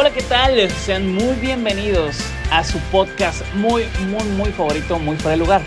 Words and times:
Hola, 0.00 0.12
¿qué 0.12 0.22
tal? 0.22 0.70
Sean 0.70 1.12
muy 1.12 1.34
bienvenidos 1.40 2.20
a 2.52 2.62
su 2.62 2.78
podcast 2.92 3.42
muy, 3.56 3.82
muy, 4.08 4.22
muy 4.36 4.50
favorito, 4.52 4.96
muy 5.00 5.16
fuera 5.16 5.32
de 5.32 5.38
lugar. 5.38 5.62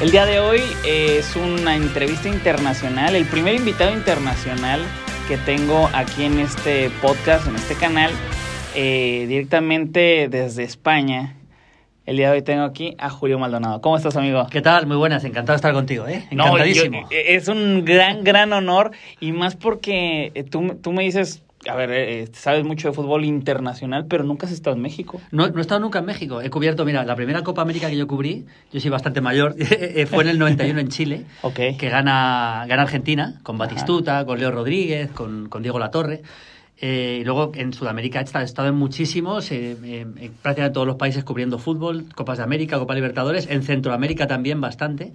El 0.00 0.10
día 0.10 0.26
de 0.26 0.40
hoy 0.40 0.60
es 0.84 1.36
una 1.36 1.76
entrevista 1.76 2.28
internacional, 2.28 3.14
el 3.14 3.26
primer 3.26 3.54
invitado 3.54 3.92
internacional 3.94 4.80
que 5.28 5.36
tengo 5.36 5.88
aquí 5.92 6.24
en 6.24 6.40
este 6.40 6.90
podcast, 7.00 7.46
en 7.46 7.54
este 7.54 7.76
canal, 7.76 8.10
eh, 8.74 9.26
directamente 9.28 10.26
desde 10.28 10.64
España. 10.64 11.36
El 12.06 12.16
día 12.16 12.30
de 12.32 12.38
hoy 12.38 12.42
tengo 12.42 12.64
aquí 12.64 12.96
a 12.98 13.08
Julio 13.08 13.38
Maldonado. 13.38 13.80
¿Cómo 13.82 13.96
estás, 13.96 14.16
amigo? 14.16 14.48
¿Qué 14.50 14.62
tal? 14.62 14.88
Muy 14.88 14.96
buenas, 14.96 15.22
encantado 15.22 15.54
de 15.54 15.58
estar 15.58 15.72
contigo, 15.72 16.08
¿eh? 16.08 16.26
No, 16.32 16.46
yo- 16.46 16.52
Encantadísimo. 16.56 17.08
es 17.12 17.46
un 17.46 17.84
gran, 17.84 18.24
gran 18.24 18.52
honor 18.52 18.90
y 19.20 19.30
más 19.30 19.54
porque 19.54 20.32
eh, 20.34 20.42
tú, 20.42 20.76
tú 20.82 20.90
me 20.90 21.04
dices, 21.04 21.44
a 21.68 21.74
ver, 21.74 21.90
eh, 21.92 22.28
sabes 22.32 22.64
mucho 22.64 22.88
de 22.88 22.94
fútbol 22.94 23.24
internacional, 23.24 24.06
pero 24.06 24.24
nunca 24.24 24.46
has 24.46 24.52
estado 24.52 24.76
en 24.76 24.82
México. 24.82 25.20
No, 25.30 25.48
no 25.48 25.58
he 25.58 25.60
estado 25.60 25.80
nunca 25.80 26.00
en 26.00 26.06
México. 26.06 26.40
He 26.40 26.50
cubierto, 26.50 26.84
mira, 26.84 27.04
la 27.04 27.16
primera 27.16 27.42
Copa 27.42 27.62
América 27.62 27.88
que 27.88 27.96
yo 27.96 28.06
cubrí, 28.06 28.46
yo 28.72 28.80
soy 28.80 28.90
bastante 28.90 29.20
mayor, 29.20 29.54
eh, 29.58 30.06
fue 30.06 30.24
en 30.24 30.30
el 30.30 30.38
91 30.38 30.80
en 30.80 30.88
Chile, 30.88 31.24
que 31.54 31.88
gana, 31.88 32.64
gana 32.68 32.82
Argentina, 32.82 33.40
con 33.42 33.58
Batistuta, 33.58 34.24
con 34.24 34.38
Leo 34.38 34.50
Rodríguez, 34.50 35.10
con, 35.10 35.48
con 35.48 35.62
Diego 35.62 35.78
Latorre. 35.78 36.22
Eh, 36.78 37.18
y 37.22 37.24
luego 37.24 37.52
en 37.54 37.72
Sudamérica 37.72 38.20
he 38.20 38.24
estado, 38.24 38.42
he 38.42 38.46
estado 38.46 38.68
en 38.68 38.74
muchísimos, 38.74 39.50
eh, 39.50 39.76
eh, 39.82 40.00
en 40.00 40.32
prácticamente 40.34 40.74
todos 40.74 40.86
los 40.86 40.96
países 40.96 41.24
cubriendo 41.24 41.58
fútbol, 41.58 42.06
Copas 42.14 42.38
de 42.38 42.44
América, 42.44 42.78
Copa 42.78 42.94
Libertadores, 42.94 43.48
en 43.48 43.62
Centroamérica 43.62 44.26
también 44.26 44.60
bastante. 44.60 45.14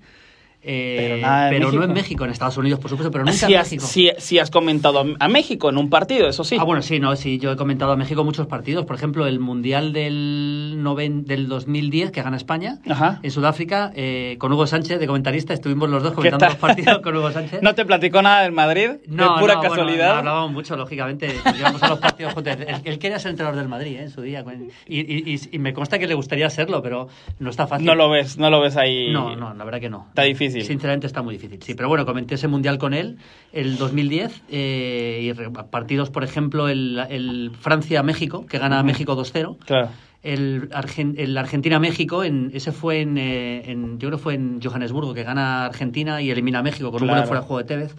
Eh, 0.63 0.95
Pero 0.99 1.17
nada 1.21 1.47
en 1.47 1.53
pero 1.55 1.71
no 1.71 1.83
en 1.83 1.93
México, 1.93 2.23
en 2.23 2.29
Estados 2.31 2.55
Unidos, 2.57 2.79
por 2.79 2.89
supuesto, 2.89 3.09
pero 3.11 3.25
nunca 3.25 3.35
Sí 3.47 3.53
en 3.53 3.59
has, 3.59 3.71
México. 3.71 3.85
sí- 3.87 4.11
sí 4.19 4.37
has 4.37 4.51
comentado 4.51 5.03
a- 5.19 5.27
México 5.27 5.69
en 5.69 5.77
un 5.77 5.89
partido, 5.89 6.27
eso 6.27 6.43
sí. 6.43 6.57
Ah, 6.59 6.63
bueno, 6.63 6.81
sí, 6.83 6.99
no, 6.99 7.15
sí, 7.15 7.39
yo 7.39 7.51
he 7.51 7.55
comentado 7.55 7.91
a 7.93 7.95
México 7.95 8.23
muchos 8.23 8.45
partidos. 8.45 8.85
Por 8.85 8.95
ejemplo, 8.95 9.25
el 9.25 9.39
Mundial 9.39 9.91
del, 9.91 10.75
noven- 10.77 11.25
del 11.25 11.47
2010 11.47 12.11
que 12.11 12.21
gana 12.21 12.37
España 12.37 12.79
Ajá. 12.87 13.19
en 13.23 13.31
Sudáfrica, 13.31 13.91
eh, 13.95 14.35
con 14.39 14.51
Hugo 14.53 14.67
Sánchez 14.67 14.99
de 14.99 15.07
comentarista, 15.07 15.53
estuvimos 15.53 15.89
los 15.89 16.03
dos 16.03 16.11
¿Qué 16.11 16.15
comentando 16.17 16.45
los 16.45 16.55
partidos 16.57 16.99
con 16.99 17.15
Hugo 17.17 17.31
Sánchez. 17.31 17.61
¿No 17.63 17.73
te 17.73 17.83
platicó 17.85 18.21
nada 18.21 18.43
del 18.43 18.51
Madrid? 18.51 18.89
No, 19.07 19.35
de 19.35 19.39
pura 19.41 19.53
no, 19.55 19.59
bueno, 19.61 19.75
casualidad. 19.75 20.13
no, 20.13 20.19
hablábamos 20.19 20.51
mucho, 20.51 20.75
lógicamente. 20.75 21.33
Íbamos 21.57 21.81
a 21.81 21.87
los 21.89 21.99
partidos 21.99 22.33
juntos. 22.33 22.53
Él, 22.59 22.75
él 22.83 22.99
quería 22.99 23.17
ser 23.19 23.31
entrenador 23.31 23.57
del 23.57 23.67
Madrid 23.67 23.95
¿eh? 23.97 24.03
en 24.03 24.09
su 24.11 24.21
día. 24.21 24.43
Y, 24.87 24.99
y- 24.99 25.33
y- 25.33 25.39
y 25.53 25.57
me 25.59 25.73
consta 25.73 25.97
que 25.97 26.07
le 26.07 26.13
gustaría 26.13 26.49
serlo, 26.51 26.81
pero 26.83 27.07
no 27.39 27.49
está 27.49 27.65
fácil. 27.65 27.87
no 27.87 27.95
lo 27.95 28.09
ves, 28.09 28.37
no 28.37 28.49
lo 28.51 28.61
ves 28.61 28.77
ahí. 28.77 29.11
No, 29.11 29.35
no, 29.35 29.53
la 29.55 29.63
verdad 29.63 29.79
que 29.79 29.89
no. 29.89 30.05
Está 30.09 30.21
difícil. 30.23 30.50
Sinceramente 30.61 31.07
está 31.07 31.21
muy 31.21 31.35
difícil. 31.35 31.61
Sí, 31.63 31.73
pero 31.75 31.87
bueno, 31.89 32.05
comenté 32.05 32.35
ese 32.35 32.47
mundial 32.47 32.77
con 32.77 32.93
él 32.93 33.17
el 33.53 33.77
2010 33.77 34.43
eh, 34.49 35.33
y 35.33 35.63
partidos, 35.69 36.09
por 36.09 36.23
ejemplo, 36.23 36.67
el, 36.69 37.01
el 37.09 37.51
Francia-México, 37.59 38.45
que 38.45 38.57
gana. 38.59 38.83
México 38.83 39.15
2-0. 39.15 39.57
Claro. 39.65 39.89
El, 40.23 40.69
Argen- 40.71 41.15
el 41.17 41.35
Argentina-México, 41.37 42.23
en, 42.23 42.51
ese 42.53 42.71
fue 42.71 43.01
en, 43.01 43.17
eh, 43.17 43.63
en- 43.71 43.93
yo 43.99 44.09
creo 44.09 44.17
que 44.19 44.23
fue 44.23 44.33
en 44.35 44.59
Johannesburgo, 44.61 45.13
que 45.13 45.23
gana 45.23 45.65
Argentina 45.65 46.21
y 46.21 46.29
elimina 46.29 46.59
a 46.59 46.63
México 46.63 46.91
con 46.91 47.01
un 47.01 47.07
Claro. 47.07 47.21
gol 47.21 47.27
fuera 47.27 47.41
de 47.41 47.47
juego 47.47 47.57
de 47.59 47.63
Tevez. 47.67 47.95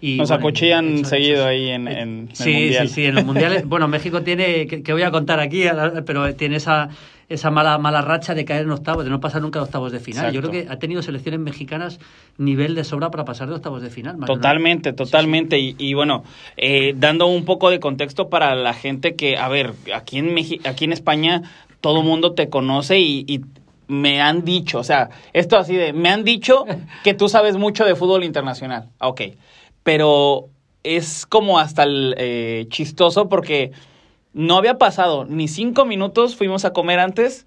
Y, 0.00 0.16
Nos 0.18 0.28
bueno, 0.28 0.40
acuchillan 0.40 0.94
eso- 0.94 1.04
seguido 1.10 1.36
eso- 1.40 1.46
ahí 1.48 1.68
en, 1.70 1.88
en 1.88 2.28
el 2.30 2.34
Sí, 2.36 2.52
Mundial. 2.52 2.88
sí, 2.88 2.94
sí, 2.94 3.04
en 3.06 3.14
los 3.14 3.24
mundiales. 3.24 3.66
Bueno, 3.66 3.88
México 3.88 4.22
tiene, 4.22 4.66
que, 4.66 4.82
que 4.82 4.92
voy 4.92 5.02
a 5.02 5.10
contar 5.10 5.40
aquí, 5.40 5.64
pero 6.06 6.34
tiene 6.34 6.56
esa, 6.56 6.88
esa 7.28 7.50
mala, 7.50 7.76
mala 7.78 8.02
racha 8.02 8.34
de 8.34 8.44
caer 8.44 8.62
en 8.62 8.70
octavos, 8.70 9.04
de 9.04 9.10
no 9.10 9.18
pasar 9.20 9.42
nunca 9.42 9.58
de 9.58 9.64
octavos 9.64 9.90
de 9.92 9.98
final. 10.00 10.32
Yo 10.32 10.40
creo 10.40 10.52
que 10.52 10.66
ha 10.70 10.78
tenido 10.78 11.02
selecciones 11.02 11.40
mexicanas 11.40 11.98
nivel 12.38 12.74
de 12.74 12.84
sobra 12.84 13.10
para 13.10 13.24
pasar 13.24 13.48
de 13.48 13.54
octavos 13.54 13.82
de 13.82 13.90
final. 13.90 14.16
una- 14.16 14.26
Totalmente, 14.26 14.92
totalmente. 14.92 15.58
Y, 15.58 15.74
y 15.78 15.94
bueno, 15.94 16.22
eh, 16.56 16.94
dando 16.96 17.26
un 17.26 17.44
poco 17.44 17.70
de 17.70 17.80
contexto 17.80 18.28
para 18.28 18.54
la 18.54 18.74
gente 18.74 19.16
que, 19.16 19.36
a 19.36 19.48
ver, 19.48 19.74
aquí 19.94 20.18
en, 20.18 20.34
aquí 20.64 20.84
en 20.84 20.92
España 20.92 21.42
todo 21.80 22.02
mundo 22.02 22.32
te 22.32 22.48
conoce 22.48 22.98
y, 23.00 23.24
y 23.28 23.40
me 23.88 24.20
han 24.20 24.44
dicho, 24.44 24.78
o 24.78 24.84
sea, 24.84 25.10
esto 25.32 25.56
así 25.56 25.74
de, 25.74 25.92
me 25.92 26.08
han 26.10 26.22
dicho 26.24 26.64
que 27.04 27.14
tú 27.14 27.28
sabes 27.28 27.56
mucho 27.56 27.84
de 27.84 27.94
fútbol 27.96 28.22
internacional. 28.24 28.88
Ok, 29.00 29.22
pero 29.82 30.48
es 30.82 31.26
como 31.26 31.58
hasta 31.58 31.82
el, 31.82 32.14
eh, 32.18 32.66
chistoso 32.68 33.28
porque 33.28 33.72
no 34.36 34.58
había 34.58 34.76
pasado 34.76 35.24
ni 35.24 35.48
cinco 35.48 35.86
minutos, 35.86 36.36
fuimos 36.36 36.66
a 36.66 36.72
comer 36.74 37.00
antes 37.00 37.46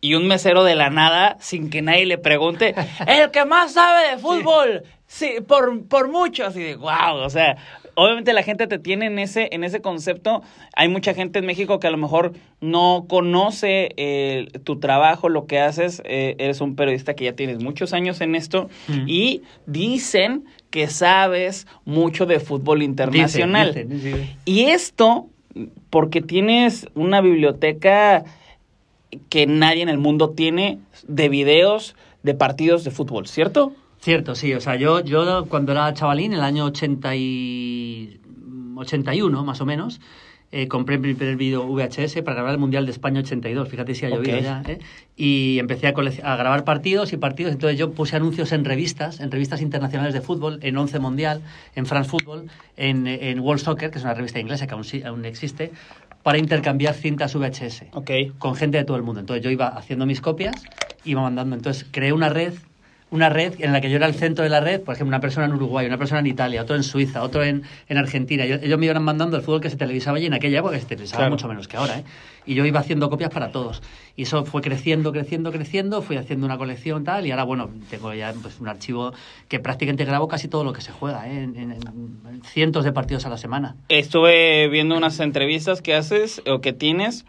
y 0.00 0.14
un 0.14 0.26
mesero 0.26 0.64
de 0.64 0.74
la 0.74 0.88
nada, 0.88 1.36
sin 1.40 1.68
que 1.68 1.82
nadie 1.82 2.06
le 2.06 2.16
pregunte, 2.16 2.74
el 3.06 3.30
que 3.30 3.44
más 3.44 3.72
sabe 3.72 4.10
de 4.12 4.18
fútbol, 4.18 4.82
sí, 5.06 5.34
por, 5.46 5.84
por 5.86 6.08
mucho, 6.08 6.46
así 6.46 6.62
de 6.62 6.76
wow, 6.76 7.16
o 7.22 7.28
sea, 7.30 7.56
obviamente 7.96 8.32
la 8.32 8.42
gente 8.42 8.66
te 8.66 8.78
tiene 8.78 9.06
en 9.06 9.18
ese, 9.18 9.48
en 9.52 9.62
ese 9.62 9.80
concepto, 9.82 10.42
hay 10.74 10.88
mucha 10.88 11.12
gente 11.12 11.38
en 11.40 11.46
México 11.46 11.80
que 11.80 11.86
a 11.86 11.90
lo 11.90 11.98
mejor 11.98 12.32
no 12.62 13.04
conoce 13.08 13.90
eh, 13.98 14.48
tu 14.64 14.78
trabajo, 14.80 15.28
lo 15.28 15.46
que 15.46 15.60
haces, 15.60 16.00
eh, 16.06 16.34
eres 16.38 16.62
un 16.62 16.76
periodista 16.76 17.14
que 17.14 17.24
ya 17.24 17.32
tienes 17.34 17.62
muchos 17.62 17.92
años 17.92 18.20
en 18.22 18.34
esto 18.36 18.70
Mm. 18.88 19.04
y 19.08 19.42
dicen 19.66 20.44
que 20.70 20.88
sabes 20.88 21.66
mucho 21.84 22.24
de 22.26 22.40
fútbol 22.40 22.82
internacional. 22.82 23.68
Dicen, 23.74 23.88
dicen, 23.88 24.20
sí. 24.22 24.36
Y 24.44 24.64
esto 24.66 25.28
porque 25.90 26.20
tienes 26.20 26.88
una 26.94 27.20
biblioteca 27.20 28.24
que 29.28 29.46
nadie 29.46 29.82
en 29.82 29.88
el 29.88 29.98
mundo 29.98 30.30
tiene 30.30 30.80
de 31.06 31.28
videos 31.28 31.96
de 32.22 32.34
partidos 32.34 32.84
de 32.84 32.90
fútbol, 32.90 33.26
¿cierto? 33.26 33.72
Cierto, 34.00 34.34
sí. 34.34 34.52
O 34.54 34.60
sea, 34.60 34.76
yo, 34.76 35.00
yo 35.00 35.46
cuando 35.48 35.72
era 35.72 35.92
chavalín, 35.94 36.32
en 36.32 36.38
el 36.38 36.44
año 36.44 36.64
80 36.66 37.16
y... 37.16 38.20
81, 38.76 39.44
más 39.44 39.60
o 39.60 39.66
menos, 39.66 40.00
eh, 40.52 40.68
compré 40.68 40.98
mi 40.98 41.14
primer 41.14 41.36
vídeo 41.36 41.66
VHS 41.66 42.22
para 42.22 42.34
grabar 42.34 42.52
el 42.52 42.58
Mundial 42.58 42.86
de 42.86 42.92
España 42.92 43.20
82. 43.20 43.68
Fíjate 43.68 43.94
si 43.94 44.06
ha 44.06 44.10
llovido 44.10 44.38
ya. 44.38 44.62
¿eh? 44.66 44.78
Y 45.16 45.58
empecé 45.58 45.88
a, 45.88 45.90
a 45.90 46.36
grabar 46.36 46.64
partidos 46.64 47.12
y 47.12 47.16
partidos. 47.16 47.52
Entonces 47.52 47.78
yo 47.78 47.92
puse 47.92 48.16
anuncios 48.16 48.52
en 48.52 48.64
revistas, 48.64 49.20
en 49.20 49.30
revistas 49.30 49.60
internacionales 49.60 50.14
de 50.14 50.20
fútbol, 50.20 50.58
en 50.62 50.76
11 50.76 50.98
Mundial, 51.00 51.42
en 51.74 51.86
France 51.86 52.10
Football, 52.10 52.48
en, 52.76 53.06
en 53.06 53.40
World 53.40 53.62
Soccer, 53.62 53.90
que 53.90 53.98
es 53.98 54.04
una 54.04 54.14
revista 54.14 54.38
inglesa 54.38 54.66
que 54.66 54.74
aún, 54.74 54.84
aún 55.04 55.24
existe, 55.24 55.72
para 56.22 56.38
intercambiar 56.38 56.94
cintas 56.94 57.34
VHS 57.34 57.84
con 58.38 58.56
gente 58.56 58.78
de 58.78 58.84
todo 58.84 58.96
el 58.96 59.02
mundo. 59.02 59.20
Entonces 59.20 59.44
yo 59.44 59.50
iba 59.50 59.68
haciendo 59.68 60.06
mis 60.06 60.20
copias, 60.20 60.56
iba 61.04 61.22
mandando. 61.22 61.54
Entonces 61.54 61.86
creé 61.90 62.12
una 62.12 62.28
red, 62.28 62.52
una 63.10 63.28
red 63.28 63.54
en 63.60 63.72
la 63.72 63.80
que 63.80 63.88
yo 63.88 63.96
era 63.96 64.06
el 64.06 64.14
centro 64.14 64.42
de 64.42 64.50
la 64.50 64.60
red, 64.60 64.80
por 64.80 64.94
ejemplo, 64.94 65.08
una 65.10 65.20
persona 65.20 65.46
en 65.46 65.52
Uruguay, 65.52 65.86
una 65.86 65.96
persona 65.96 66.18
en 66.20 66.26
Italia, 66.26 66.62
otro 66.62 66.74
en 66.74 66.82
Suiza, 66.82 67.22
otro 67.22 67.44
en, 67.44 67.62
en 67.88 67.98
Argentina. 67.98 68.44
Yo- 68.46 68.56
ellos 68.56 68.78
me 68.78 68.86
iban 68.86 69.02
mandando 69.02 69.36
el 69.36 69.42
fútbol 69.44 69.60
que 69.60 69.70
se 69.70 69.76
televisaba 69.76 70.16
allí 70.16 70.26
en 70.26 70.34
aquella 70.34 70.58
época, 70.58 70.74
que 70.74 70.80
se 70.80 70.86
televisaba 70.86 71.18
Claro. 71.20 71.30
mucho 71.32 71.46
menos 71.48 71.68
que 71.68 71.76
ahora. 71.76 72.00
¿eh? 72.00 72.04
Y 72.46 72.54
yo 72.54 72.64
iba 72.64 72.80
haciendo 72.80 73.08
copias 73.08 73.30
para 73.30 73.52
todos. 73.52 73.80
Y 74.16 74.22
eso 74.22 74.44
fue 74.44 74.60
creciendo, 74.60 75.12
creciendo, 75.12 75.52
creciendo, 75.52 76.02
fui 76.02 76.16
haciendo 76.16 76.46
una 76.46 76.58
colección 76.58 77.04
tal, 77.04 77.26
y 77.26 77.30
ahora, 77.30 77.44
bueno, 77.44 77.70
tengo 77.90 78.12
ya 78.12 78.32
pues, 78.42 78.58
un 78.60 78.66
archivo 78.68 79.12
que 79.48 79.60
prácticamente 79.60 80.04
grabo 80.04 80.26
casi 80.26 80.48
todo 80.48 80.64
lo 80.64 80.72
que 80.72 80.80
se 80.80 80.90
juega, 80.90 81.28
¿eh? 81.28 81.42
en, 81.44 81.56
en- 81.56 81.72
en 81.72 82.42
cientos 82.44 82.84
de 82.84 82.92
partidos 82.92 83.24
a 83.24 83.28
la 83.30 83.38
semana. 83.38 83.76
Estuve 83.88 84.68
viendo 84.68 84.96
unas 84.96 85.20
entrevistas 85.20 85.80
que 85.80 85.94
haces 85.94 86.42
o 86.46 86.60
que 86.60 86.72
tienes. 86.72 87.24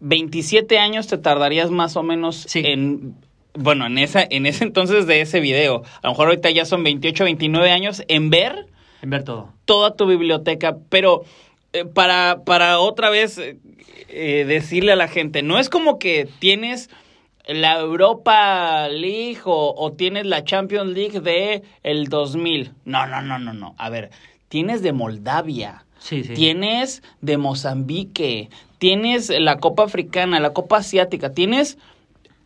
27 0.00 0.78
años 0.78 1.06
te 1.08 1.18
tardarías 1.18 1.70
más 1.70 1.96
o 1.96 2.02
menos 2.02 2.44
Sí. 2.48 2.62
en 2.64 3.14
bueno, 3.58 3.86
en 3.86 3.98
esa 3.98 4.24
en 4.28 4.46
ese 4.46 4.64
entonces 4.64 5.06
de 5.06 5.20
ese 5.20 5.40
video. 5.40 5.82
A 6.02 6.06
lo 6.06 6.10
mejor 6.10 6.28
ahorita 6.28 6.50
ya 6.50 6.64
son 6.64 6.82
28, 6.84 7.24
29 7.24 7.70
años 7.70 8.02
en 8.08 8.30
ver 8.30 8.66
En 9.02 9.10
ver 9.10 9.24
todo. 9.24 9.52
toda 9.64 9.94
tu 9.96 10.06
biblioteca, 10.06 10.76
pero 10.88 11.24
eh, 11.72 11.84
para, 11.84 12.42
para 12.44 12.78
otra 12.80 13.10
vez 13.10 13.38
eh, 13.38 13.58
eh, 14.08 14.44
decirle 14.46 14.92
a 14.92 14.96
la 14.96 15.08
gente, 15.08 15.42
no 15.42 15.58
es 15.58 15.68
como 15.68 15.98
que 15.98 16.28
tienes 16.38 16.88
la 17.46 17.78
Europa 17.80 18.88
League 18.88 19.40
o, 19.44 19.74
o 19.76 19.92
tienes 19.92 20.26
la 20.26 20.44
Champions 20.44 20.92
League 20.92 21.20
de 21.20 21.62
el 21.82 22.08
2000. 22.08 22.72
No, 22.84 23.06
no, 23.06 23.22
no, 23.22 23.38
no, 23.38 23.52
no. 23.54 23.74
A 23.78 23.88
ver, 23.90 24.10
tienes 24.48 24.82
de 24.82 24.92
Moldavia. 24.92 25.84
Sí, 25.98 26.22
sí. 26.22 26.32
Tienes 26.34 27.02
de 27.22 27.38
Mozambique, 27.38 28.50
tienes 28.78 29.30
la 29.30 29.58
Copa 29.58 29.82
Africana, 29.84 30.38
la 30.40 30.52
Copa 30.52 30.76
Asiática, 30.76 31.32
tienes 31.32 31.76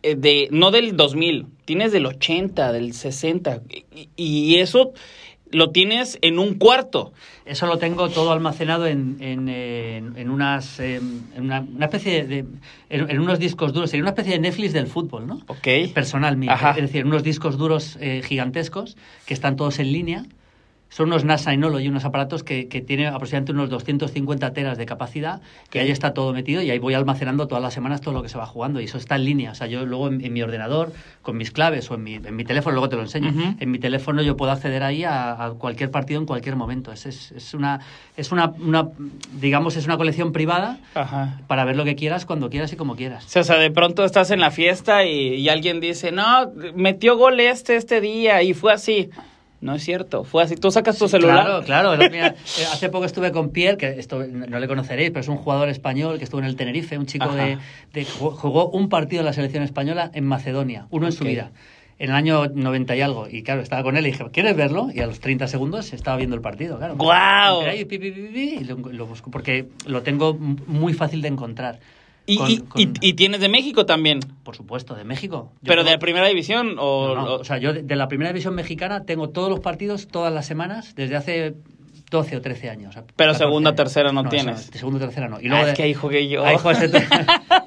de 0.03 0.47
no 0.51 0.71
del 0.71 0.95
2000, 0.95 1.47
tienes 1.65 1.91
del 1.91 2.05
80, 2.05 2.71
del 2.71 2.93
60 2.93 3.61
y, 3.69 4.09
y 4.15 4.55
eso 4.55 4.93
lo 5.53 5.69
tienes 5.69 6.17
en 6.21 6.39
un 6.39 6.55
cuarto. 6.55 7.13
Eso 7.45 7.67
lo 7.67 7.77
tengo 7.77 8.09
todo 8.09 8.31
almacenado 8.31 8.87
en, 8.87 9.17
en, 9.19 9.47
eh, 9.49 9.97
en 9.97 10.29
unas 10.29 10.79
eh, 10.79 10.95
en 10.95 11.43
una, 11.43 11.61
una 11.61 11.85
especie 11.85 12.23
de, 12.25 12.45
en, 12.89 13.09
en 13.09 13.19
unos 13.19 13.39
discos 13.39 13.73
duros, 13.73 13.89
sería 13.89 14.03
una 14.03 14.11
especie 14.11 14.33
de 14.33 14.39
Netflix 14.39 14.73
del 14.73 14.87
fútbol, 14.87 15.27
¿no? 15.27 15.41
Ok. 15.47 15.93
Personal 15.93 16.37
mío, 16.37 16.51
Ajá. 16.51 16.71
es 16.71 16.81
decir, 16.83 17.05
unos 17.05 17.23
discos 17.23 17.57
duros 17.57 17.97
eh, 17.99 18.21
gigantescos 18.25 18.97
que 19.25 19.33
están 19.33 19.55
todos 19.55 19.79
en 19.79 19.91
línea. 19.91 20.25
Son 20.93 21.07
unos 21.07 21.25
NASA 21.25 21.49
Synology, 21.49 21.87
unos 21.87 22.05
aparatos 22.05 22.43
que, 22.43 22.67
que 22.67 22.79
tienen 22.79 23.07
aproximadamente 23.07 23.51
unos 23.51 23.69
250 23.71 24.53
teras 24.53 24.77
de 24.77 24.85
capacidad, 24.85 25.41
que 25.71 25.79
ahí 25.79 25.89
está 25.89 26.13
todo 26.13 26.33
metido 26.33 26.61
y 26.61 26.69
ahí 26.69 26.77
voy 26.77 26.93
almacenando 26.93 27.47
todas 27.47 27.63
las 27.63 27.73
semanas 27.73 28.01
todo 28.01 28.13
lo 28.13 28.21
que 28.21 28.29
se 28.29 28.37
va 28.37 28.45
jugando 28.45 28.79
y 28.79 28.83
eso 28.83 28.99
está 28.99 29.15
en 29.15 29.25
línea. 29.25 29.51
O 29.51 29.55
sea, 29.55 29.65
yo 29.65 29.87
luego 29.87 30.07
en, 30.09 30.23
en 30.23 30.31
mi 30.31 30.43
ordenador, 30.43 30.93
con 31.23 31.35
mis 31.35 31.49
claves 31.49 31.89
o 31.89 31.95
en 31.95 32.03
mi, 32.03 32.13
en 32.15 32.35
mi 32.35 32.43
teléfono, 32.43 32.75
luego 32.75 32.89
te 32.89 32.95
lo 32.95 33.01
enseño, 33.01 33.33
en 33.59 33.71
mi 33.71 33.79
teléfono 33.79 34.21
yo 34.21 34.37
puedo 34.37 34.51
acceder 34.51 34.83
ahí 34.83 35.03
a, 35.03 35.43
a 35.43 35.51
cualquier 35.53 35.89
partido 35.89 36.19
en 36.19 36.27
cualquier 36.27 36.55
momento. 36.55 36.91
Es, 36.91 37.07
es, 37.07 37.31
es 37.31 37.55
una, 37.55 37.79
es 38.15 38.31
una, 38.31 38.49
una, 38.59 38.89
digamos, 39.41 39.75
es 39.77 39.85
una 39.85 39.97
colección 39.97 40.31
privada 40.31 40.77
Ajá. 40.93 41.39
para 41.47 41.65
ver 41.65 41.75
lo 41.75 41.85
que 41.85 41.95
quieras, 41.95 42.27
cuando 42.27 42.51
quieras 42.51 42.71
y 42.71 42.75
como 42.75 42.95
quieras. 42.95 43.25
O 43.25 43.29
sea, 43.29 43.41
o 43.41 43.45
sea, 43.45 43.57
de 43.57 43.71
pronto 43.71 44.05
estás 44.05 44.29
en 44.29 44.39
la 44.39 44.51
fiesta 44.51 45.05
y, 45.05 45.35
y 45.37 45.49
alguien 45.49 45.79
dice, 45.79 46.11
no, 46.11 46.51
metió 46.75 47.17
gol 47.17 47.39
este 47.39 47.77
este 47.77 47.99
día 47.99 48.43
y 48.43 48.53
fue 48.53 48.73
así. 48.73 49.09
No 49.63 49.73
es 49.75 49.83
cierto, 49.83 50.23
fue 50.25 50.43
así. 50.43 50.55
Tú 50.55 50.69
sacas 50.71 50.97
tu 50.97 51.07
celular. 51.07 51.45
Claro, 51.45 51.63
claro. 51.63 51.95
No, 51.97 52.09
mira, 52.09 52.27
eh, 52.59 52.65
hace 52.71 52.89
poco 52.89 53.05
estuve 53.05 53.31
con 53.31 53.49
Pierre, 53.51 53.77
que 53.77 53.87
esto 53.99 54.23
no 54.27 54.59
le 54.59 54.67
conoceréis, 54.67 55.09
pero 55.11 55.21
es 55.21 55.27
un 55.29 55.37
jugador 55.37 55.69
español 55.69 56.17
que 56.17 56.25
estuvo 56.25 56.39
en 56.41 56.45
el 56.47 56.55
Tenerife, 56.55 56.97
un 56.97 57.05
chico 57.05 57.29
de, 57.33 57.57
de- 57.93 58.05
jugó- 58.05 58.69
un 58.69 58.89
partido 58.89 59.21
de 59.21 59.25
la 59.25 59.33
selección 59.33 59.63
española 59.63 60.11
en 60.13 60.25
Macedonia, 60.25 60.87
uno 60.89 61.05
en 61.07 61.11
su 61.13 61.23
vida, 61.29 61.51
en 61.99 62.09
el 62.09 62.15
año 62.15 62.45
90 62.53 62.95
y 62.97 63.01
algo. 63.01 63.27
Y 63.29 63.43
claro, 63.43 63.61
estaba 63.61 63.83
con 63.83 63.95
él 63.95 64.05
y 64.05 64.11
dije, 64.11 64.25
¿quieres 64.33 64.55
verlo? 64.57 64.89
Y 64.93 64.99
a 64.99 65.07
los 65.07 65.19
30 65.21 65.47
segundos 65.47 65.93
estaba 65.93 66.17
viendo 66.17 66.35
el 66.35 66.41
partido, 66.41 66.77
claro. 66.77 66.95
¡Guau! 66.97 67.61
Busco, 69.07 69.31
porque 69.31 69.67
lo 69.85 70.01
tengo 70.03 70.33
muy 70.33 70.93
fácil 70.93 71.21
de 71.21 71.29
encontrar. 71.29 71.79
Y, 72.25 72.37
Con- 72.37 72.51
y- 72.51 72.57
con- 72.59 72.81
y- 72.81 72.93
y 73.01 73.13
tienes 73.13 73.41
de 73.41 73.49
México 73.49 73.85
también. 73.85 74.19
por 74.43 74.55
supuesto, 74.55 74.95
de 74.95 75.03
México. 75.03 75.51
Yo 75.55 75.67
pero 75.67 75.83
de 75.83 75.91
la 75.91 75.99
primera 75.99 76.27
división 76.27 76.75
o, 76.79 77.13
no, 77.15 77.15
no, 77.15 77.33
o- 77.35 77.41
o 77.41 77.43
sea, 77.43 77.57
yo 77.57 77.73
de, 77.73 77.83
de 77.83 77.95
la 77.97 78.07
primera 78.07 78.29
división 78.31 78.55
mexicana 78.55 79.03
tengo 79.03 79.29
todos 79.29 79.49
los 79.49 79.59
partidos 79.59 80.07
todas 80.07 80.33
las 80.33 80.45
semanas 80.45 80.95
desde 80.95 81.15
hace 81.17 81.55
12 82.13 82.37
o 82.37 82.41
13 82.41 82.69
años. 82.69 82.95
o 82.95 83.01
Pero 83.17 83.31
14 83.33 83.37
segunda, 83.39 83.69
años. 83.71 83.75
tercera 83.77 84.11
no 84.13 84.21
o 84.21 84.29
tienes. 84.29 84.71
de 84.71 84.77
segunda, 84.77 84.99
tercera 84.99 85.27
no. 85.27 85.41
Y 85.41 85.47
Ah, 85.47 85.49
luego 85.49 85.63
es 85.65 85.67
de- 85.71 85.73
que 85.75 85.83
ahí 85.83 85.93
jugué 85.93 86.29
yo. 86.29 86.43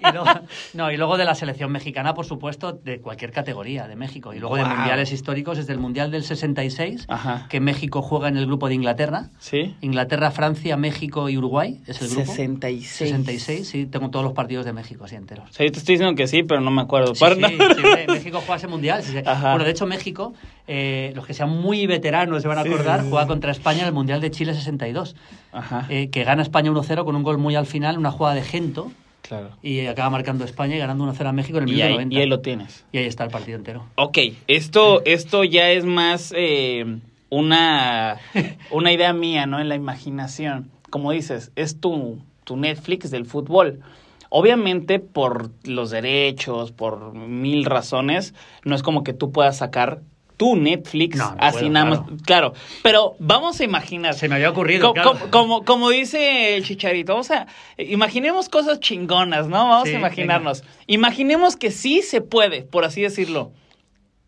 Y, 0.08 0.12
luego, 0.12 0.26
no, 0.74 0.92
y 0.92 0.96
luego 0.96 1.16
de 1.16 1.24
la 1.24 1.34
selección 1.34 1.72
mexicana, 1.72 2.14
por 2.14 2.24
supuesto, 2.26 2.72
de 2.72 3.00
cualquier 3.00 3.32
categoría 3.32 3.88
de 3.88 3.96
México. 3.96 4.32
Y 4.34 4.38
luego 4.38 4.54
de 4.56 4.64
mundiales 4.64 5.10
históricos, 5.10 5.58
desde 5.58 5.72
el 5.72 5.80
Mundial 5.80 6.12
del 6.12 6.22
66, 6.22 7.06
Ajá. 7.08 7.46
que 7.50 7.58
México 7.60 8.02
juega 8.02 8.28
en 8.28 8.36
el 8.36 8.46
grupo 8.46 8.68
de 8.68 8.74
Inglaterra. 8.74 9.30
¿Sí? 9.40 9.74
Inglaterra, 9.80 10.30
Francia, 10.30 10.76
México 10.76 11.28
y 11.28 11.36
Uruguay 11.36 11.80
es 11.88 12.00
el 12.02 12.08
grupo. 12.08 12.26
66. 12.26 12.88
66, 12.88 13.68
sí, 13.68 13.86
tengo 13.86 14.10
todos 14.10 14.24
los 14.24 14.32
partidos 14.32 14.64
de 14.64 14.72
México 14.72 15.04
así 15.04 15.16
enteros. 15.16 15.50
O 15.50 15.52
sea, 15.52 15.66
yo 15.66 15.72
te 15.72 15.78
estoy 15.80 15.94
diciendo 15.96 16.14
que 16.14 16.28
sí, 16.28 16.44
pero 16.44 16.60
no 16.60 16.70
me 16.70 16.82
acuerdo. 16.82 17.12
Sí, 17.16 17.24
sí, 17.24 17.42
sí, 17.76 17.82
México 18.12 18.38
juega 18.38 18.56
ese 18.56 18.68
mundial. 18.68 19.02
sí, 19.02 19.10
sí. 19.12 19.18
Bueno, 19.24 19.64
de 19.64 19.70
hecho, 19.70 19.86
México, 19.86 20.34
eh, 20.68 21.12
los 21.14 21.26
que 21.26 21.34
sean 21.34 21.50
muy 21.50 21.86
veteranos 21.86 22.42
se 22.42 22.48
van 22.48 22.58
a 22.58 22.62
acordar, 22.62 23.02
sí, 23.02 23.06
juega 23.10 23.26
contra 23.26 23.52
España 23.52 23.80
en 23.82 23.86
el 23.86 23.92
Mundial 23.92 24.20
de 24.20 24.30
Chile 24.30 24.54
62, 24.54 25.14
Ajá. 25.52 25.86
eh, 25.88 26.10
que 26.10 26.24
gana 26.24 26.42
España 26.42 26.70
1-0 26.70 27.04
con 27.04 27.14
un 27.16 27.22
gol 27.22 27.38
muy 27.38 27.54
al 27.54 27.66
final, 27.66 27.98
una 27.98 28.10
jugada 28.10 28.34
de 28.34 28.42
Gento, 28.42 28.90
claro. 29.22 29.50
y 29.62 29.86
acaba 29.86 30.10
marcando 30.10 30.44
España 30.44 30.76
y 30.76 30.78
ganando 30.78 31.04
1-0 31.04 31.26
a 31.26 31.32
México 31.32 31.58
en 31.58 31.64
el 31.64 31.70
minuto 31.70 31.86
ahí, 31.86 31.92
90. 31.94 32.14
y 32.14 32.18
ahí 32.20 32.26
lo 32.28 32.40
tienes. 32.40 32.84
Y 32.92 32.98
ahí 32.98 33.06
está 33.06 33.24
el 33.24 33.30
partido 33.30 33.56
entero. 33.58 33.84
Ok, 33.96 34.18
esto, 34.48 35.02
esto 35.04 35.44
ya 35.44 35.70
es 35.70 35.84
más 35.84 36.32
eh, 36.36 36.98
una, 37.30 38.16
una 38.70 38.92
idea 38.92 39.12
mía, 39.12 39.46
¿no? 39.46 39.60
En 39.60 39.68
la 39.68 39.74
imaginación. 39.76 40.70
Como 40.90 41.12
dices, 41.12 41.52
es 41.56 41.80
tu, 41.80 42.18
tu 42.44 42.56
Netflix 42.56 43.10
del 43.10 43.26
fútbol. 43.26 43.80
Obviamente, 44.28 44.98
por 44.98 45.50
los 45.64 45.90
derechos, 45.90 46.72
por 46.72 47.14
mil 47.14 47.64
razones, 47.64 48.34
no 48.64 48.74
es 48.74 48.82
como 48.82 49.04
que 49.04 49.12
tú 49.12 49.30
puedas 49.30 49.58
sacar 49.58 50.00
tu 50.36 50.54
Netflix 50.56 51.16
No, 51.16 51.30
no 51.32 51.36
así 51.40 51.58
puedo, 51.58 51.70
nada 51.70 51.86
claro. 51.86 52.06
más. 52.10 52.22
Claro, 52.22 52.52
pero 52.82 53.14
vamos 53.18 53.58
a 53.60 53.64
imaginar. 53.64 54.14
Se 54.14 54.28
me 54.28 54.34
había 54.34 54.50
ocurrido, 54.50 54.88
Co- 54.88 54.92
claro. 54.94 55.12
co- 55.18 55.30
como, 55.30 55.64
como 55.64 55.90
dice 55.90 56.56
el 56.56 56.64
chicharito, 56.64 57.12
vamos 57.14 57.30
a 57.30 57.46
imaginemos 57.78 58.48
cosas 58.48 58.80
chingonas, 58.80 59.48
¿no? 59.48 59.68
Vamos 59.68 59.88
Sí, 59.88 59.94
a 59.94 59.98
imaginarnos. 59.98 60.62
Imaginemos 60.86 61.56
que 61.56 61.70
sí 61.70 62.02
se 62.02 62.20
puede, 62.20 62.62
por 62.62 62.84
así 62.84 63.00
decirlo. 63.02 63.52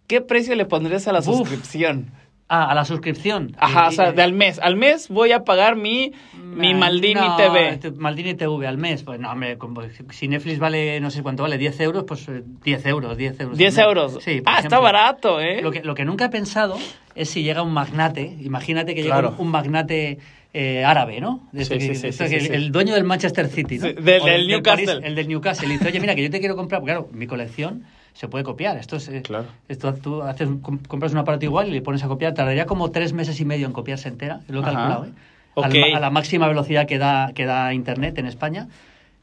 ¿Qué 0.07 0.21
precio 0.23 0.55
le 0.55 0.65
pondrías 0.65 1.07
a 1.09 1.13
la 1.13 1.19
Uf. 1.19 1.27
suscripción? 1.27 2.11
Ah, 2.51 2.71
a 2.71 2.75
la 2.75 2.87
suscripción. 2.87 3.55
Ajá, 3.59 3.85
Y- 3.85 3.89
o 3.89 3.93
sea, 3.93 4.09
y- 4.11 4.15
de 4.15 4.23
al 4.23 4.33
mes. 4.33 4.59
Al 4.59 4.75
mes 4.77 5.09
voy 5.11 5.33
a 5.33 5.45
pagar 5.45 5.77
mi, 5.77 6.13
mi 6.43 6.73
Nah, 6.73 6.79
Maldini 6.79 7.15
no, 7.21 7.37
TV. 7.37 7.69
este- 7.69 7.91
Maldini 7.91 8.35
TV 8.35 8.67
al 8.67 8.79
mes. 8.79 9.03
Pues 9.03 9.21
no, 9.21 9.31
hombre, 9.31 9.59
como- 9.59 9.83
si 10.11 10.29
Netflix 10.29 10.59
vale, 10.59 10.99
no 11.01 11.11
sé 11.11 11.23
cuánto 11.23 11.43
vale, 11.43 11.59
10 11.59 11.79
euros, 11.81 12.05
pues 12.09 12.27
eh, 12.29 12.43
10 12.65 12.87
euros, 12.87 13.19
10 13.19 13.39
euros. 13.41 13.53
al 13.53 13.59
10 13.59 13.75
mes. 13.77 13.85
euros. 13.85 14.19
Sí, 14.25 14.41
por 14.41 14.55
ah, 14.55 14.61
está 14.61 14.79
barato, 14.79 15.41
¿eh? 15.41 15.61
Lo 15.61 15.71
que, 15.71 15.83
lo 15.83 15.95
que 15.95 16.07
nunca 16.07 16.25
he 16.25 16.29
pensado 16.31 16.79
es 17.15 17.29
si 17.29 17.43
llega 17.43 17.61
un 17.63 17.73
magnate, 17.75 18.37
imagínate 18.41 18.95
que 18.95 19.03
llega 19.03 19.17
Claro. 19.21 19.35
un, 19.39 19.45
un 19.47 19.51
magnate 19.53 20.19
eh, 20.55 20.83
árabe, 20.87 21.21
¿no? 21.21 21.47
Sí, 21.55 21.65
sí, 21.67 21.75
que- 21.75 21.81
sí, 21.81 21.95
sí, 22.13 22.19
que 22.19 22.29
sí, 22.29 22.35
el, 22.37 22.41
sí. 22.41 22.53
el 22.55 22.73
dueño 22.73 22.95
del 22.95 23.05
Manchester 23.05 23.49
City, 23.49 23.77
¿no? 23.79 23.89
Sí, 23.89 23.93
del- 23.93 24.49
Newcastle. 24.49 24.87
París, 24.87 25.01
el 25.05 25.15
del 25.15 25.29
Newcastle. 25.29 25.69
Y 25.69 25.73
dice, 25.73 25.87
oye, 25.89 26.01
mira, 26.01 26.15
que 26.15 26.23
yo 26.23 26.31
te 26.31 26.41
quiero 26.41 26.57
comprar, 26.57 26.81
porque 26.81 26.93
claro, 26.95 27.09
mi 27.13 27.27
colección 27.27 27.85
se 28.19 28.27
puede 28.27 28.43
copiar. 28.43 28.77
Esto 28.79 28.97
es, 28.97 29.09
eh, 29.09 29.23
Claro. 29.23 29.47
esto 29.69 29.95
tú 29.95 30.23
haces, 30.23 30.49
compras 30.89 31.13
un 31.13 31.19
aparato 31.19 31.45
igual 31.45 31.69
y 31.69 31.71
le 31.71 31.83
pones 31.83 32.03
a 32.03 32.09
copiar, 32.09 32.35
tardaría 32.35 32.67
como 32.67 32.91
tres 32.91 33.13
meses 33.13 33.39
y 33.41 33.45
medio 33.45 33.67
en 33.67 33.73
copiarse 33.73 34.09
entera, 34.09 34.41
lo 34.49 34.61
he 34.61 34.65
calculado, 34.65 35.05
¿eh? 35.05 35.11
Al 35.57 35.71
Ok. 35.71 35.77
ma- 35.93 35.97
a 35.97 36.01
la 36.01 36.11
máxima 36.11 36.49
velocidad 36.49 36.87
que 36.87 36.99
da, 36.99 37.33
que 37.33 37.45
da 37.45 37.73
Internet 37.73 38.19
en 38.19 38.27
España. 38.27 38.67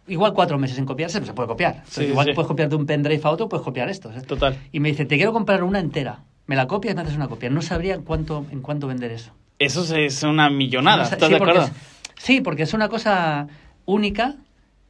Igual 0.08 0.34
cuatro 0.34 0.58
meses 0.58 0.78
en 0.78 0.86
copiarse, 0.86 1.18
pero 1.20 1.28
se 1.28 1.34
puede 1.34 1.48
copiar. 1.50 1.74
Entonces, 1.76 2.06
Sí, 2.06 2.10
igual 2.12 2.28
sí. 2.28 2.34
puedes 2.34 2.48
copiar 2.48 2.70
de 2.70 2.76
un 2.78 2.86
pendrive 2.86 3.22
a 3.24 3.30
otro, 3.32 3.50
puedes 3.50 3.66
copiar 3.66 3.90
esto. 3.90 4.12
¿eh? 4.12 4.22
Total. 4.22 4.56
Y 4.72 4.80
me 4.80 4.90
dice, 4.90 5.04
te 5.06 5.18
quiero 5.18 5.34
comprar 5.34 5.62
una 5.64 5.80
entera. 5.80 6.20
¿Me 6.48 6.56
la 6.56 6.66
copias 6.68 6.94
y 6.94 6.96
me 6.96 7.02
haces 7.02 7.16
una 7.18 7.28
copia? 7.28 7.50
No 7.50 7.62
sabría 7.62 7.96
en 7.96 8.04
cuánto, 8.04 8.46
en 8.52 8.62
cuánto 8.62 8.88
vender 8.88 9.12
eso. 9.12 9.32
Eso 9.60 9.94
es- 9.96 10.24
una 10.24 10.50
millonada, 10.50 10.98
No 11.04 11.06
sé- 11.06 11.16
¿estás 11.16 11.28
sí, 11.28 11.34
de 11.34 11.38
porque 11.40 11.58
acuerdo? 11.58 11.74
es- 11.76 12.24
sí, 12.24 12.40
porque 12.42 12.64
es 12.64 12.74
una 12.74 12.88
cosa 12.88 13.48
única 13.86 14.36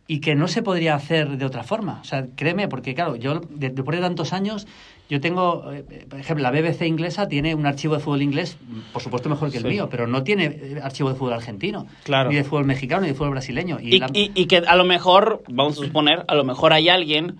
y 0.07 0.19
que 0.19 0.35
no 0.35 0.47
se 0.47 0.61
podría 0.61 0.93
hacer 0.95 1.37
de 1.37 1.45
otra 1.45 1.63
forma. 1.63 1.99
O 2.01 2.03
sea, 2.03 2.27
créeme, 2.35 2.67
porque 2.67 2.93
claro, 2.93 3.15
yo 3.15 3.39
de- 3.49 3.69
después 3.69 3.97
de 3.97 4.03
tantos 4.03 4.33
años, 4.33 4.67
yo 5.09 5.19
tengo, 5.19 5.71
eh, 5.71 6.05
por 6.09 6.19
ejemplo, 6.19 6.43
la 6.43 6.51
BBC 6.51 6.85
inglesa 6.87 7.27
tiene 7.27 7.55
un 7.55 7.65
archivo 7.65 7.95
de 7.95 7.99
fútbol 8.01 8.21
inglés, 8.21 8.57
por 8.93 9.01
supuesto 9.01 9.29
mejor 9.29 9.49
que 9.51 9.57
el 9.57 9.63
Sí. 9.63 9.69
mío, 9.69 9.87
pero 9.89 10.05
no 10.05 10.23
tiene 10.23 10.45
eh, 10.45 10.79
archivo 10.83 11.09
de 11.09 11.15
fútbol 11.15 11.33
argentino, 11.33 11.87
Claro. 12.03 12.29
ni 12.29 12.35
de 12.35 12.43
fútbol 12.43 12.65
mexicano, 12.65 13.01
ni 13.01 13.07
de 13.09 13.13
fútbol 13.15 13.31
brasileño. 13.31 13.79
Y, 13.81 13.95
Y, 13.95 13.99
la- 13.99 14.09
y- 14.13 14.31
y 14.35 14.45
que 14.45 14.57
a 14.57 14.75
lo 14.75 14.83
mejor, 14.83 15.41
vamos 15.47 15.79
a 15.79 15.85
suponer, 15.85 16.23
a 16.27 16.35
lo 16.35 16.43
mejor 16.43 16.73
hay 16.73 16.89
alguien, 16.89 17.37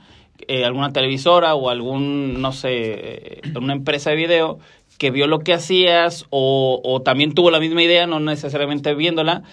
eh, 0.48 0.66
alguna 0.66 0.92
televisora 0.92 1.56
o 1.56 1.70
algún, 1.70 2.42
no 2.42 2.52
sé, 2.52 2.70
eh, 2.72 3.42
una 3.56 3.74
empresa 3.74 4.10
de 4.10 4.16
video 4.16 4.60
que 4.98 5.10
vio 5.12 5.28
lo 5.28 5.40
que 5.40 5.54
hacías 5.54 6.26
o, 6.30 6.82
o 6.84 7.02
también 7.02 7.34
tuvo 7.34 7.52
la 7.52 7.60
misma 7.60 7.84
idea, 7.84 8.06
no 8.08 8.20
necesariamente 8.20 8.94
viéndola, 8.96 9.44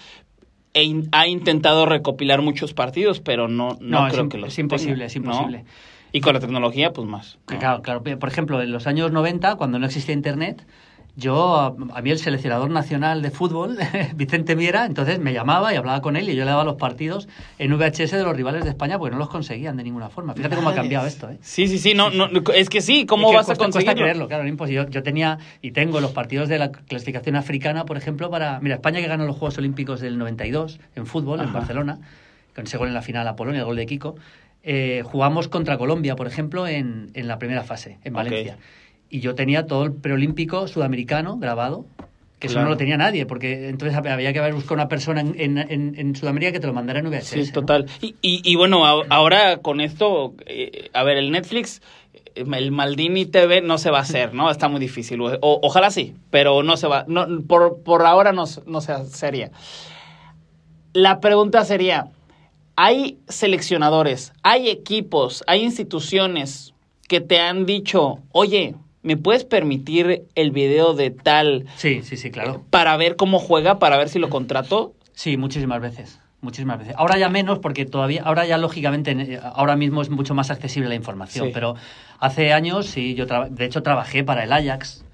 e 0.73 0.83
in- 0.83 1.09
ha 1.11 1.27
intentado 1.27 1.85
recopilar 1.85 2.41
muchos 2.41 2.73
partidos, 2.73 3.19
pero 3.19 3.47
no, 3.47 3.77
no, 3.79 4.07
creo 4.09 4.29
que 4.29 4.37
los 4.37 4.49
es 4.53 4.59
imposible, 4.59 4.93
tenga, 4.93 5.05
es 5.05 5.15
¿no? 5.17 5.21
imposible. 5.31 5.65
Y 6.11 6.21
con 6.21 6.33
la 6.35 6.39
tecnología, 6.39 6.93
pues 6.93 7.07
más. 7.07 7.39
Claro, 7.45 7.81
claro. 7.81 8.03
Por 8.03 8.29
ejemplo, 8.29 8.61
en 8.61 8.71
los 8.71 8.85
años 8.85 9.11
90, 9.11 9.55
cuando 9.55 9.79
no 9.79 9.85
existía 9.87 10.13
Internet, 10.13 10.63
yo, 11.15 11.55
a, 11.57 11.67
a 11.93 12.01
mí 12.01 12.09
el 12.09 12.17
seleccionador 12.17 12.69
nacional 12.71 13.21
de 13.21 13.29
fútbol, 13.29 13.77
Vicente 14.15 14.55
Miera, 14.55 14.85
entonces 14.85 15.19
me 15.19 15.31
llamaba 15.33 15.71
y 15.73 15.75
hablaba 15.77 16.01
con 16.01 16.15
él 16.15 16.27
y 16.27 16.35
yo 16.35 16.43
le 16.43 16.49
daba 16.49 16.63
los 16.63 16.75
partidos 16.75 17.27
en 17.59 17.71
VHS 17.77 18.11
de 18.11 18.23
los 18.23 18.35
rivales 18.35 18.63
de 18.63 18.69
España 18.71 18.97
porque 18.97 19.13
no 19.13 19.19
los 19.19 19.29
conseguían 19.29 19.77
de 19.77 19.83
ninguna 19.83 20.09
forma. 20.09 20.33
Fíjate 20.33 20.55
cómo 20.55 20.69
ha 20.69 20.75
cambiado 20.75 21.05
esto, 21.05 21.29
¿eh? 21.29 21.37
Sí, 21.41 21.67
sí, 21.67 21.77
sí, 21.77 21.93
no, 21.93 22.09
no, 22.09 22.27
es 22.55 22.69
que 22.69 22.81
sí, 22.81 23.05
¿cómo 23.05 23.27
Es 23.27 23.31
que 23.31 23.37
vas 23.37 23.45
cuesta- 23.45 23.63
a 23.63 23.65
conseguirlo? 23.67 23.91
Cuesta 23.93 24.01
creerlo, 24.03 24.27
claro, 24.27 24.47
imposible. 24.47 24.83
Yo, 24.85 24.89
yo 24.89 25.03
tenía 25.03 25.37
y 25.61 25.71
tengo 25.71 26.01
los 26.01 26.11
partidos 26.11 26.49
de 26.49 26.57
la 26.57 26.71
clasificación 26.71 27.35
africana, 27.35 27.85
por 27.85 27.97
ejemplo, 27.97 28.31
para... 28.31 28.59
Mira, 28.59 28.75
España 28.75 28.99
que 28.99 29.07
ganó 29.07 29.25
los 29.25 29.35
Juegos 29.37 29.57
Olímpicos 29.59 29.99
del 30.01 30.17
92 30.17 30.79
en 30.95 31.05
fútbol, 31.05 31.41
en. 31.41 31.53
Barcelona, 31.53 31.99
con 32.55 32.65
ese 32.65 32.77
gol 32.77 32.87
en 32.87 32.93
la 32.95 33.01
final 33.03 33.27
a 33.27 33.35
Polonia, 33.35 33.59
el 33.59 33.65
gol 33.65 33.75
de 33.75 33.85
Kiko. 33.85 34.15
Eh, 34.63 35.03
jugamos 35.05 35.47
contra 35.49 35.77
Colombia, 35.77 36.15
por 36.15 36.25
ejemplo, 36.25 36.65
en, 36.67 37.11
en 37.13 37.27
la 37.27 37.37
primera 37.37 37.63
fase, 37.63 37.99
en. 38.03 38.13
Valencia. 38.13 38.57
Y 39.13 39.19
yo 39.19 39.35
tenía 39.35 39.67
todo 39.67 39.83
el 39.83 39.91
preolímpico 39.93 40.67
sudamericano 40.67 41.37
grabado, 41.37 41.85
que 42.39 42.47
eso 42.47 42.59
no 42.63 42.69
lo 42.69 42.77
tenía 42.77 42.97
nadie, 42.97 43.27
porque 43.27 43.69
entonces 43.69 43.95
había 43.95 44.33
que 44.33 44.39
haber 44.39 44.55
buscado 44.55 44.73
una 44.73 44.87
persona 44.87 45.21
en, 45.21 45.35
en, 45.39 45.57
en- 45.59 45.93
en 45.99 46.15
Sudamérica 46.15 46.51
que 46.51 46.59
te 46.59 46.65
lo 46.65 46.73
mandara 46.73 46.97
en 46.99 47.05
VHS. 47.11 47.25
Sí, 47.29 47.43
¿no? 47.45 47.51
total. 47.53 47.85
Y, 48.01 48.15
y, 48.23 48.41
y 48.43 48.55
bueno, 48.55 48.87
a- 48.87 49.05
ahora 49.09 49.57
con 49.57 49.81
esto, 49.81 50.33
eh, 50.47 50.89
a 50.93 51.03
ver, 51.03 51.17
el 51.17 51.29
Netflix, 51.31 51.83
eh, 52.33 52.43
el 52.55 52.71
Maldini 52.71 53.27
TV 53.27 53.61
no 53.61 53.77
se 53.77 53.91
va 53.91 53.99
a 53.99 54.01
hacer, 54.01 54.33
¿no? 54.33 54.49
Está 54.49 54.67
muy 54.67 54.79
difícil. 54.79 55.21
O- 55.21 55.37
ojalá 55.41 55.91
sí, 55.91 56.15
pero 56.31 56.63
no 56.63 56.75
se 56.75 56.87
va. 56.87 57.05
No, 57.07 57.27
por, 57.47 57.83
por 57.83 58.01
ahora 58.07 58.31
no, 58.33 58.45
no 58.65 58.81
se 58.81 59.05
sería. 59.05 59.51
La 60.93 61.19
pregunta 61.19 61.63
sería, 61.65 62.07
¿hay 62.75 63.19
seleccionadores, 63.27 64.33
hay 64.43 64.69
equipos, 64.69 65.43
hay 65.47 65.61
instituciones 65.63 66.73
que 67.07 67.21
te 67.21 67.39
han 67.39 67.65
dicho, 67.65 68.19
oye, 68.31 68.75
¿me 69.03 69.17
puedes 69.17 69.43
permitir 69.45 70.23
el 70.35 70.51
video 70.51 70.93
de 70.93 71.11
tal 71.11 71.65
Sí, 71.75 72.01
sí, 72.03 72.17
sí, 72.17 72.31
claro. 72.31 72.63
para 72.69 72.95
ver 72.97 73.15
cómo 73.15 73.37
juega, 73.39 73.77
para 73.79 73.97
ver 73.97 74.09
si 74.09 74.17
lo 74.19 74.29
contrato? 74.29 74.93
Sí, 75.13 75.37
muchísimas 75.37 75.81
veces. 75.81 76.19
Muchísimas 76.41 76.77
veces. 76.79 76.95
Ahora 76.97 77.17
ya 77.17 77.29
menos 77.29 77.59
porque 77.59 77.85
todavía, 77.85 78.23
ahora 78.25 78.45
ya 78.45 78.57
lógicamente, 78.57 79.11
eh, 79.11 79.39
ahora 79.41 79.75
mismo 79.77 80.01
es 80.01 80.09
mucho 80.09 80.33
más 80.33 80.51
accesible 80.51 80.89
la 80.89 80.95
información. 80.95 81.45
Sí. 81.47 81.51
Pero 81.53 81.75
hace 82.19 82.51
años, 82.51 82.87
sí, 82.87 83.13
yo 83.15 83.25
de 83.25 83.65
hecho 83.65 83.81
trabajé 83.83 84.23
para 84.23 84.43
el 84.43 84.51
Ajax. 84.51 85.05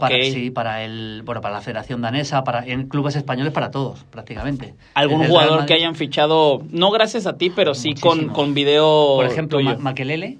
Para, 0.00 0.16
sí, 0.24 0.50
para 0.50 0.82
el, 0.84 1.20
bueno, 1.22 1.42
para 1.42 1.54
la 1.54 1.60
Federación 1.60 2.00
Danesa, 2.00 2.44
para 2.44 2.64
en 2.66 2.88
clubes 2.88 3.14
españoles 3.14 3.52
para 3.52 3.70
todos, 3.70 4.04
prácticamente. 4.10 4.74
¿Algún 4.94 5.18
Desde 5.20 5.30
jugador 5.30 5.66
que 5.66 5.74
hayan 5.74 5.94
fichado, 5.94 6.62
no 6.70 6.90
gracias 6.90 7.26
a 7.26 7.36
ti, 7.36 7.50
pero 7.50 7.74
sí 7.74 7.94
con, 7.94 8.28
con 8.30 8.54
video 8.54 9.16
Por 9.16 9.26
ejemplo? 9.26 9.60
Ma- 9.60 9.76
Makelele, 9.76 10.38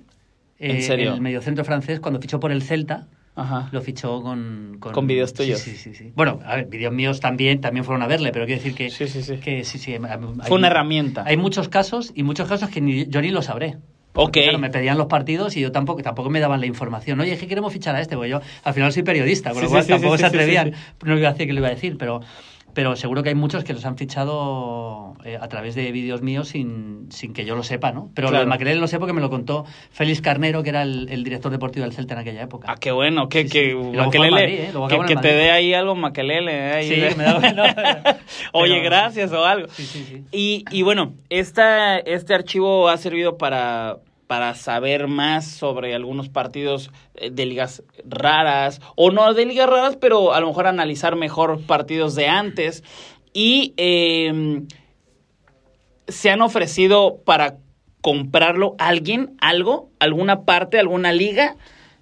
¿En 0.62 0.76
eh, 0.76 0.82
serio? 0.82 1.14
el 1.14 1.20
mediocentro 1.20 1.64
francés, 1.64 2.00
cuando 2.00 2.20
fichó 2.20 2.38
por 2.40 2.52
el 2.52 2.62
Celta, 2.62 3.08
Ajá. 3.34 3.68
lo 3.72 3.80
fichó 3.80 4.22
con... 4.22 4.76
Con 4.80 5.06
vídeos 5.06 5.30
sí, 5.30 5.36
tuyos. 5.36 5.58
Sí, 5.60 5.76
sí, 5.76 5.94
sí. 5.94 6.12
Bueno, 6.14 6.40
a 6.44 6.56
ver, 6.56 6.66
vídeos 6.66 6.92
míos 6.92 7.20
también, 7.20 7.60
también 7.60 7.84
fueron 7.84 8.02
a 8.02 8.06
verle, 8.06 8.30
pero 8.32 8.46
quiero 8.46 8.60
decir 8.62 8.74
que... 8.74 8.90
Sí, 8.90 9.08
sí, 9.08 9.22
sí. 9.22 9.38
Que 9.38 9.64
sí, 9.64 9.78
sí. 9.78 9.92
hay- 9.94 10.00
Fue 10.46 10.56
una 10.56 10.68
herramienta. 10.68 11.24
Hay 11.26 11.36
muchos 11.36 11.68
casos 11.68 12.12
y 12.14 12.22
muchos 12.22 12.48
casos 12.48 12.70
que 12.70 12.80
ni, 12.80 13.06
yo 13.06 13.20
ni 13.20 13.30
lo 13.30 13.42
sabré. 13.42 13.78
Ok. 14.14 14.24
Porque, 14.26 14.42
claro, 14.42 14.58
me 14.58 14.68
pedían 14.68 14.98
los 14.98 15.06
partidos 15.06 15.56
y 15.56 15.60
yo 15.62 15.72
tampoco, 15.72 16.02
tampoco 16.02 16.28
me 16.28 16.38
daban 16.38 16.60
la 16.60 16.66
información. 16.66 17.18
Oye, 17.20 17.32
es 17.32 17.40
que 17.40 17.46
queremos 17.46 17.72
fichar 17.72 17.96
a 17.96 18.00
este, 18.02 18.14
porque 18.14 18.28
yo 18.28 18.40
al 18.62 18.74
final 18.74 18.92
soy 18.92 19.04
periodista, 19.04 19.52
con 19.52 19.62
lo 19.62 19.70
cual 19.70 19.86
tampoco 19.86 20.18
se 20.18 20.26
atrevían. 20.26 20.74
No 21.02 21.16
iba 21.16 21.30
a 21.30 21.32
decir 21.32 21.46
que 21.46 21.54
lo 21.54 21.60
iba 21.60 21.68
a 21.68 21.74
decir, 21.74 21.96
pero, 21.96 22.20
pero 22.74 22.96
seguro 22.96 23.22
que 23.22 23.30
hay 23.30 23.34
muchos 23.34 23.64
que 23.64 23.72
los 23.72 23.84
han 23.84 23.96
fichado 23.96 25.14
eh, 25.24 25.38
a 25.40 25.48
través 25.48 25.74
de 25.74 25.90
vídeos 25.92 26.22
míos 26.22 26.48
sin, 26.48 27.06
sin 27.10 27.32
que 27.32 27.44
yo 27.44 27.54
lo 27.54 27.62
sepa, 27.62 27.92
¿no? 27.92 28.10
Pero 28.14 28.28
Claro. 28.28 28.44
lo 28.44 28.46
de 28.46 28.50
Maquelele 28.50 28.80
lo 28.80 28.86
sé 28.88 28.98
porque 28.98 29.12
me 29.12 29.20
lo 29.20 29.30
contó 29.30 29.64
Félix 29.90 30.20
Carnero, 30.20 30.62
que 30.62 30.70
era 30.70 30.82
el, 30.82 31.08
el 31.10 31.24
director 31.24 31.50
deportivo 31.52 31.84
del 31.84 31.92
Celta 31.94 32.14
en 32.14 32.20
aquella 32.20 32.42
época. 32.42 32.66
Ah, 32.70 32.76
qué 32.80 32.90
bueno, 32.92 33.28
que, 33.28 33.42
Sí, 33.42 33.48
sí. 33.48 33.52
que, 33.52 33.76
Makelele- 33.76 34.30
Madrid, 34.30 34.58
¿eh? 34.60 34.70
Que, 34.88 35.14
que 35.14 35.16
te 35.20 35.28
dé 35.34 35.50
ahí 35.50 35.74
algo 35.74 35.94
Makelele. 35.94 36.52
¿eh? 36.52 36.72
Ahí 36.72 36.88
Sí, 36.88 36.96
de- 37.00 37.14
me 37.14 37.24
da- 37.24 37.38
no, 37.52 37.62
Oye, 38.52 38.74
pero- 38.74 38.84
gracias 38.84 39.32
o 39.32 39.44
algo. 39.44 39.68
Sí, 39.68 39.84
sí, 39.84 40.04
sí. 40.08 40.24
Y, 40.32 40.64
y 40.70 40.82
bueno, 40.82 41.14
esta, 41.30 41.98
este 41.98 42.34
archivo 42.34 42.88
ha 42.88 42.96
servido 42.96 43.36
para, 43.38 43.98
para 44.32 44.54
saber 44.54 45.08
más 45.08 45.44
sobre 45.44 45.94
algunos 45.94 46.30
partidos 46.30 46.90
eh, 47.16 47.28
de 47.28 47.44
ligas 47.44 47.82
raras, 48.08 48.80
o 48.96 49.10
no 49.10 49.34
de 49.34 49.44
ligas 49.44 49.68
raras, 49.68 49.96
pero 49.96 50.32
a 50.32 50.40
lo 50.40 50.46
mejor 50.46 50.66
analizar 50.66 51.16
mejor 51.16 51.60
partidos 51.66 52.14
de 52.14 52.28
antes. 52.28 52.82
Y 53.34 53.74
eh, 53.76 54.62
se 56.08 56.30
han 56.30 56.40
ofrecido 56.40 57.18
para 57.26 57.58
comprarlo 58.00 58.74
alguien, 58.78 59.36
algo, 59.42 59.90
alguna 59.98 60.46
parte, 60.46 60.78
alguna 60.78 61.12
liga. 61.12 61.56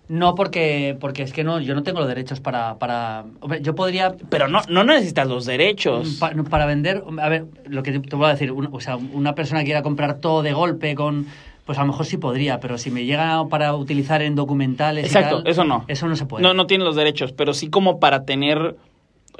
No, 0.06 0.34
porque, 0.34 0.96
porque 1.00 1.22
es 1.22 1.32
que 1.32 1.44
no, 1.44 1.60
yo 1.60 1.74
no 1.74 1.84
tengo 1.84 2.00
los 2.00 2.08
derechos 2.08 2.40
para... 2.40 2.78
para 2.78 3.26
yo 3.60 3.76
podría... 3.76 4.16
Pero 4.28 4.48
no, 4.48 4.60
no 4.68 4.82
necesitas 4.82 5.28
los 5.28 5.46
derechos. 5.46 6.16
Pa- 6.18 6.32
para 6.48 6.66
vender, 6.66 7.04
a 7.20 7.28
ver, 7.28 7.46
lo 7.66 7.84
que 7.84 7.92
te, 7.92 8.00
te 8.00 8.16
voy 8.16 8.26
a 8.26 8.30
decir, 8.30 8.52
o 8.52 8.80
sea, 8.80 8.96
una 8.96 9.36
persona 9.36 9.60
que 9.60 9.66
quiera 9.66 9.82
comprar 9.82 10.18
todo 10.18 10.42
de 10.42 10.52
golpe 10.52 10.96
con, 10.96 11.26
pues 11.70 11.78
a 11.78 11.82
lo 11.82 11.86
mejor 11.86 12.04
sí 12.04 12.16
podría, 12.16 12.58
pero 12.58 12.78
si 12.78 12.90
me 12.90 13.04
llega 13.04 13.46
para 13.46 13.76
utilizar 13.76 14.22
en 14.22 14.34
documentales, 14.34 15.04
y 15.04 15.06
Exacto, 15.06 15.44
tal, 15.44 15.52
eso 15.52 15.62
no. 15.62 15.84
eso 15.86 16.08
no 16.08 16.16
se 16.16 16.26
puede. 16.26 16.42
No, 16.42 16.52
no 16.52 16.66
tiene 16.66 16.82
los 16.82 16.96
derechos, 16.96 17.30
pero 17.30 17.54
sí 17.54 17.70
como 17.70 18.00
para 18.00 18.24
tener 18.24 18.74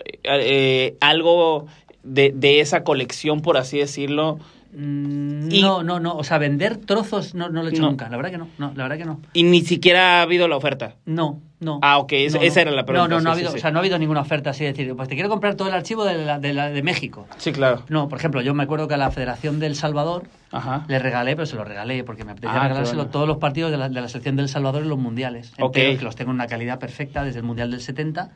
eh, 0.04 0.20
eh, 0.22 0.96
algo 1.00 1.66
de, 2.04 2.30
de 2.32 2.60
esa 2.60 2.84
colección, 2.84 3.40
por 3.40 3.56
así 3.56 3.78
decirlo. 3.78 4.38
Mm, 4.72 5.50
Y- 5.50 5.62
No, 5.62 5.82
no, 5.82 5.98
no, 5.98 6.14
o 6.16 6.22
sea, 6.24 6.38
vender 6.38 6.76
trozos 6.76 7.34
no, 7.34 7.48
no 7.48 7.62
lo 7.62 7.68
he 7.68 7.72
hecho 7.72 7.82
No. 7.82 7.90
nunca, 7.90 8.08
la 8.08 8.16
verdad 8.16 8.30
que 8.30 8.38
no, 8.38 8.48
no, 8.58 8.72
la 8.76 8.84
verdad 8.84 8.98
que 8.98 9.04
no. 9.04 9.20
Y 9.32 9.42
ni 9.42 9.62
siquiera 9.62 10.18
ha 10.20 10.22
habido 10.22 10.46
la 10.46 10.56
oferta. 10.56 10.94
No, 11.06 11.40
no. 11.58 11.80
Ah, 11.82 11.98
ok, 11.98 12.12
esa- 12.12 12.38
No, 12.38 12.44
esa 12.44 12.54
no. 12.56 12.62
era 12.62 12.70
la 12.70 12.84
pregunta, 12.86 13.08
No, 13.08 13.16
no, 13.16 13.24
no 13.24 13.30
ha 13.30 13.34
sí, 13.34 13.38
habido, 13.40 13.50
sí. 13.52 13.58
o 13.58 13.60
sea, 13.60 13.70
no 13.72 13.78
ha 13.78 13.80
habido 13.80 13.98
ninguna 13.98 14.20
oferta 14.20 14.50
así 14.50 14.62
de 14.64 14.72
decir, 14.72 14.94
pues 14.94 15.08
te 15.08 15.14
quiero 15.16 15.28
comprar 15.28 15.56
todo 15.56 15.66
el 15.68 15.74
archivo 15.74 16.04
de, 16.04 16.24
la, 16.24 16.38
de, 16.38 16.52
la- 16.54 16.70
de 16.70 16.82
México. 16.84 17.26
Sí, 17.38 17.50
claro. 17.52 17.82
No, 17.88 18.08
por 18.08 18.18
ejemplo, 18.18 18.40
yo 18.42 18.54
me 18.54 18.62
acuerdo 18.62 18.86
que 18.86 18.94
a 18.94 18.98
la 18.98 19.10
Federación 19.10 19.58
del 19.58 19.74
Salvador 19.74 20.24
Ajá. 20.52 20.84
le 20.86 20.98
regalé, 21.00 21.34
pero 21.34 21.46
se 21.46 21.56
lo 21.56 21.64
regalé 21.64 22.04
porque 22.04 22.24
me 22.24 22.32
apetecía 22.32 22.56
Ah, 22.60 22.62
regalárselo 22.68 22.98
bueno. 22.98 23.10
todos 23.10 23.26
los 23.26 23.38
partidos 23.38 23.72
de 23.72 23.76
la, 23.76 23.88
de 23.88 24.00
la 24.00 24.08
selección 24.08 24.36
del 24.36 24.48
Salvador 24.48 24.82
en 24.82 24.88
los 24.88 24.98
mundiales. 24.98 25.52
Ok. 25.58 25.76
enteros, 25.76 25.98
que 25.98 26.04
los 26.04 26.16
tengo 26.16 26.30
en 26.30 26.36
una 26.36 26.46
calidad 26.46 26.78
perfecta 26.78 27.24
desde 27.24 27.40
el 27.40 27.44
mundial 27.44 27.70
del 27.72 27.80
70. 27.80 28.30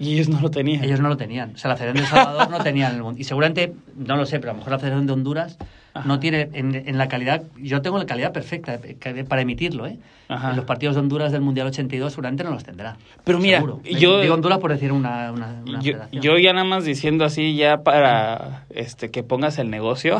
Y 0.00 0.14
ellos 0.14 0.28
no 0.28 0.40
lo 0.40 0.50
tenían. 0.50 0.84
Ellos 0.84 1.00
no 1.00 1.08
lo 1.08 1.16
tenían. 1.16 1.52
O 1.54 1.58
sea, 1.58 1.70
la 1.70 1.76
Federación 1.76 2.04
del 2.04 2.10
Salvador 2.12 2.50
no 2.50 2.62
tenía 2.62 2.88
en 2.88 2.96
el 2.96 3.02
mundo. 3.02 3.20
Y 3.20 3.24
seguramente, 3.24 3.72
no 3.96 4.16
lo 4.16 4.26
sé, 4.26 4.38
pero 4.38 4.50
a 4.50 4.54
lo 4.54 4.58
mejor 4.58 4.72
la 4.72 4.78
Federación 4.78 5.06
de 5.06 5.12
Honduras 5.12 5.58
Ajá. 5.94 6.06
no 6.06 6.20
tiene 6.20 6.48
en, 6.52 6.74
en 6.74 6.98
la 6.98 7.08
calidad. 7.08 7.42
Yo 7.56 7.82
tengo 7.82 7.98
la 7.98 8.06
calidad 8.06 8.32
perfecta 8.32 8.78
para 9.28 9.42
emitirlo, 9.42 9.86
¿eh? 9.88 9.98
Ajá. 10.28 10.50
En 10.50 10.56
los 10.56 10.66
partidos 10.66 10.94
de 10.94 11.00
Honduras 11.00 11.32
del 11.32 11.40
Mundial 11.40 11.66
82 11.68 12.12
seguramente 12.12 12.44
no 12.44 12.50
los 12.50 12.62
tendrá. 12.62 12.96
Pero 13.24 13.38
mira, 13.38 13.58
Seguro. 13.58 13.80
yo- 13.82 14.20
Digo 14.20 14.34
Honduras 14.34 14.58
por 14.58 14.70
decir 14.70 14.92
una, 14.92 15.32
una, 15.32 15.62
una 15.66 15.80
Yo, 15.80 15.92
federación. 15.94 16.22
yo 16.22 16.38
ya 16.38 16.52
nada 16.52 16.64
más 16.66 16.84
diciendo 16.84 17.24
así 17.24 17.56
ya 17.56 17.82
para 17.82 18.66
este 18.70 19.10
que 19.10 19.22
pongas 19.24 19.58
el 19.58 19.70
negocio. 19.70 20.18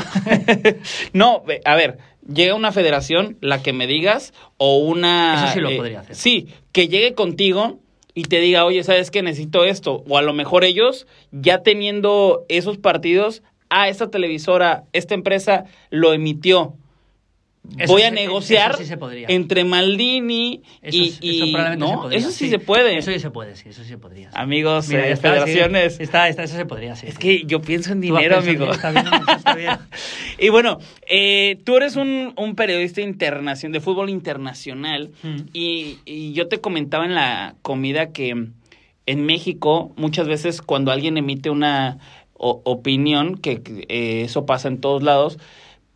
no, 1.13 1.43
a 1.65 1.75
ver, 1.77 1.99
llega 2.27 2.55
una 2.55 2.73
federación, 2.73 3.37
la 3.41 3.63
que 3.63 3.73
me 3.73 3.87
digas, 3.87 4.33
o 4.57 4.79
una... 4.79 5.45
Eso 5.45 5.55
sí 5.55 5.61
lo 5.61 5.69
eh, 5.71 5.77
podría 5.77 6.01
hacer. 6.01 6.17
Sí, 6.17 6.49
que 6.73 6.89
llegue 6.89 7.15
contigo 7.15 7.79
y 8.19 8.25
te 8.25 8.41
diga, 8.41 8.65
oye, 8.65 8.83
¿sabes 8.83 9.13
qué? 9.13 9.23
Necesito 9.23 9.65
esto. 9.65 10.03
O 10.09 10.19
a 10.19 10.23
lo 10.23 10.33
mejor 10.33 10.65
ellos, 10.65 11.07
ya 11.31 11.63
teniendo 11.63 12.45
esos 12.49 12.77
partidos, 12.77 13.45
ah, 13.71 13.89
esta 13.89 14.11
televisora, 14.11 14.83
esta 14.93 15.15
empresa 15.15 15.67
lo 15.91 16.13
emitió. 16.13 16.75
Eso 17.77 17.93
Voy 17.93 18.03
a 18.03 18.11
negociar 18.11 18.77
sí 18.79 18.91
entre 19.29 19.63
Maldini 19.65 20.63
y, 20.83 21.09
eso 21.09 21.53
probablemente 21.53 21.77
¿no? 21.79 21.89
se 21.91 21.97
podría. 21.99 22.19
Eso 22.19 22.31
sí, 22.31 22.49
se 22.49 22.59
puede. 22.59 22.97
Eso 22.97 23.13
sí 23.13 23.19
se 23.19 23.31
puede, 23.31 23.57
sí, 23.57 23.69
eso 23.69 23.83
sí 23.83 23.89
se 23.91 23.99
podría. 23.99 24.31
sí. 24.31 24.37
Amigos, 24.39 24.89
Mira, 24.89 25.07
eh, 25.07 25.13
está, 25.13 25.29
federaciones. 25.33 26.01
Está, 26.01 26.29
está, 26.29 26.45
eso 26.45 26.57
se 26.57 26.65
podría, 26.65 26.97
sí. 26.97 27.07
Es 27.09 27.19
que 27.19 27.45
yo 27.45 27.61
pienso 27.61 27.93
en 27.93 28.01
dinero, 28.01 28.39
amigo. 28.39 28.71
Está 28.73 28.91
bien, 28.91 29.07
eso 29.07 29.33
está 29.37 29.55
bien. 29.55 29.77
y 30.39 30.49
bueno, 30.49 30.79
eh, 31.09 31.59
tú 31.65 31.77
eres 31.77 31.97
un, 31.97 32.33
un 32.37 32.55
periodista 32.55 33.03
internacional, 33.03 33.73
de 33.75 33.81
fútbol 33.81 34.09
internacional. 34.09 35.11
Mm. 35.23 35.37
Y, 35.53 35.99
y 36.07 36.33
yo 36.33 36.49
te 36.49 36.61
comentaba 36.61 37.05
en 37.05 37.15
la 37.15 37.55
comida 37.63 38.13
que 38.13 38.47
en 39.07 39.27
México, 39.27 39.93
muchas 39.97 40.27
veces 40.27 40.63
cuando 40.63 40.91
alguien 40.91 41.19
emite 41.19 41.51
una 41.51 41.99
o- 42.33 42.63
opinión, 42.65 43.37
que 43.37 43.63
que, 43.63 43.85
eh, 43.89 44.23
eso 44.25 44.47
pasa 44.47 44.69
en 44.69 44.81
todos 44.81 45.03
lados, 45.03 45.39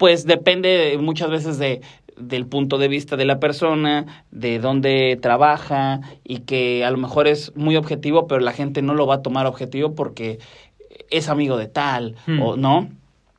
pues 0.02 0.26
depende 0.26 0.98
muchas 0.98 1.30
veces 1.30 1.58
de 1.58 1.80
del 2.16 2.44
punto 2.46 2.76
de 2.76 2.88
vista 2.88 3.16
de 3.16 3.24
la 3.24 3.38
persona, 3.38 4.24
de 4.32 4.58
dónde 4.58 5.16
trabaja 5.22 6.00
y 6.24 6.40
que 6.40 6.84
a 6.84 6.90
lo 6.90 6.98
mejor 6.98 7.28
es 7.28 7.54
muy 7.54 7.76
objetivo, 7.76 8.26
pero 8.26 8.40
la 8.40 8.50
gente 8.50 8.82
no 8.82 8.94
lo 8.94 9.06
va 9.06 9.14
a 9.16 9.22
tomar 9.22 9.46
objetivo 9.46 9.94
porque 9.94 10.40
es 11.08 11.28
amigo 11.28 11.56
de 11.56 11.68
tal 11.68 12.16
Hmm. 12.26 12.42
o 12.42 12.56
no. 12.56 12.88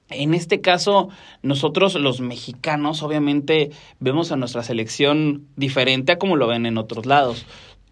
En 0.09 0.33
este 0.33 0.61
caso, 0.61 1.09
nosotros 1.41 1.95
los 1.95 2.21
mexicanos 2.21 3.03
obviamente 3.03 3.71
vemos 3.99 4.31
a 4.31 4.37
nuestra 4.37 4.63
selección 4.63 5.45
diferente 5.57 6.13
a 6.13 6.17
como 6.17 6.37
lo 6.37 6.47
ven 6.47 6.65
en 6.65 6.77
otros 6.77 7.05
lados. 7.05 7.45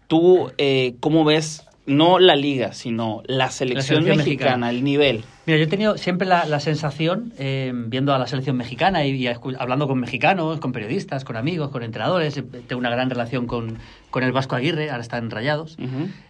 Tú, 0.06 0.50
eh, 0.56 0.94
¿cómo 1.00 1.24
ves 1.24 1.66
no 1.86 2.18
la 2.18 2.36
liga, 2.36 2.72
sino 2.72 3.22
la 3.26 3.50
selección, 3.50 4.02
selección 4.02 4.16
mexicana, 4.18 4.50
mexicana. 4.56 4.70
el 4.70 4.84
nivel? 4.84 5.24
Mira, 5.46 5.58
yo 5.58 5.64
he 5.64 5.68
tenido 5.68 5.98
siempre 5.98 6.26
la, 6.28 6.44
la 6.46 6.60
sensación, 6.60 7.32
eh, 7.38 7.72
viendo 7.74 8.14
a 8.14 8.18
la 8.18 8.26
selección 8.26 8.56
mexicana 8.56 9.04
y, 9.04 9.26
hablando 9.26 9.88
con 9.88 9.98
mexicanos, 9.98 10.60
con 10.60 10.72
periodistas, 10.72 11.24
con 11.24 11.36
amigos, 11.36 11.70
con 11.70 11.82
entrenadores, 11.82 12.36
eh, 12.36 12.42
tengo 12.42 12.78
una 12.78 12.90
gran 12.90 13.10
relación 13.10 13.46
con, 13.46 13.78
con 14.10 14.22
el 14.22 14.32
Vasco 14.32 14.54
Aguirre, 14.54 14.90
ahora 14.90 15.02
está 15.02 15.18
en 15.18 15.30
Rayados. 15.30 15.76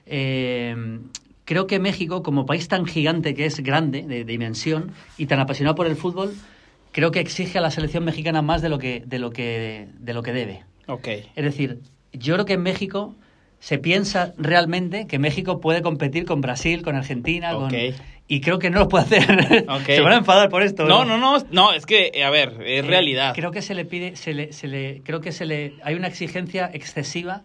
Eh, 0.06 1.00
creo 1.44 1.66
que 1.66 1.78
México, 1.78 2.22
como 2.22 2.46
país 2.46 2.68
tan 2.68 2.86
gigante 2.86 3.34
que 3.34 3.44
es 3.44 3.60
grande, 3.60 4.02
de, 4.02 4.18
de 4.18 4.24
dimensión, 4.24 4.92
y 5.18 5.26
tan 5.26 5.38
apasionado 5.40 5.74
por 5.74 5.86
el 5.86 5.96
fútbol, 5.96 6.32
creo 6.92 7.10
que 7.10 7.20
exige 7.20 7.58
a 7.58 7.60
la 7.60 7.70
selección 7.70 8.04
mexicana 8.04 8.40
más 8.42 8.62
de 8.62 8.68
lo 8.68 8.78
que, 8.78 9.02
de 9.04 9.18
lo 9.18 9.30
que, 9.30 9.88
de 9.98 10.14
lo 10.14 10.22
que 10.22 10.32
debe. 10.32 10.64
Ok. 10.86 11.08
Es 11.34 11.44
decir, 11.44 11.80
yo 12.12 12.34
creo 12.34 12.46
que 12.46 12.54
en 12.54 12.62
México 12.62 13.14
se 13.62 13.78
piensa 13.78 14.34
realmente 14.38 15.06
que 15.06 15.20
México 15.20 15.60
puede 15.60 15.82
competir 15.82 16.24
con 16.24 16.40
Brasil, 16.40 16.82
con 16.82 16.96
Argentina, 16.96 17.54
con... 17.54 17.70
Y 18.26 18.40
creo 18.40 18.58
que 18.58 18.70
no 18.70 18.80
lo 18.80 18.88
puede 18.88 19.04
hacer. 19.04 19.66
Se 19.86 20.00
van 20.00 20.12
a 20.14 20.16
enfadar 20.16 20.48
por 20.48 20.62
esto. 20.62 20.84
No, 20.86 21.04
no, 21.04 21.16
no, 21.16 21.36
no, 21.52 21.72
es 21.72 21.86
que, 21.86 22.10
a 22.24 22.30
ver, 22.30 22.56
es 22.66 22.82
Eh, 22.82 22.86
realidad. 22.86 23.34
Creo 23.36 23.52
que 23.52 23.62
se 23.62 23.74
le 23.76 23.84
pide, 23.84 24.16
se 24.16 24.34
le, 24.34 24.52
se 24.52 24.66
le, 24.66 25.02
creo 25.04 25.20
que 25.20 25.30
se 25.30 25.46
le, 25.46 25.74
hay 25.84 25.94
una 25.94 26.08
exigencia 26.08 26.70
excesiva 26.72 27.42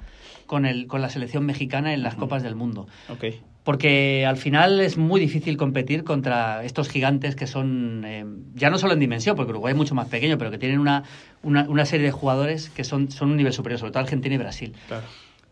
con 0.47 0.65
el, 0.65 0.87
con 0.87 1.03
la 1.03 1.09
selección 1.09 1.45
mexicana 1.45 1.93
en 1.93 2.01
las 2.01 2.15
copas 2.15 2.41
del 2.41 2.55
mundo. 2.55 2.87
Ok. 3.09 3.25
Porque 3.63 4.25
al 4.25 4.37
final 4.37 4.79
es 4.79 4.97
muy 4.97 5.19
difícil 5.19 5.55
competir 5.55 6.03
contra 6.03 6.63
estos 6.63 6.89
gigantes 6.89 7.35
que 7.35 7.45
son, 7.45 8.03
eh, 8.07 8.25
ya 8.55 8.71
no 8.71 8.79
solo 8.79 8.93
en 8.93 8.99
dimensión, 8.99 9.35
porque 9.35 9.51
Uruguay 9.51 9.73
es 9.73 9.77
mucho 9.77 9.93
más 9.93 10.07
pequeño, 10.07 10.39
pero 10.39 10.49
que 10.49 10.57
tienen 10.57 10.79
una, 10.79 11.03
una, 11.43 11.69
una 11.69 11.85
serie 11.85 12.07
de 12.07 12.11
jugadores 12.11 12.71
que 12.71 12.83
son, 12.83 13.11
son 13.11 13.29
un 13.29 13.37
nivel 13.37 13.53
superior, 13.53 13.79
sobre 13.79 13.91
todo 13.91 14.01
Argentina 14.01 14.33
y 14.33 14.39
Brasil. 14.39 14.73
Claro. 14.87 15.05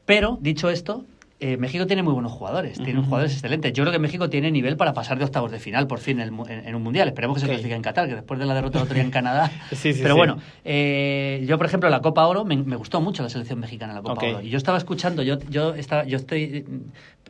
Pero, 0.06 0.38
dicho 0.42 0.70
esto, 0.70 1.06
eh, 1.40 1.58
México 1.58 1.86
tiene 1.86 2.02
muy 2.02 2.14
buenos 2.14 2.32
jugadores, 2.32 2.78
tiene 2.78 3.00
Ujú. 3.00 3.08
jugadores 3.10 3.34
excelentes. 3.34 3.74
Yo 3.74 3.84
creo 3.84 3.92
que 3.92 4.00
México 4.00 4.30
tiene 4.30 4.52
nivel 4.52 4.78
para 4.78 4.94
pasar 4.94 5.18
de 5.20 5.26
octavos 5.26 5.52
de 5.52 5.60
final, 5.60 5.86
por 5.88 6.00
fin, 6.00 6.20
en, 6.22 6.30
el 6.34 6.50
en- 6.50 6.68
en 6.68 6.76
un 6.76 6.82
mundial. 6.84 7.08
Esperemos 7.10 7.36
que 7.36 7.42
se 7.42 7.48
clasifique 7.48 7.76
en 7.76 7.82
Qatar, 7.82 8.08
que 8.08 8.16
después 8.16 8.40
de 8.40 8.46
la 8.46 8.54
derrota 8.54 8.78
del 8.80 8.84
otro 8.86 8.94
día 8.96 9.04
en 9.04 9.12
Canadá. 9.20 9.52
Sí, 9.72 9.94
sí, 9.94 10.00
Pero 10.02 10.14
sí. 10.14 10.18
bueno, 10.18 10.38
eh, 10.64 11.44
yo, 11.48 11.58
por 11.58 11.66
ejemplo, 11.68 11.90
la 11.90 12.02
Copa 12.02 12.26
Oro, 12.28 12.46
me, 12.46 12.56
me 12.56 12.76
gustó 12.78 13.02
mucho 13.02 13.22
la 13.24 13.30
selección 13.30 13.60
mexicana, 13.60 13.94
la 13.94 14.02
Copa. 14.02 14.22
Oro. 14.26 14.42
Y 14.42 14.50
yo 14.50 14.58
estaba 14.58 14.78
escuchando, 14.78 15.24
yo, 15.24 15.40
yo, 15.50 15.74
estaba, 15.76 16.06
yo 16.06 16.18
estoy, 16.18 16.66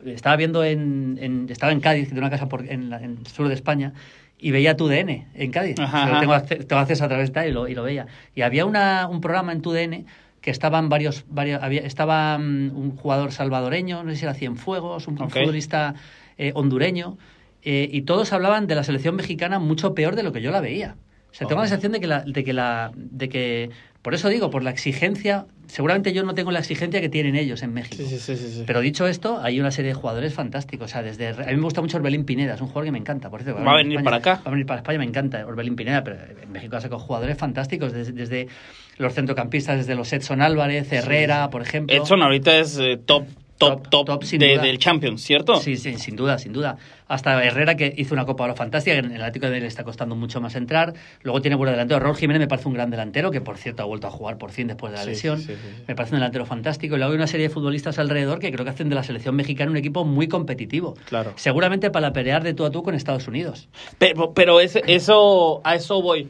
estaba 0.04 0.36
viendo 0.36 0.62
en, 0.64 1.18
en- 1.20 1.46
Estaba 1.50 1.72
en 1.72 1.80
Cádiz, 1.80 2.08
tengo 2.08 2.20
una 2.20 2.30
casa 2.30 2.48
por, 2.48 2.64
en, 2.70 2.90
la- 2.90 2.98
en 3.02 3.18
el 3.18 3.26
sur 3.26 3.48
de 3.48 3.54
España. 3.54 3.92
Y 4.38 4.50
veía 4.50 4.76
tu 4.76 4.86
DN 4.86 5.26
en 5.34 5.50
Cádiz. 5.50 5.78
Ajá, 5.80 6.04
O 6.04 6.06
sea, 6.06 6.18
ajá. 6.18 6.46
tengo, 6.46 6.64
tengo 6.66 6.80
acceso 6.80 7.04
a 7.04 7.08
través 7.08 7.30
de 7.30 7.34
tal 7.34 7.48
y 7.48 7.52
lo, 7.52 7.66
y 7.68 7.74
lo 7.74 7.82
veía. 7.82 8.06
Y 8.34 8.42
había 8.42 8.66
una, 8.66 9.08
un 9.08 9.22
programa 9.22 9.50
en 9.52 9.62
tu 9.62 9.72
DN 9.72 10.04
que 10.46 10.52
estaban 10.52 10.88
varios, 10.88 11.24
varios 11.28 11.60
había, 11.60 11.80
estaba 11.80 12.38
mm, 12.38 12.70
un 12.76 12.96
jugador 12.96 13.32
salvadoreño, 13.32 14.04
no 14.04 14.10
sé 14.12 14.16
si 14.16 14.24
era 14.26 14.32
Cienfuegos, 14.32 15.08
un 15.08 15.18
futbolista 15.18 15.96
eh, 16.38 16.52
hondureño, 16.54 17.18
eh, 17.62 17.88
y 17.90 18.02
todos 18.02 18.32
hablaban 18.32 18.68
de 18.68 18.76
la 18.76 18.84
selección 18.84 19.16
mexicana 19.16 19.58
mucho 19.58 19.92
peor 19.92 20.14
de 20.14 20.22
lo 20.22 20.30
que 20.30 20.42
yo 20.42 20.52
la 20.52 20.60
veía. 20.60 20.94
Sea, 21.38 21.46
tengo 21.48 21.60
la 21.62 21.68
sensación 21.68 21.92
de 21.92 22.00
que, 22.00 22.06
la, 22.06 22.22
de 22.22 22.44
que 22.44 22.52
la, 22.52 22.90
de 22.94 23.28
que, 23.28 23.70
por 24.02 24.14
eso 24.14 24.28
digo, 24.28 24.48
por 24.50 24.62
la 24.62 24.70
exigencia, 24.70 25.46
seguramente 25.66 26.12
yo 26.14 26.22
no 26.24 26.34
tengo 26.34 26.50
la 26.50 26.60
exigencia 26.60 27.00
que 27.00 27.08
tienen 27.10 27.36
ellos 27.36 27.62
en 27.62 27.74
México. 27.74 28.02
Sí, 28.08 28.18
sí, 28.18 28.36
sí. 28.36 28.64
Pero 28.66 28.80
dicho 28.80 29.06
esto, 29.06 29.38
hay 29.42 29.60
una 29.60 29.70
serie 29.70 29.90
de 29.90 29.94
jugadores 29.94 30.32
fantásticos. 30.32 30.86
O 30.86 30.88
sea, 30.88 31.02
desde, 31.02 31.28
a 31.28 31.32
mí 31.48 31.56
me 31.56 31.62
gusta 31.62 31.82
mucho 31.82 31.98
Orbelín 31.98 32.24
Pineda, 32.24 32.54
es 32.54 32.60
un 32.60 32.68
jugador 32.68 32.86
que 32.86 32.92
me 32.92 32.98
encanta. 32.98 33.28
Por 33.28 33.42
cierto, 33.42 33.62
Va 33.62 33.72
a 33.72 33.80
en 33.80 33.88
venir 33.88 33.98
España- 33.98 34.04
para 34.04 34.16
acá. 34.16 34.42
Va 34.44 34.48
a 34.48 34.50
venir 34.52 34.66
para 34.66 34.78
España, 34.80 34.98
me 34.98 35.04
encanta 35.04 35.44
Orbelín 35.46 35.76
Pineda, 35.76 36.02
pero 36.04 36.16
en 36.42 36.50
México 36.52 36.76
ha 36.76 36.80
sacado 36.80 37.00
jugadores 37.00 37.36
fantásticos, 37.36 37.92
desde, 37.92 38.12
desde 38.12 38.48
los 38.96 39.12
centrocampistas, 39.12 39.76
desde 39.76 39.94
los 39.94 40.10
Edson 40.12 40.40
Álvarez, 40.40 40.90
Herrera, 40.90 41.50
por 41.50 41.60
ejemplo. 41.62 41.94
Edson 41.94 42.22
ahorita 42.22 42.56
es 42.58 42.78
eh, 42.78 42.96
top, 42.96 43.24
top, 43.58 43.88
Top, 43.88 44.06
top, 44.06 44.24
sin 44.24 44.38
de- 44.40 44.58
del 44.58 44.78
Champions, 44.78 45.22
¿cierto? 45.22 45.56
Sí, 45.56 45.76
sí, 45.76 45.94
sin 45.98 46.14
duda, 46.16 46.38
sin 46.38 46.52
duda. 46.52 46.76
Hasta 47.08 47.42
Herrera, 47.44 47.76
que 47.76 47.94
hizo 47.96 48.14
una 48.14 48.26
Copa 48.26 48.44
Oro 48.44 48.54
fantástica, 48.54 49.00
que 49.00 49.06
en 49.06 49.12
el 49.12 49.22
Atlético 49.22 49.48
de 49.48 49.60
le 49.60 49.66
está 49.66 49.84
costando 49.84 50.16
mucho 50.16 50.40
más 50.40 50.56
entrar. 50.56 50.92
Luego 51.22 51.40
tiene 51.40 51.54
buen 51.56 51.70
delantero. 51.70 52.00
Raúl 52.00 52.16
Jiménez 52.16 52.40
me 52.40 52.48
parece 52.48 52.68
un 52.68 52.74
gran 52.74 52.90
delantero, 52.90 53.30
que 53.30 53.40
por 53.40 53.56
cierto 53.58 53.82
ha 53.82 53.86
vuelto 53.86 54.08
a 54.08 54.10
jugar 54.10 54.38
por 54.38 54.50
fin 54.50 54.66
después 54.66 54.90
de 54.92 54.98
la 54.98 55.04
Sí, 55.04 55.10
lesión. 55.10 55.38
sí, 55.38 55.46
sí, 55.46 55.52
sí. 55.54 55.82
Me 55.86 55.94
parece 55.94 56.14
un 56.14 56.20
delantero 56.20 56.44
fantástico. 56.46 56.96
Y 56.96 56.98
luego 56.98 57.12
hay 57.12 57.16
una 57.16 57.26
serie 57.28 57.48
de 57.48 57.54
futbolistas 57.54 57.98
alrededor 57.98 58.40
que 58.40 58.50
creo 58.50 58.64
que 58.64 58.70
hacen 58.72 58.88
de 58.88 58.94
la 58.96 59.02
selección 59.04 59.36
mexicana 59.36 59.70
un 59.70 59.76
equipo 59.76 60.04
muy 60.04 60.26
competitivo. 60.28 60.94
Claro. 61.06 61.32
Seguramente 61.36 61.90
para 61.90 62.12
pelear 62.12 62.42
de 62.42 62.54
tú 62.54 62.64
a 62.64 62.70
tú 62.70 62.82
con 62.82 62.94
Estados 62.94 63.28
Unidos. 63.28 63.68
Pero, 63.98 64.32
pero 64.34 64.60
eso, 64.60 65.60
a 65.64 65.74
eso 65.76 66.02
voy. 66.02 66.28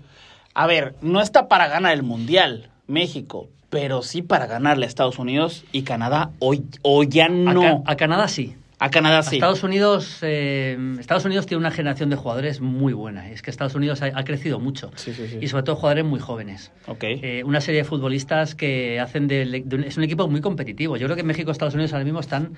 A 0.55 0.67
ver, 0.67 0.95
no 1.01 1.21
está 1.23 1.49
para 1.49 1.69
ganar 1.69 1.93
el 1.95 2.03
Mundial, 2.03 2.71
México, 2.87 3.49
pero 3.71 4.03
sí 4.03 4.23
para 4.23 4.47
ganarle 4.47 4.85
a 4.87 4.89
Estados 4.89 5.19
Unidos 5.19 5.65
y 5.73 5.83
Canadá, 5.83 6.31
o, 6.39 6.55
o 6.83 7.03
ya 7.03 7.27
A, 7.27 7.29
no. 7.29 7.83
A 7.87 7.97
Canadá 7.97 8.29
sí. 8.29 8.55
A 8.79 8.91
Canadá 8.91 9.21
A 9.21 9.23
sí. 9.23 9.37
Estados 9.37 9.63
Unidos, 9.63 10.19
eh, 10.21 10.77
Estados 11.01 11.25
Unidos 11.25 11.47
tiene 11.47 11.61
una 11.61 11.71
generación 11.71 12.11
de 12.11 12.17
jugadores 12.17 12.61
muy 12.61 12.93
buena. 12.93 13.31
Es 13.31 13.41
que 13.41 13.51
Estados 13.51 13.75
Unidos 13.75 14.03
ha, 14.03 14.07
ha 14.15 14.23
crecido 14.25 14.61
mucho. 14.61 14.91
Sí, 14.97 15.15
sí, 15.15 15.27
sí. 15.29 15.39
Y 15.41 15.49
sobre 15.49 15.63
todo 15.63 15.77
jugadores 15.77 16.05
muy 16.05 16.21
jóvenes. 16.21 16.73
Ok. 16.87 17.03
Eh, 17.05 17.43
una 17.47 17.63
serie 17.63 17.81
de 17.81 17.85
futbolistas 17.89 18.55
que 18.55 19.01
hacen 19.01 19.29
de, 19.29 19.63
de 19.65 19.77
un- 19.77 19.85
es 19.85 19.97
un 19.97 20.05
equipo 20.05 20.29
muy 20.29 20.43
competitivo. 20.43 20.99
Yo 20.99 21.07
creo 21.07 21.17
que 21.17 21.23
México 21.23 21.51
y 21.51 21.53
Estados 21.53 21.73
Unidos 21.73 21.95
ahora 21.95 22.05
mismo 22.05 22.21
están 22.21 22.53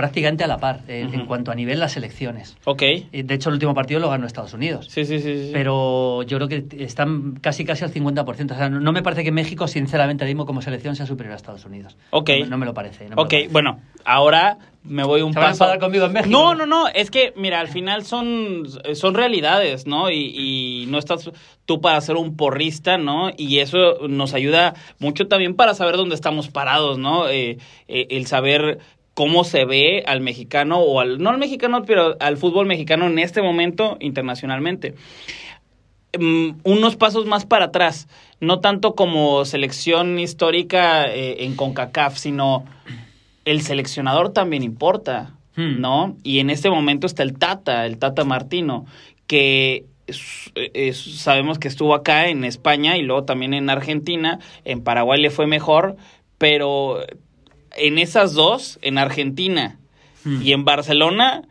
prácticamente 0.00 0.44
a 0.44 0.46
la 0.46 0.56
par 0.56 0.80
eh, 0.88 1.06
en 1.12 1.26
cuanto 1.26 1.50
a 1.50 1.54
nivel 1.54 1.78
las 1.78 1.92
selecciones. 1.92 2.56
ok. 2.64 2.82
Y, 3.12 3.22
De 3.22 3.34
hecho, 3.34 3.50
el 3.50 3.54
último 3.54 3.74
partido 3.74 4.00
lo 4.00 4.08
ganó 4.08 4.26
Estados 4.26 4.54
Unidos. 4.54 4.86
Sí, 4.88 5.04
sí, 5.04 5.18
sí. 5.20 5.34
sí. 5.46 5.50
Pero 5.52 6.22
yo 6.22 6.38
creo 6.38 6.48
que 6.48 6.64
están 6.84 7.38
casi 7.42 7.64
casi 7.66 7.84
al 7.84 7.92
50%. 7.92 8.52
O 8.52 8.56
sea, 8.56 8.70
no, 8.70 8.80
no 8.80 8.92
me 8.92 9.02
parece 9.02 9.24
que 9.24 9.30
México, 9.32 9.68
sinceramente, 9.68 10.24
ahora 10.24 10.30
mismo 10.30 10.46
como 10.46 10.62
selección 10.62 10.96
sea 10.96 11.04
superior 11.04 11.34
a 11.34 11.36
Estados 11.36 11.64
Unidos. 11.66 11.98
Ok. 12.10 12.30
No, 12.30 12.36
me- 12.44 12.46
no 12.50 12.58
me 12.58 12.66
lo 12.66 12.72
parece. 12.74 13.04
no 13.04 13.10
me 13.10 13.16
lo 13.16 13.22
Ok, 13.22 13.30
parece. 13.30 13.48
bueno, 13.48 13.80
ahora 14.06 14.56
me 14.82 15.04
voy 15.04 15.20
un 15.20 15.34
¿Se 15.34 15.38
van 15.38 15.48
a 15.48 15.50
paso. 15.50 15.64
enfadar 15.64 15.78
conmigo 15.80 16.06
en 16.06 16.12
México? 16.14 16.30
No, 16.30 16.54
no, 16.54 16.64
no, 16.64 16.88
es 16.88 17.10
que, 17.10 17.34
mira, 17.36 17.60
al 17.60 17.68
final 17.68 18.04
son, 18.06 18.62
son 18.94 19.12
realidades, 19.14 19.86
¿no? 19.86 20.10
Y, 20.10 20.32
y 20.34 20.86
no 20.88 20.98
estás 20.98 21.30
tú 21.66 21.82
para 21.82 22.00
ser 22.00 22.16
un 22.16 22.34
porrista, 22.36 22.96
¿no? 22.96 23.30
Y 23.36 23.58
eso 23.58 24.08
nos 24.08 24.32
ayuda 24.32 24.72
mucho 24.98 25.28
también 25.28 25.54
para 25.54 25.74
saber 25.74 25.96
dónde 25.98 26.14
estamos 26.14 26.48
parados, 26.48 26.96
¿no? 26.98 27.28
Eh, 27.28 27.58
eh, 27.88 28.06
el 28.10 28.26
saber 28.26 28.78
cómo 29.14 29.44
se 29.44 29.64
ve 29.64 30.02
al 30.06 30.20
mexicano 30.20 30.78
o 30.80 31.00
al, 31.00 31.18
no 31.18 31.30
al 31.30 31.38
mexicano, 31.38 31.82
pero 31.84 32.16
al 32.20 32.36
fútbol 32.36 32.66
mexicano 32.66 33.06
en 33.06 33.18
este 33.18 33.42
momento 33.42 33.96
internacionalmente 34.00 34.94
mm, 36.18 36.50
unos 36.64 36.96
pasos 36.96 37.26
más 37.26 37.44
para 37.46 37.66
atrás, 37.66 38.08
no 38.40 38.60
tanto 38.60 38.94
como 38.94 39.44
selección 39.44 40.18
histórica 40.18 41.06
eh, 41.12 41.44
en 41.44 41.54
CONCACAF, 41.56 42.16
sino 42.18 42.64
el 43.44 43.62
seleccionador 43.62 44.32
también 44.32 44.62
importa, 44.62 45.34
Hmm. 45.56 45.80
¿no? 45.80 46.16
Y 46.22 46.38
en 46.38 46.48
este 46.48 46.70
momento 46.70 47.08
está 47.08 47.24
el 47.24 47.36
Tata, 47.36 47.84
el 47.84 47.98
Tata 47.98 48.24
Martino, 48.24 48.86
que 49.26 49.84
es- 50.06 50.52
es- 50.54 50.96
sabemos 51.20 51.58
que 51.58 51.66
estuvo 51.66 51.92
acá 51.92 52.28
en 52.28 52.44
España 52.44 52.96
y 52.96 53.02
luego 53.02 53.24
también 53.24 53.52
en 53.52 53.68
Argentina, 53.68 54.38
en 54.64 54.84
Paraguay 54.84 55.20
le 55.20 55.28
fue 55.30 55.48
mejor, 55.48 55.96
pero 56.38 57.00
en 57.76 57.98
esas 57.98 58.34
dos, 58.34 58.78
en 58.82 58.98
Argentina 58.98 59.80
Hmm. 60.24 60.42
y 60.42 60.52
en 60.52 60.64
Barcelona, 60.64 61.42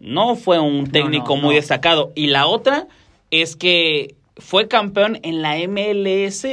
no 0.00 0.36
fue 0.36 0.58
un 0.60 0.90
técnico 0.90 1.36
no, 1.36 1.42
muy 1.42 1.54
no. 1.54 1.60
destacado. 1.60 2.12
Y 2.14 2.28
la 2.28 2.46
otra 2.46 2.86
es 3.30 3.56
que 3.56 4.14
fue 4.36 4.68
campeón 4.68 5.18
en 5.22 5.42
la 5.42 5.56
MLS 5.66 6.46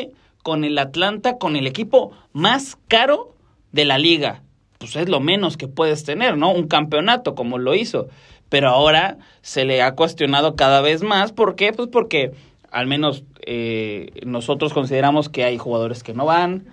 con 0.44 0.63
el 0.63 0.77
Atlanta, 0.77 1.38
con 1.38 1.56
el 1.56 1.68
equipo 1.68 2.12
más 2.34 2.77
caro 2.88 3.35
de 3.72 3.85
la 3.85 3.98
liga. 3.98 4.42
Pues 4.79 4.96
es 4.96 5.09
lo 5.09 5.20
menos 5.20 5.57
que 5.57 5.68
puedes 5.68 6.03
tener, 6.03 6.38
¿no? 6.38 6.51
Un 6.51 6.68
campeonato 6.68 7.35
como 7.35 7.57
lo 7.59 7.75
hizo. 7.75 8.07
Pero 8.50 8.70
ahora 8.70 9.18
se 9.42 9.64
le 9.66 9.81
ha 9.81 9.96
cuestionado 9.96 10.55
cada 10.55 10.81
vez 10.81 11.03
más. 11.03 11.31
¿Por 11.31 11.55
qué? 11.55 11.72
Pues 11.72 11.90
porque 11.90 12.31
al 12.72 12.88
menos 12.88 13.24
eh, 13.46 14.12
nosotros 14.25 14.74
consideramos 14.74 15.29
que 15.29 15.44
hay 15.44 15.57
jugadores 15.57 16.03
que 16.03 16.14
no 16.14 16.25
van, 16.25 16.66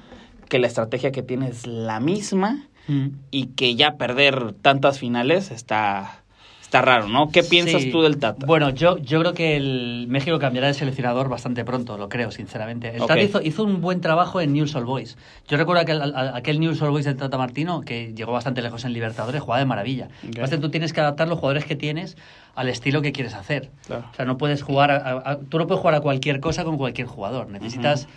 que 0.49 0.59
la 0.59 0.67
estrategia 0.67 1.13
que 1.13 1.23
tiene 1.23 1.49
es 1.49 1.67
la 1.67 2.01
misma 2.01 2.65
Mm. 2.89 3.09
y 3.31 3.47
que 3.49 3.75
ya 3.77 3.97
perder 3.99 4.55
tantas 4.63 4.99
finales 4.99 5.51
está, 5.51 6.23
está 6.63 6.81
raro, 6.81 7.07
¿no? 7.07 7.31
¿Qué 7.31 7.43
piensas 7.43 7.83
Sí. 7.83 7.91
tú 7.91 8.01
del 8.01 8.17
Tata? 8.19 8.47
Bueno, 8.47 8.71
yo, 8.71 8.97
yo 8.97 9.21
creo 9.21 9.35
que 9.35 9.57
el 9.57 10.07
México 10.09 10.39
cambiará 10.39 10.69
de 10.69 10.75
seleccionador 10.75 11.29
bastante 11.29 11.67
pronto, 11.67 11.99
lo 11.99 12.09
creo, 12.09 12.31
sinceramente. 12.31 12.89
El 12.95 13.03
Ok. 13.03 13.09
Tata 13.09 13.21
hizo, 13.21 13.43
hizo 13.43 13.63
un 13.65 13.83
buen 13.83 14.01
trabajo 14.01 14.41
en 14.41 14.55
News 14.55 14.75
All 14.75 14.87
Boys. 14.87 15.19
Yo 15.49 15.59
recuerdo 15.59 15.83
aquel, 15.83 16.01
aquel 16.17 16.61
News 16.61 16.81
All 16.81 16.91
Boys 16.91 17.05
de 17.05 17.15
Tata 17.15 17.37
Martino, 17.37 17.83
que 17.83 18.15
llegó 18.15 18.33
bastante 18.33 18.63
lejos 18.63 18.87
en 18.87 18.95
Libertadores, 18.95 19.43
jugaba 19.43 19.59
de 19.61 19.67
maravilla. 19.67 20.07
Ok. 20.23 20.37
Entonces 20.37 20.59
tú 20.61 20.71
tienes 20.71 20.95
que 20.95 21.01
adaptar 21.03 21.29
los 21.29 21.39
jugadores 21.39 21.67
que 21.67 21.77
tienes 21.77 22.17
al 22.55 22.71
estilo 22.71 23.03
que 23.03 23.13
quieres 23.13 23.35
hacer. 23.35 23.71
Claro. 23.87 24.07
O 24.11 24.15
sea, 24.15 24.25
no 24.25 24.39
puedes 24.39 24.63
jugar 24.63 24.91
a, 24.93 24.97
a- 24.97 25.31
a- 25.33 25.39
tú 25.41 25.59
no 25.59 25.67
puedes 25.67 25.81
jugar 25.81 25.95
a 25.95 26.01
cualquier 26.01 26.41
cosa 26.41 26.65
con 26.65 26.79
cualquier 26.79 27.07
jugador. 27.07 27.51
Necesitas 27.51 28.09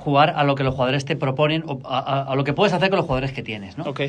jugar 0.00 0.34
a 0.36 0.44
lo 0.44 0.54
que 0.54 0.64
los 0.64 0.74
jugadores 0.74 1.04
te 1.04 1.14
proponen 1.16 1.62
o 1.66 1.80
a, 1.84 1.98
a- 1.98 2.22
a 2.32 2.34
lo 2.34 2.44
que 2.44 2.52
puedes 2.52 2.72
hacer 2.72 2.88
con 2.90 2.96
los 2.96 3.06
jugadores 3.06 3.32
que 3.32 3.42
tienes, 3.42 3.76
¿no? 3.78 3.84
Ok. 3.84 4.00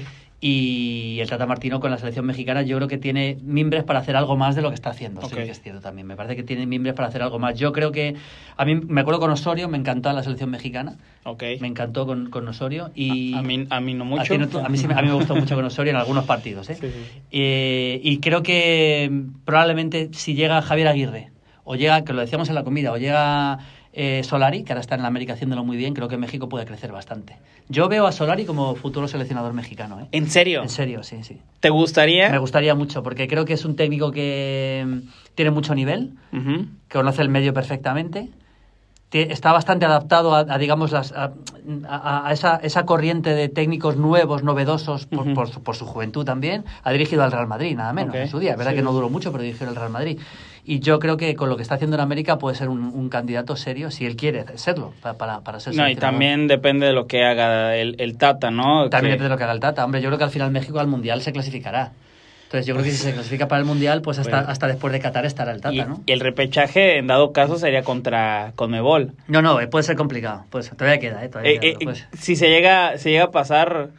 Y 0.44 1.20
el 1.22 1.30
Tata 1.30 1.46
Martino 1.46 1.80
con 1.80 1.92
la 1.92 2.00
selección 2.00 2.26
mexicana 2.26 2.64
yo 2.64 2.76
creo 2.78 2.88
que 2.88 2.98
tiene 2.98 3.38
mimbres 3.44 3.84
para 3.84 4.00
hacer 4.00 4.16
algo 4.16 4.36
más 4.38 4.56
de 4.56 4.64
lo 4.64 4.70
que 4.70 4.76
está 4.76 4.90
haciendo. 4.90 5.22
Sí 5.22 5.36
que 5.36 5.44
es 5.44 5.62
cierto 5.62 5.82
también. 5.82 6.08
Me 6.08 6.16
parece 6.16 6.36
que 6.36 6.42
tiene 6.42 6.66
mimbres 6.66 6.96
para 6.96 7.10
hacer 7.10 7.22
algo 7.22 7.38
más. 7.38 7.60
Yo 7.60 7.72
creo 7.72 7.92
que... 7.92 8.16
A 8.58 8.66
mí 8.66 8.74
me 8.76 9.02
acuerdo 9.02 9.20
con 9.20 9.30
Osorio, 9.30 9.70
me 9.70 9.78
encantó 9.78 10.12
la 10.12 10.24
selección 10.24 10.50
mexicana. 10.50 10.96
Ok. 11.26 11.44
Me 11.60 11.68
encantó 11.68 12.08
con, 12.08 12.32
con 12.32 12.48
Osorio. 12.48 12.90
Y 12.96 13.36
A, 13.36 13.40
a 13.40 13.42
mí, 13.44 13.68
a 13.70 13.80
mí 13.82 13.94
no 13.94 14.04
mucho. 14.04 14.36
no- 14.36 14.66
a 14.66 14.70
mí, 14.70 14.78
sí 14.80 14.88
me- 14.88 14.96
a 14.96 15.02
mí 15.04 15.10
me 15.10 15.14
gustó 15.14 15.36
mucho 15.36 15.54
con 15.56 15.64
Osorio 15.66 15.92
en 15.92 15.98
algunos 15.98 16.26
partidos. 16.26 16.68
¿eh? 16.72 16.76
Sí, 16.76 16.88
sí. 16.88 17.22
Eh, 17.32 18.02
y 18.04 18.18
creo 18.20 18.42
que 18.42 19.12
probablemente 19.46 20.10
si 20.14 20.34
llega 20.34 20.60
Javier 20.64 20.88
Aguirre, 20.88 21.32
o 21.64 21.76
llega, 21.76 22.04
que 22.04 22.14
lo 22.14 22.22
decíamos 22.22 22.50
en 22.50 22.56
la 22.56 22.64
comida, 22.64 22.92
o 22.92 22.98
llega 22.98 23.60
eh, 23.94 24.22
Solari, 24.24 24.64
que 24.64 24.72
ahora 24.74 24.82
está 24.82 24.96
en 24.96 25.02
la 25.02 25.08
América 25.08 25.34
haciéndolo 25.34 25.64
muy 25.64 25.78
bien, 25.78 25.94
creo 25.94 26.08
que 26.08 26.18
México 26.18 26.48
puede 26.50 26.66
crecer 26.66 26.92
bastante. 26.92 27.38
Yo 27.70 27.88
veo 27.90 28.06
a 28.08 28.12
Solari 28.12 28.46
como 28.46 28.76
futuro 28.76 29.08
seleccionador 29.08 29.54
mexicano. 29.54 30.00
¿eh? 30.02 30.08
¿En 30.12 30.30
serio? 30.30 30.62
En 30.64 30.70
serio, 30.70 31.04
sí, 31.04 31.24
sí. 31.24 31.40
¿Te 31.60 31.70
gustaría? 31.70 32.30
Me 32.30 32.38
gustaría 32.38 32.76
mucho, 32.76 33.04
porque 33.04 33.28
creo 33.28 33.46
que 33.46 33.54
es 33.54 33.66
un 33.66 33.76
técnico 33.76 34.12
que 34.12 34.84
mm, 34.86 35.00
tiene 35.36 35.52
mucho 35.52 35.76
nivel, 35.76 36.14
que 36.32 36.98
conoce 36.98 37.22
el 37.22 37.30
medio 37.30 37.54
perfectamente, 37.54 38.30
te- 39.10 39.32
está 39.34 39.52
bastante 39.52 39.86
adaptado 39.86 40.34
a, 40.34 40.40
a, 40.40 40.58
digamos, 40.58 40.92
las, 40.92 41.12
a, 41.12 41.34
a- 41.90 42.30
esa, 42.32 42.56
esa 42.58 42.86
corriente 42.86 43.32
de 43.34 43.50
técnicos 43.50 43.98
nuevos, 43.98 44.42
novedosos, 44.44 45.06
por, 45.06 45.34
por 45.34 45.50
su, 45.50 45.62
por 45.64 45.76
su 45.76 45.86
juventud 45.86 46.24
también. 46.26 46.64
Ha 46.84 46.92
dirigido 46.94 47.24
al 47.24 47.32
Real 47.32 47.48
Madrid, 47.48 47.76
nada 47.76 47.92
menos, 47.94 48.16
en 48.16 48.30
su 48.30 48.40
día. 48.40 48.52
Es 48.52 48.58
verdad 48.58 48.72
sí. 48.72 48.78
que 48.78 48.84
no 48.84 48.94
duró 48.94 49.10
mucho, 49.10 49.32
pero 49.34 49.44
dirigió 49.44 49.68
el 49.68 49.76
Real 49.76 49.90
Madrid. 49.92 50.18
Y 50.64 50.80
yo 50.80 51.00
creo 51.00 51.18
que 51.18 51.36
con 51.36 51.50
lo 51.50 51.56
que 51.58 51.64
está 51.64 51.76
haciendo 51.76 51.96
en 51.98 52.02
América 52.02 52.38
puede 52.38 52.56
ser 52.56 52.70
un, 52.70 52.82
un 52.84 53.10
candidato 53.10 53.56
serio, 53.56 53.90
si 53.90 54.06
él 54.06 54.16
quiere 54.16 54.46
serlo, 54.58 54.94
para, 55.02 55.18
para, 55.18 55.40
para 55.42 55.60
ser 55.60 55.74
No, 55.76 55.90
y 55.90 55.96
también 55.96 56.48
depende 56.48 56.86
de 56.86 56.94
lo 56.94 57.08
que 57.08 57.24
haga 57.26 57.76
el, 57.76 57.96
el 58.00 58.18
Tata, 58.18 58.52
¿no? 58.52 58.90
También 58.90 59.12
Que- 59.14 59.24
depende 59.24 59.24
de 59.24 59.30
lo 59.30 59.38
que 59.38 59.44
haga 59.44 59.54
el 59.54 59.60
Tata. 59.60 59.84
Hombre, 59.84 60.02
yo 60.02 60.10
creo 60.10 60.18
que 60.20 60.24
al 60.26 60.30
final 60.30 60.52
México 60.52 60.80
al 60.80 60.88
Mundial 60.88 61.22
se 61.22 61.32
clasificará. 61.32 61.92
Entonces 62.44 62.66
yo 62.68 62.74
creo 62.76 62.84
que 62.84 62.92
si 62.92 62.98
se 62.98 63.14
clasifica 63.14 63.48
para 63.48 63.60
el 63.62 63.66
Mundial, 63.66 64.02
pues 64.02 64.20
hasta, 64.20 64.38
Bueno. 64.38 64.52
hasta 64.52 64.68
después 64.68 64.92
de 64.92 65.00
Qatar 65.00 65.26
estará 65.26 65.52
el 65.54 65.62
Tata, 65.62 65.74
y, 65.74 65.80
¿no? 65.86 66.04
y 66.06 66.12
el 66.12 66.20
repechaje, 66.20 66.98
en 66.98 67.08
dado 67.08 67.32
caso, 67.32 67.58
sería 67.58 67.82
contra 67.82 68.52
Conmebol. 68.58 69.14
No, 69.30 69.42
no, 69.42 69.60
eh, 69.62 69.68
puede 69.68 69.84
ser 69.84 69.96
complicado. 69.96 70.44
Pues 70.50 70.70
todavía 70.70 71.00
queda, 71.00 71.24
¿eh? 71.24 71.30
Todavía 71.30 71.54
Eh, 71.54 71.60
queda, 71.60 71.72
eh, 71.72 71.78
pues. 71.86 72.06
si 72.14 72.36
se 72.36 72.50
llega, 72.50 72.98
se 72.98 73.10
llega 73.12 73.24
a 73.26 73.32
pasar... 73.32 73.90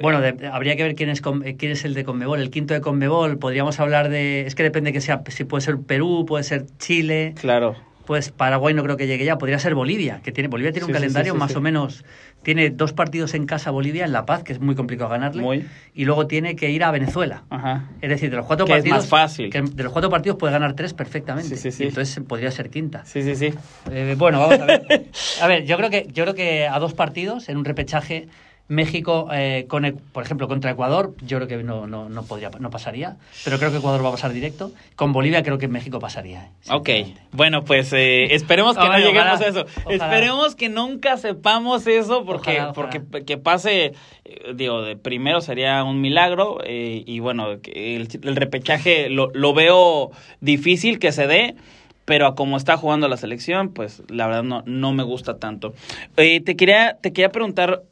Bueno, 0.00 0.20
de- 0.20 0.46
habría 0.48 0.76
que 0.76 0.82
ver 0.82 0.94
quién 0.94 1.10
es, 1.10 1.20
quién 1.20 1.72
es 1.72 1.84
el 1.84 1.94
de 1.94 2.04
Conmebol. 2.04 2.40
El 2.40 2.50
quinto 2.50 2.74
de 2.74 2.80
Conmebol, 2.80 3.38
podríamos 3.38 3.78
hablar 3.80 4.08
de... 4.08 4.46
Es 4.46 4.54
que 4.54 4.62
depende 4.62 4.92
que 4.92 5.00
sea, 5.00 5.22
si 5.28 5.44
puede 5.44 5.62
ser 5.62 5.78
Perú, 5.78 6.24
puede 6.26 6.44
ser 6.44 6.66
Chile. 6.78 7.34
Claro. 7.40 7.76
Pues 8.06 8.30
Paraguay 8.30 8.72
no 8.72 8.82
creo 8.84 8.96
que 8.96 9.06
llegue 9.06 9.26
ya, 9.26 9.36
podría 9.36 9.58
ser 9.58 9.74
Bolivia, 9.74 10.20
que 10.24 10.32
tiene 10.32 10.48
Bolivia 10.48 10.72
tiene 10.72 10.86
Sí, 10.86 10.90
un 10.92 10.94
calendario 10.94 11.34
sí, 11.34 11.36
sí, 11.36 11.40
más 11.40 11.54
o 11.56 11.60
menos 11.60 12.06
tiene 12.42 12.70
dos 12.70 12.94
partidos 12.94 13.34
en 13.34 13.44
casa 13.44 13.70
Bolivia 13.70 14.06
en 14.06 14.12
La 14.12 14.24
Paz, 14.24 14.44
que 14.44 14.54
es 14.54 14.60
muy 14.60 14.74
complicado 14.74 15.10
ganarle, 15.10 15.42
Muy. 15.42 15.66
y 15.92 16.06
luego 16.06 16.26
tiene 16.26 16.56
que 16.56 16.70
ir 16.70 16.84
a 16.84 16.90
Venezuela. 16.90 17.42
Ajá. 17.50 17.84
Es 18.00 18.08
decir, 18.08 18.30
de 18.30 18.36
los 18.38 18.46
cuatro 18.46 18.64
Que 18.64 18.72
es 18.72 18.78
partidos 18.78 18.98
más 19.00 19.08
fácil. 19.08 19.50
que 19.50 19.60
de 19.60 19.82
los 19.82 19.92
cuatro 19.92 20.08
partidos 20.08 20.38
puede 20.38 20.54
ganar 20.54 20.72
tres 20.72 20.94
perfectamente. 20.94 21.54
Sí, 21.54 21.70
sí, 21.70 21.70
sí. 21.70 21.84
Y 21.84 21.88
entonces 21.88 22.24
podría 22.26 22.50
ser 22.50 22.70
quinta. 22.70 23.04
Sí, 23.04 23.22
sí, 23.22 23.36
sí. 23.36 23.52
Eh, 23.92 24.14
bueno, 24.16 24.40
vamos 24.40 24.58
a 24.60 24.64
ver. 24.64 24.86
A 25.42 25.46
ver, 25.46 25.66
yo 25.66 25.76
creo 25.76 25.90
que 25.90 26.06
yo 26.10 26.24
creo 26.24 26.34
que 26.34 26.66
a 26.66 26.78
dos 26.78 26.94
partidos 26.94 27.50
en 27.50 27.58
un 27.58 27.66
repechaje 27.66 28.28
México, 28.68 29.28
eh, 29.32 29.64
con, 29.68 30.00
por 30.12 30.22
ejemplo, 30.22 30.46
contra 30.46 30.70
Ecuador, 30.70 31.14
yo 31.22 31.38
creo 31.38 31.48
que 31.48 31.56
no, 31.62 31.86
no, 31.86 32.08
no 32.08 32.22
podría, 32.24 32.50
no 32.60 32.70
pasaría, 32.70 33.16
pero 33.44 33.58
creo 33.58 33.70
que 33.70 33.78
Ecuador 33.78 34.04
va 34.04 34.08
a 34.08 34.12
pasar 34.12 34.32
directo. 34.32 34.72
Con 34.94 35.12
Bolivia 35.12 35.42
creo 35.42 35.56
que 35.58 35.68
México 35.68 35.98
pasaría. 35.98 36.50
eh, 36.68 36.72
Ok, 36.72 36.88
bueno, 37.32 37.64
pues 37.64 37.92
eh, 37.94 38.24
esperemos 38.34 38.74
que 38.76 38.82
Ojalá, 38.82 38.98
no 38.98 39.04
lleguemos 39.06 39.40
ojalá, 39.40 39.46
a 39.46 39.48
eso. 39.48 39.66
ojalá. 39.84 39.94
Esperemos 39.94 40.54
que 40.54 40.68
nunca 40.68 41.16
sepamos 41.16 41.86
eso, 41.86 42.24
porque, 42.26 42.62
porque 42.74 43.00
que 43.24 43.38
pase, 43.38 43.94
eh, 44.26 44.52
digo, 44.54 44.82
de 44.82 44.96
primero 44.96 45.40
sería 45.40 45.82
un 45.84 46.00
milagro, 46.02 46.58
eh, 46.64 47.02
y 47.06 47.20
bueno, 47.20 47.52
el, 47.72 48.08
el 48.22 48.36
repechaje 48.36 49.08
lo, 49.08 49.30
lo 49.32 49.54
veo 49.54 50.10
difícil 50.40 50.98
que 50.98 51.12
se 51.12 51.26
dé. 51.26 51.56
Pero 52.04 52.26
a 52.26 52.34
como 52.34 52.56
está 52.56 52.78
jugando 52.78 53.06
la 53.06 53.18
selección, 53.18 53.74
pues 53.74 54.02
la 54.08 54.26
verdad 54.26 54.42
no, 54.42 54.62
no 54.64 54.94
me 54.94 55.02
gusta 55.02 55.38
tanto. 55.38 55.74
Eh, 56.16 56.40
te, 56.40 56.56
quería, 56.56 56.96
te 57.02 57.12
quería 57.12 57.28
preguntar, 57.28 57.82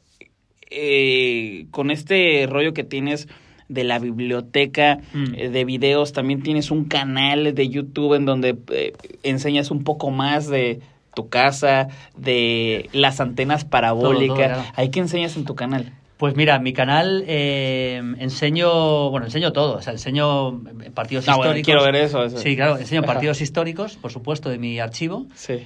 eh, 0.69 1.65
con 1.71 1.91
este 1.91 2.45
rollo 2.49 2.73
que 2.73 2.83
tienes 2.83 3.27
de 3.69 3.83
la 3.83 3.99
biblioteca 3.99 4.99
Mm. 5.13 5.33
eh, 5.35 5.49
de 5.49 5.65
videos, 5.65 6.13
también 6.13 6.41
tienes 6.41 6.71
un 6.71 6.85
canal 6.85 7.53
de 7.53 7.69
YouTube 7.69 8.13
en 8.15 8.25
donde 8.25 8.55
eh, 8.71 8.93
enseñas 9.23 9.71
un 9.71 9.83
poco 9.83 10.09
más 10.09 10.47
de 10.47 10.79
tu 11.13 11.29
casa, 11.29 11.87
de 12.15 12.89
las 12.93 13.19
antenas 13.19 13.65
parabólicas. 13.65 14.71
¿Hay 14.75 14.89
que 14.91 14.99
enseñas 14.99 15.35
en 15.35 15.45
tu 15.45 15.55
canal? 15.55 15.91
Pues 16.17 16.35
mira, 16.35 16.57
mi 16.59 16.73
canal 16.73 17.23
eh, 17.27 18.01
enseño, 18.19 19.09
bueno, 19.11 19.25
enseño 19.27 19.51
todo, 19.53 19.75
o 19.77 19.81
sea, 19.81 19.93
enseño 19.93 20.61
partidos 20.93 21.27
Ah, 21.27 21.35
bueno, 21.35 21.51
históricos. 21.57 21.65
quiero 21.65 21.83
ver 21.83 21.95
eso, 21.95 22.23
eso. 22.23 22.37
Sí, 22.37 22.55
claro, 22.55 22.77
enseño 22.77 23.03
partidos 23.03 23.41
históricos, 23.41 23.97
por 23.97 24.11
supuesto, 24.11 24.49
de 24.49 24.57
mi 24.57 24.79
archivo. 24.79 25.25
Sí. 25.35 25.59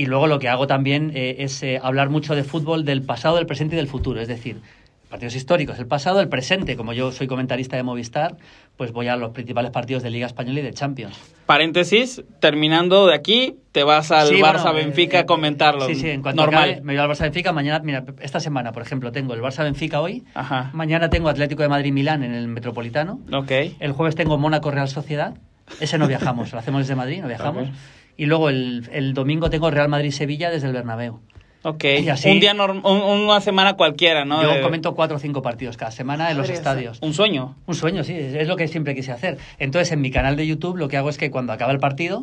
Y 0.00 0.06
luego 0.06 0.26
lo 0.28 0.38
que 0.38 0.48
hago 0.48 0.66
también 0.66 1.12
eh, 1.14 1.36
es 1.40 1.62
eh, 1.62 1.78
hablar 1.82 2.08
mucho 2.08 2.34
de 2.34 2.42
fútbol 2.42 2.86
del 2.86 3.02
pasado, 3.02 3.36
del 3.36 3.44
presente 3.44 3.74
y 3.74 3.76
del 3.76 3.86
futuro. 3.86 4.18
Es 4.18 4.28
decir, 4.28 4.62
partidos 5.10 5.34
históricos, 5.34 5.78
el 5.78 5.86
pasado, 5.86 6.22
el 6.22 6.28
presente. 6.30 6.74
Como 6.74 6.94
yo 6.94 7.12
soy 7.12 7.26
comentarista 7.26 7.76
de 7.76 7.82
Movistar, 7.82 8.38
pues 8.78 8.92
voy 8.92 9.08
a 9.08 9.16
los 9.16 9.32
principales 9.32 9.70
partidos 9.72 10.02
de 10.02 10.08
Liga 10.08 10.26
Española 10.26 10.60
y 10.60 10.62
de 10.62 10.72
Champions. 10.72 11.18
Paréntesis, 11.44 12.22
terminando 12.40 13.08
de 13.08 13.14
aquí, 13.14 13.58
te 13.72 13.82
vas 13.82 14.10
al 14.10 14.28
Sí, 14.28 14.36
Barça 14.36 14.72
bueno, 14.72 14.86
Benfica 14.86 15.18
eh, 15.18 15.20
a 15.20 15.26
comentarlo. 15.26 15.86
Sí, 15.86 15.96
sí, 15.96 16.08
en 16.08 16.22
cuanto 16.22 16.40
Normal. 16.40 16.62
acabe, 16.70 16.80
me 16.82 16.94
voy 16.94 17.02
al 17.02 17.10
Barça 17.10 17.24
Benfica. 17.24 17.52
Mañana, 17.52 17.80
mira, 17.84 18.02
esta 18.22 18.40
semana, 18.40 18.72
por 18.72 18.80
ejemplo, 18.80 19.12
tengo 19.12 19.34
el 19.34 19.42
Barça 19.42 19.64
Benfica 19.64 20.00
hoy. 20.00 20.24
Ajá. 20.32 20.70
Mañana 20.72 21.10
tengo 21.10 21.28
Atlético 21.28 21.62
de 21.62 21.68
Madrid 21.68 21.92
Milán 21.92 22.22
en 22.24 22.32
el 22.32 22.48
Metropolitano. 22.48 23.20
Ok. 23.34 23.50
El 23.80 23.92
jueves 23.92 24.14
tengo 24.14 24.38
Mónaco 24.38 24.70
Real 24.70 24.88
Sociedad. 24.88 25.34
Ese 25.78 25.98
no 25.98 26.08
viajamos, 26.08 26.52
lo 26.54 26.58
hacemos 26.58 26.80
desde 26.80 26.94
Madrid, 26.96 27.20
no 27.20 27.28
viajamos. 27.28 27.68
Y 28.20 28.26
luego 28.26 28.50
el, 28.50 28.86
el 28.92 29.14
domingo 29.14 29.48
tengo 29.48 29.70
Real 29.70 29.88
Madrid 29.88 30.10
Sevilla 30.10 30.50
desde 30.50 30.66
el 30.66 30.74
Bernabéu. 30.74 31.20
Ok. 31.62 31.84
Y 32.02 32.08
así- 32.10 32.30
un 32.30 32.38
día, 32.38 32.52
norm- 32.52 32.82
un- 32.84 33.00
una 33.24 33.40
semana 33.40 33.74
cualquiera, 33.76 34.26
¿no? 34.26 34.42
Yo 34.42 34.60
comento 34.60 34.94
cuatro 34.94 35.16
o 35.16 35.20
cinco 35.20 35.40
partidos 35.40 35.78
cada 35.78 35.90
semana 35.90 36.30
en 36.30 36.36
los 36.36 36.50
estadios. 36.50 36.98
Un 37.00 37.14
sueño. 37.14 37.56
Un 37.66 37.74
sueño, 37.74 38.04
sí, 38.04 38.12
es 38.12 38.34
es 38.34 38.46
lo 38.46 38.56
que 38.56 38.68
siempre 38.68 38.94
quise 38.94 39.10
hacer. 39.12 39.38
Entonces, 39.58 39.90
en 39.92 40.02
mi 40.02 40.10
canal 40.10 40.36
de 40.36 40.46
YouTube 40.46 40.76
lo 40.76 40.88
que 40.88 40.98
hago 40.98 41.08
es 41.08 41.16
que 41.16 41.30
cuando 41.30 41.54
acaba 41.54 41.72
el 41.72 41.78
partido, 41.78 42.22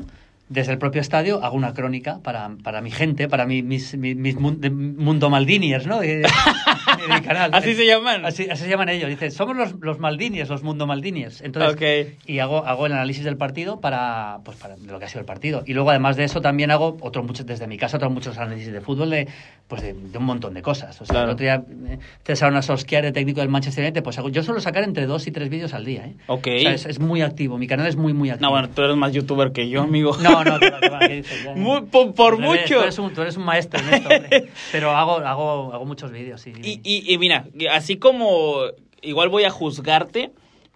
desde 0.49 0.71
el 0.73 0.77
propio 0.77 1.01
estadio, 1.01 1.43
hago 1.43 1.55
una 1.57 1.73
crónica 1.73 2.19
para, 2.23 2.49
para 2.63 2.81
mi 2.81 2.89
gente, 2.91 3.27
para 3.27 3.45
mi- 3.45 3.63
mis, 3.63 3.97
mis, 3.97 4.15
mis 4.15 4.37
mundo 4.39 5.29
maldiniers, 5.29 5.85
¿no? 5.87 5.99
De, 5.99 6.17
de- 6.17 6.21
de 6.21 7.13
mi 7.13 7.21
canal. 7.21 7.51
Así 7.53 7.75
se 7.75 7.85
llaman. 7.85 8.25
Así, 8.25 8.47
así 8.49 8.63
se 8.63 8.69
llaman 8.69 8.89
ellos. 8.89 9.09
Dicen, 9.09 9.31
somos 9.31 9.55
los, 9.57 9.75
los 9.81 9.99
maldiniers, 9.99 10.49
los 10.49 10.63
mundo 10.63 10.87
maldiniers. 10.87 11.41
Entonces, 11.41 12.13
y 12.25 12.39
hago, 12.39 12.65
hago 12.65 12.85
el 12.85 12.93
análisis 12.93 13.23
del 13.25 13.35
partido 13.37 13.81
para, 13.81 14.39
pues, 14.45 14.57
para 14.57 14.77
lo 14.77 14.99
que 14.99 15.05
ha 15.05 15.09
sido 15.09 15.19
el 15.19 15.25
partido. 15.25 15.63
Y 15.65 15.73
luego, 15.73 15.89
además 15.89 16.15
de 16.15 16.23
eso, 16.23 16.39
también 16.41 16.71
hago 16.71 16.97
otros 17.01 17.25
muchos, 17.25 17.45
desde 17.45 17.67
mi 17.67 17.77
casa, 17.77 17.97
otros 17.97 18.11
muchos 18.11 18.37
análisis 18.37 18.71
de 18.71 18.81
fútbol 18.81 19.09
de, 19.09 19.27
pues 19.67 19.81
de, 19.81 19.93
de 19.93 20.17
un 20.17 20.23
montón 20.25 20.53
de 20.53 20.61
cosas. 20.61 20.99
O 21.01 21.05
sea, 21.05 21.13
Claro. 21.13 21.25
el 21.27 21.33
otro 21.33 21.43
día, 21.43 21.63
eh, 21.93 21.99
César 22.25 22.49
Ona 22.51 22.61
Solskjaer, 22.61 23.05
el 23.05 23.13
técnico 23.13 23.41
del 23.41 23.49
Manchester 23.49 23.83
United, 23.83 24.01
pues 24.03 24.17
hago, 24.17 24.29
yo 24.29 24.41
suelo 24.43 24.61
sacar 24.61 24.83
entre 24.83 25.05
dos 25.07 25.27
y 25.27 25.31
tres 25.31 25.49
vídeos 25.49 25.73
al 25.73 25.83
día. 25.85 26.05
¿eh? 26.05 26.15
Ok. 26.27 26.47
O 26.55 26.59
sea, 26.61 26.71
es, 26.73 26.85
es 26.85 26.99
muy 26.99 27.21
activo. 27.21 27.57
Mi 27.57 27.67
canal 27.67 27.87
es 27.87 27.95
muy, 27.97 28.13
muy 28.13 28.29
activo. 28.29 28.47
No, 28.49 28.51
bueno, 28.53 28.69
tú 28.69 28.81
eres 28.81 28.95
más 28.95 29.11
youtuber 29.11 29.51
que 29.51 29.67
yo, 29.69 29.81
amigo. 29.81 30.15
No, 30.21 30.36
no, 30.43 31.55
Muy- 31.55 31.81
por 32.13 32.39
mucho. 32.39 32.75
Tú 32.75 32.81
eres, 32.81 32.99
un, 32.99 33.13
tú 33.13 33.21
eres 33.21 33.37
un 33.37 33.43
maestro 33.45 33.79
en 33.81 33.93
esto, 33.93 34.09
hombre. 34.09 34.49
Pero 34.71 34.91
hago, 34.91 35.17
hago, 35.17 35.73
hago 35.73 35.85
muchos 35.85 36.11
vídeos, 36.11 36.41
sí. 36.41 36.53
Y, 36.63 36.79
y, 36.83 37.11
y 37.13 37.17
mira, 37.17 37.45
así 37.71 37.97
como 37.97 38.57
igual 39.01 39.29
voy 39.29 39.43
a 39.43 39.49
juzgarte, 39.49 40.31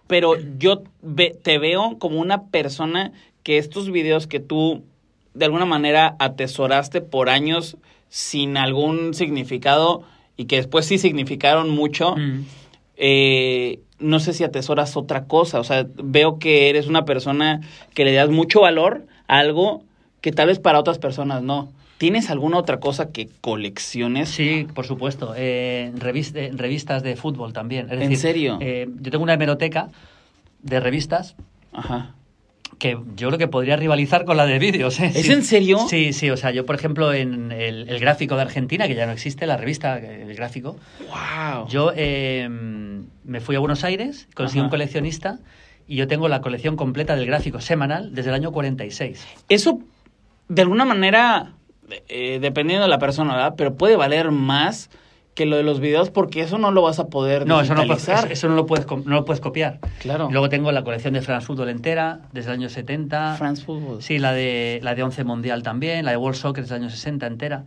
pero 0.06 0.34
yo 0.58 0.82
te 1.42 1.58
veo 1.58 1.96
como 1.98 2.20
una 2.20 2.44
persona 2.48 3.12
que 3.42 3.58
estos 3.58 3.90
videos 3.90 4.26
que 4.26 4.40
tú 4.40 4.82
de 5.34 5.46
alguna 5.46 5.64
manera 5.64 6.16
atesoraste 6.18 7.00
por 7.00 7.28
años 7.30 7.76
sin 8.08 8.56
algún 8.58 9.14
significado 9.14 10.02
y 10.36 10.44
que 10.44 10.56
después 10.56 10.86
sí 10.86 10.98
significaron 10.98 11.70
mucho, 11.70 12.14
Mm. 12.16 12.44
eh, 12.96 13.80
no 13.98 14.20
sé 14.20 14.32
si 14.32 14.44
atesoras 14.44 14.96
otra 14.96 15.24
cosa. 15.24 15.60
O 15.60 15.64
sea, 15.64 15.86
veo 15.94 16.38
que 16.38 16.68
eres 16.68 16.86
una 16.88 17.04
persona 17.04 17.60
que 17.94 18.04
le 18.04 18.12
das 18.12 18.28
mucho 18.30 18.60
valor 18.60 19.06
algo 19.38 19.82
que 20.20 20.32
tal 20.32 20.46
vez 20.48 20.58
para 20.58 20.78
otras 20.78 20.98
personas 20.98 21.42
no. 21.42 21.72
¿Tienes 21.98 22.30
alguna 22.30 22.58
otra 22.58 22.80
cosa 22.80 23.12
que 23.12 23.28
colecciones? 23.40 24.28
Sí, 24.28 24.66
por 24.74 24.86
supuesto. 24.86 25.34
Eh, 25.36 25.92
eh, 25.94 26.50
revistas 26.54 27.02
de 27.02 27.14
fútbol 27.16 27.52
también. 27.52 27.86
Es 27.86 27.92
¿En 27.92 27.98
decir, 28.00 28.18
serio? 28.18 28.58
eh, 28.60 28.88
yo 29.00 29.10
tengo 29.12 29.22
una 29.22 29.34
hemeroteca 29.34 29.88
de 30.62 30.80
revistas 30.80 31.36
Ajá. 31.72 32.14
que 32.78 32.98
yo 33.16 33.28
creo 33.28 33.38
que 33.38 33.46
podría 33.46 33.76
rivalizar 33.76 34.24
con 34.24 34.36
la 34.36 34.46
de 34.46 34.58
vídeos. 34.58 34.98
¿eh? 34.98 35.12
¿Es 35.14 35.26
Sí. 35.26 35.32
en 35.32 35.44
serio? 35.44 35.78
Sí, 35.88 36.12
sí. 36.12 36.28
O 36.30 36.36
sea, 36.36 36.50
yo, 36.50 36.66
por 36.66 36.74
ejemplo, 36.74 37.12
en 37.12 37.52
el, 37.52 37.88
el 37.88 38.00
gráfico 38.00 38.34
de 38.34 38.42
Argentina, 38.42 38.88
que 38.88 38.96
ya 38.96 39.06
no 39.06 39.12
existe, 39.12 39.46
la 39.46 39.56
revista, 39.56 39.98
el 39.98 40.34
gráfico, 40.34 40.76
Wow. 41.08 41.68
yo 41.68 41.92
eh, 41.94 42.48
me 43.24 43.40
fui 43.40 43.54
a 43.54 43.60
Buenos 43.60 43.84
Aires, 43.84 44.26
conseguí 44.34 44.58
Ajá. 44.58 44.64
un 44.66 44.70
coleccionista 44.70 45.38
y 45.92 45.96
yo 45.96 46.08
tengo 46.08 46.26
la 46.26 46.40
colección 46.40 46.74
completa 46.74 47.14
del 47.16 47.26
gráfico 47.26 47.60
semanal 47.60 48.14
desde 48.14 48.30
el 48.30 48.34
año 48.34 48.50
46. 48.50 49.26
Eso, 49.50 49.80
de 50.48 50.62
alguna 50.62 50.86
manera, 50.86 51.52
eh, 52.08 52.38
dependiendo 52.40 52.84
de 52.84 52.88
la 52.88 52.98
persona, 52.98 53.34
¿verdad? 53.34 53.54
Pero 53.58 53.74
puede 53.74 53.96
valer 53.96 54.30
más 54.30 54.88
que 55.34 55.44
lo 55.44 55.58
de 55.58 55.62
los 55.62 55.80
videos 55.80 56.08
porque 56.08 56.40
eso 56.40 56.56
no 56.56 56.70
lo 56.70 56.80
vas 56.80 56.98
a 56.98 57.08
poder 57.08 57.46
No, 57.46 57.60
eso 57.60 57.74
no, 57.74 57.82
eso, 57.82 58.26
eso 58.26 58.48
no, 58.48 58.54
lo 58.54 58.64
puedes, 58.64 58.86
no 58.86 59.16
lo 59.16 59.26
puedes 59.26 59.42
copiar. 59.42 59.80
Claro. 59.98 60.30
Luego 60.30 60.48
tengo 60.48 60.72
la 60.72 60.82
colección 60.82 61.12
de 61.12 61.20
France 61.20 61.46
Football 61.46 61.68
entera, 61.68 62.20
desde 62.32 62.52
el 62.52 62.60
año 62.60 62.70
70. 62.70 63.34
France 63.36 63.62
Football. 63.62 64.02
Sí, 64.02 64.18
la 64.18 64.32
de, 64.32 64.80
la 64.82 64.94
de 64.94 65.02
11 65.02 65.24
Mundial 65.24 65.62
también, 65.62 66.06
la 66.06 66.12
de 66.12 66.16
World 66.16 66.38
Soccer 66.38 66.64
desde 66.64 66.76
el 66.76 66.84
año 66.84 66.90
60 66.90 67.26
entera. 67.26 67.64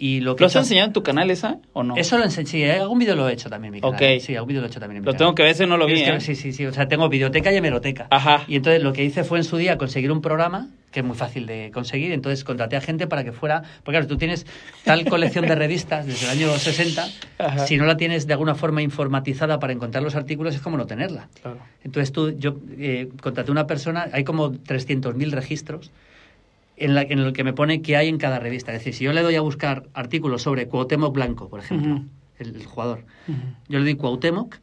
Y 0.00 0.20
lo 0.20 0.36
que 0.36 0.42
¿Lo 0.42 0.46
has 0.46 0.52
hecho- 0.52 0.60
enseñado 0.60 0.86
en 0.86 0.92
tu 0.92 1.02
canal 1.02 1.28
esa 1.30 1.58
o 1.72 1.82
no? 1.82 1.96
Eso 1.96 2.18
lo 2.18 2.24
enseñé, 2.24 2.46
sí, 2.46 2.62
eh, 2.62 2.72
algún 2.78 3.00
vídeo 3.00 3.16
lo 3.16 3.28
he 3.28 3.32
hecho 3.32 3.50
también 3.50 3.74
en 3.74 3.78
mi 3.78 3.80
canal. 3.80 3.96
Ok. 3.96 4.20
Sí, 4.20 4.34
algún 4.36 4.48
vídeo 4.48 4.60
lo 4.60 4.68
he 4.68 4.70
hecho 4.70 4.78
también 4.78 4.98
en 4.98 5.02
mi 5.02 5.06
Lo 5.06 5.12
canal. 5.12 5.18
tengo 5.18 5.34
que 5.34 5.42
ver, 5.42 5.50
ese 5.52 5.66
no 5.66 5.76
lo 5.76 5.86
vi, 5.86 5.94
Es 5.94 6.02
que- 6.02 6.14
¿eh? 6.16 6.20
Sí, 6.20 6.34
sí, 6.36 6.52
sí, 6.52 6.66
o 6.66 6.72
sea, 6.72 6.86
tengo 6.86 7.08
videoteca 7.08 7.52
y 7.52 7.56
hemeroteca. 7.56 8.06
Ajá. 8.10 8.44
Y 8.46 8.54
entonces 8.56 8.82
lo 8.82 8.92
que 8.92 9.02
hice 9.04 9.24
fue 9.24 9.38
en 9.38 9.44
su 9.44 9.56
día 9.56 9.76
conseguir 9.76 10.12
un 10.12 10.20
programa 10.22 10.68
que 10.92 11.00
es 11.00 11.04
muy 11.06 11.16
fácil 11.16 11.44
de 11.46 11.70
conseguir, 11.74 12.12
entonces 12.12 12.44
contraté 12.44 12.74
a 12.76 12.80
gente 12.80 13.06
para 13.06 13.22
que 13.22 13.32
fuera, 13.32 13.60
porque 13.84 13.96
claro, 13.98 14.06
tú 14.06 14.16
tienes 14.16 14.46
tal 14.84 15.04
colección 15.04 15.46
de 15.46 15.54
revistas 15.54 16.06
desde 16.06 16.24
el 16.24 16.30
año 16.32 16.56
60, 16.56 17.06
Ajá. 17.36 17.66
si 17.66 17.76
no 17.76 17.84
la 17.84 17.98
tienes 17.98 18.26
de 18.26 18.32
alguna 18.32 18.54
forma 18.54 18.80
informatizada 18.80 19.58
para 19.58 19.74
encontrar 19.74 20.02
los 20.02 20.14
artículos 20.14 20.54
es 20.54 20.62
como 20.62 20.78
no 20.78 20.86
tenerla. 20.86 21.28
Claro. 21.42 21.58
Entonces 21.84 22.10
tú, 22.12 22.30
yo 22.38 22.56
eh, 22.78 23.08
contraté 23.20 23.50
a 23.50 23.52
una 23.52 23.66
persona, 23.66 24.08
hay 24.12 24.24
como 24.24 24.52
300.000 24.52 25.30
registros 25.32 25.90
en, 26.80 26.94
la, 26.94 27.02
en 27.02 27.18
el 27.18 27.32
que 27.32 27.44
me 27.44 27.52
pone 27.52 27.82
qué 27.82 27.96
hay 27.96 28.08
en 28.08 28.18
cada 28.18 28.38
revista. 28.38 28.72
Es 28.72 28.78
decir, 28.80 28.94
si 28.94 29.04
yo 29.04 29.12
le 29.12 29.22
doy 29.22 29.34
a 29.36 29.40
buscar 29.40 29.84
artículos 29.94 30.42
sobre 30.42 30.66
Cuauhtémoc 30.68 31.14
Blanco, 31.14 31.48
por 31.48 31.60
ejemplo, 31.60 31.94
Ujú. 31.94 32.04
el, 32.38 32.56
el 32.56 32.64
jugador, 32.66 33.04
Ujú. 33.28 33.38
yo 33.68 33.78
le 33.78 33.84
doy 33.84 33.94
Cuauhtémoc 33.94 34.56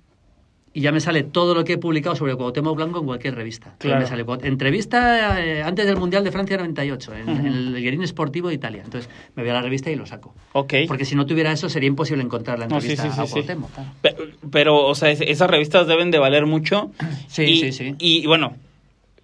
y 0.73 0.81
ya 0.81 0.91
me 0.91 0.99
sale 0.99 1.23
todo 1.23 1.55
lo 1.55 1.63
que 1.63 1.73
he 1.73 1.77
publicado 1.77 2.17
sobre 2.17 2.35
Cuauhtémoc 2.35 2.75
Blanco 2.75 2.99
en 2.99 3.05
cualquier 3.05 3.33
revista. 3.35 3.75
Claro. 3.77 4.01
Me 4.01 4.07
sale 4.07 4.25
entrevista 4.43 5.41
eh, 5.41 5.63
antes 5.63 5.85
del 5.85 5.95
Mundial 5.95 6.23
de 6.25 6.31
Francia 6.33 6.57
98, 6.57 7.13
en, 7.15 7.29
Ujú. 7.29 7.39
en 7.39 7.45
el 7.47 7.81
Guerín 7.81 8.05
Sportivo 8.05 8.49
de 8.49 8.55
Italia. 8.55 8.81
Entonces 8.83 9.09
me 9.35 9.43
voy 9.43 9.51
a 9.51 9.53
la 9.53 9.61
revista 9.61 9.89
y 9.89 9.95
lo 9.95 10.05
saco. 10.05 10.35
Ok. 10.51 10.73
Porque 10.87 11.05
si 11.05 11.15
no 11.15 11.25
tuviera 11.25 11.53
eso 11.53 11.69
sería 11.69 11.87
imposible 11.87 12.21
encontrar 12.23 12.59
la 12.59 12.67
No, 12.67 12.81
sí, 12.81 12.91
entrevista 12.91 13.25
sí, 13.25 13.31
sí, 13.31 13.31
a. 13.31 13.33
Cuauhtémoc. 13.33 13.71
claro. 13.71 13.89
Pe- 14.01 14.15
Pero, 14.51 14.85
o 14.85 14.95
sea, 14.95 15.11
es- 15.11 15.21
esas 15.21 15.49
revistas 15.49 15.87
deben 15.87 16.11
de 16.11 16.19
valer 16.19 16.45
mucho. 16.45 16.91
Sí, 17.29 17.43
Y- 17.43 17.59
sí, 17.61 17.71
sí. 17.71 17.95
Y, 17.97 18.27
bueno, 18.27 18.57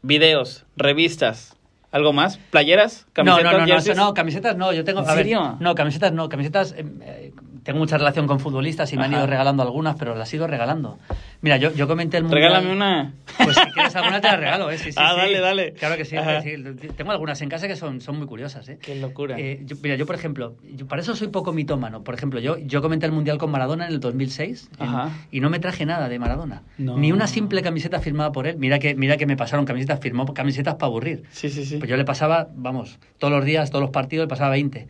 videos, 0.03 0.65
revistas, 0.77 1.57
¿algo 1.91 2.13
más? 2.13 2.37
¿Playeras? 2.49 3.05
No, 3.07 3.13
¿Camisetas? 3.13 3.43
no, 3.43 3.51
no, 3.51 3.59
no, 3.59 3.65
jerseys? 3.65 3.97
eso 3.97 4.05
no, 4.05 4.13
camisetas 4.13 4.57
no, 4.57 4.73
yo 4.73 4.83
tengo... 4.83 5.01
¿En 5.01 5.05
ver, 5.07 5.15
serio? 5.15 5.57
no, 5.59 5.75
camisetas 5.75 6.11
no, 6.13 6.29
camisetas... 6.29 6.73
eh, 6.77 6.85
eh, 7.01 7.33
tengo 7.63 7.79
mucha 7.79 7.97
relación 7.97 8.27
con 8.27 8.39
futbolistas 8.39 8.91
y 8.93 8.97
me 8.97 9.03
han 9.05 9.11
Ajá. 9.11 9.19
ido 9.21 9.27
regalando 9.27 9.63
algunas, 9.63 9.95
pero 9.95 10.15
las 10.15 10.31
he 10.33 10.37
ido 10.37 10.47
regalando. 10.47 10.97
Mira, 11.41 11.57
yo, 11.57 11.73
yo 11.73 11.87
comenté 11.87 12.17
el 12.17 12.23
mundial. 12.23 12.41
Regálame 12.43 12.73
una. 12.73 13.13
Pues 13.43 13.55
si 13.55 13.71
quieres 13.71 13.95
alguna 13.95 14.21
te 14.21 14.27
la 14.27 14.37
regalo, 14.37 14.69
¿eh? 14.71 14.77
Sí, 14.77 14.91
sí, 14.91 14.97
Ah, 14.99 15.11
sí. 15.13 15.17
dale, 15.21 15.39
dale. 15.39 15.73
Claro 15.73 15.95
que 15.97 16.05
sí, 16.05 16.15
sí. 16.43 16.87
Tengo 16.95 17.11
algunas 17.11 17.41
en 17.41 17.49
casa 17.49 17.67
que 17.67 17.75
son, 17.75 18.01
son 18.01 18.17
muy 18.17 18.27
curiosas, 18.27 18.67
¿eh? 18.69 18.77
Qué 18.81 18.95
locura. 18.95 19.35
Eh, 19.39 19.61
yo- 19.65 19.75
mira, 19.81 19.95
yo 19.95 20.05
por 20.05 20.15
ejemplo, 20.15 20.55
yo 20.75 20.87
para 20.87 21.01
eso 21.01 21.15
soy 21.15 21.29
poco 21.29 21.51
mitómano. 21.53 22.03
Por 22.03 22.13
ejemplo, 22.15 22.39
yo, 22.39 22.57
yo 22.57 22.81
comenté 22.81 23.05
el 23.05 23.11
Mundial 23.11 23.37
con 23.37 23.49
Maradona 23.51 23.85
en 23.87 23.93
el 23.93 23.99
2006 23.99 24.69
en- 24.79 24.89
y 25.31 25.39
no 25.39 25.49
me 25.49 25.59
traje 25.59 25.85
nada 25.85 26.09
de 26.09 26.19
Maradona. 26.19 26.63
No. 26.77 26.97
Ni 26.97 27.11
una 27.11 27.27
simple 27.27 27.61
camiseta 27.61 27.99
firmada 27.99 28.31
por 28.31 28.47
él. 28.47 28.57
Mira 28.57 28.79
que, 28.79 28.93
mira 28.95 29.17
que 29.17 29.25
me 29.25 29.37
pasaron 29.37 29.65
camisetas, 29.65 29.99
firmó 29.99 30.25
camisetas 30.33 30.75
para 30.75 30.87
aburrir. 30.87 31.23
sí, 31.31 31.49
sí, 31.49 31.65
sí. 31.65 31.77
Pues 31.77 31.89
yo 31.89 31.97
le 31.97 32.05
pasaba, 32.05 32.47
vamos, 32.55 32.99
todos 33.17 33.33
los 33.33 33.45
días, 33.45 33.69
todos 33.71 33.81
los 33.81 33.91
partidos, 33.91 34.25
le 34.25 34.29
pasaba 34.29 34.51
20. 34.51 34.87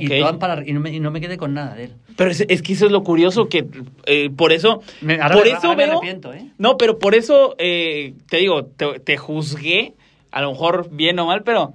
Y, 0.00 0.08
todas 0.08 0.36
para, 0.38 0.66
y, 0.66 0.72
no 0.72 0.80
me, 0.80 0.92
y 0.92 0.98
no 0.98 1.10
me 1.12 1.20
quedé 1.20 1.36
con 1.36 1.54
nada 1.54 1.74
de 1.74 1.84
él. 1.84 1.92
Pero 2.16 2.30
es, 2.30 2.44
es 2.48 2.62
que 2.62 2.72
eso 2.72 2.86
es 2.86 2.92
lo 2.92 3.04
curioso 3.04 3.48
que 3.48 3.66
eh, 4.06 4.30
por 4.30 4.52
eso 4.52 4.82
Me- 5.00 5.20
ahora 5.20 5.36
por 5.36 5.46
eso 5.46 5.56
ahora 5.56 5.76
me 5.76 5.84
veo 5.84 5.92
arrepiento, 5.92 6.32
¿eh? 6.34 6.48
no 6.58 6.76
pero 6.78 6.98
por 6.98 7.14
eso 7.14 7.54
eh, 7.58 8.14
te 8.28 8.38
digo 8.38 8.64
te, 8.64 8.98
te 9.00 9.16
juzgué 9.16 9.94
a 10.32 10.40
lo 10.42 10.50
mejor 10.52 10.88
bien 10.90 11.18
o 11.20 11.26
mal 11.26 11.42
pero 11.44 11.74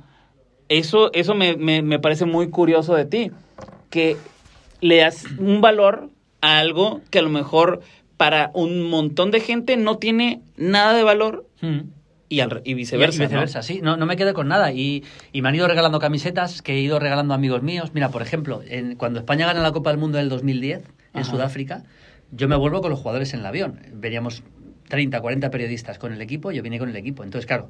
eso 0.67 1.11
eso 1.13 1.33
me, 1.33 1.55
me, 1.55 1.81
me 1.81 1.99
parece 1.99 2.25
muy 2.25 2.49
curioso 2.49 2.93
de 2.95 3.05
ti 3.05 3.31
que 3.89 4.17
le 4.81 4.97
das 4.97 5.25
un 5.37 5.61
valor 5.61 6.09
a 6.41 6.59
algo 6.59 7.01
que 7.09 7.19
a 7.19 7.21
lo 7.21 7.29
mejor 7.29 7.81
para 8.17 8.51
un 8.53 8.89
montón 8.89 9.31
de 9.31 9.39
gente 9.39 9.77
no 9.77 9.97
tiene 9.97 10.41
nada 10.57 10.93
de 10.93 11.03
valor 11.03 11.45
Mm. 11.61 11.79
Y, 12.29 12.39
al, 12.41 12.61
y 12.63 12.73
viceversa, 12.75 13.23
Y 13.23 13.25
viceversa, 13.27 13.61
sí. 13.63 13.79
No, 13.83 13.97
no 13.97 14.05
me 14.05 14.15
quedé 14.15 14.33
con 14.33 14.47
nada. 14.47 14.71
Y, 14.71 15.03
y 15.33 15.41
me 15.41 15.49
han 15.49 15.55
ido 15.55 15.67
regalando 15.67 15.99
camisetas 15.99 16.61
que 16.61 16.73
he 16.75 16.79
ido 16.79 16.99
regalando 16.99 17.33
a 17.33 17.37
amigos 17.37 17.61
míos. 17.63 17.91
Mira, 17.93 18.09
por 18.09 18.21
ejemplo, 18.21 18.61
en- 18.67 18.95
cuando 18.95 19.19
España 19.19 19.45
gana 19.47 19.61
la 19.61 19.71
Copa 19.71 19.89
del 19.89 19.99
Mundo 19.99 20.17
del 20.19 20.29
2010 20.29 20.83
en 21.13 21.21
Ajá. 21.21 21.23
Sudáfrica, 21.29 21.83
yo 22.31 22.47
me 22.47 22.55
vuelvo 22.55 22.81
con 22.81 22.91
los 22.91 22.99
jugadores 22.99 23.33
en 23.33 23.39
el 23.41 23.45
avión. 23.47 23.79
Veníamos 23.93 24.43
30, 24.87 25.19
40 25.21 25.49
periodistas 25.51 25.97
con 25.97 26.13
el 26.13 26.21
equipo, 26.21 26.51
yo 26.51 26.61
vine 26.63 26.77
con 26.79 26.89
el 26.89 26.95
equipo. 26.95 27.23
Entonces, 27.23 27.45
claro, 27.47 27.69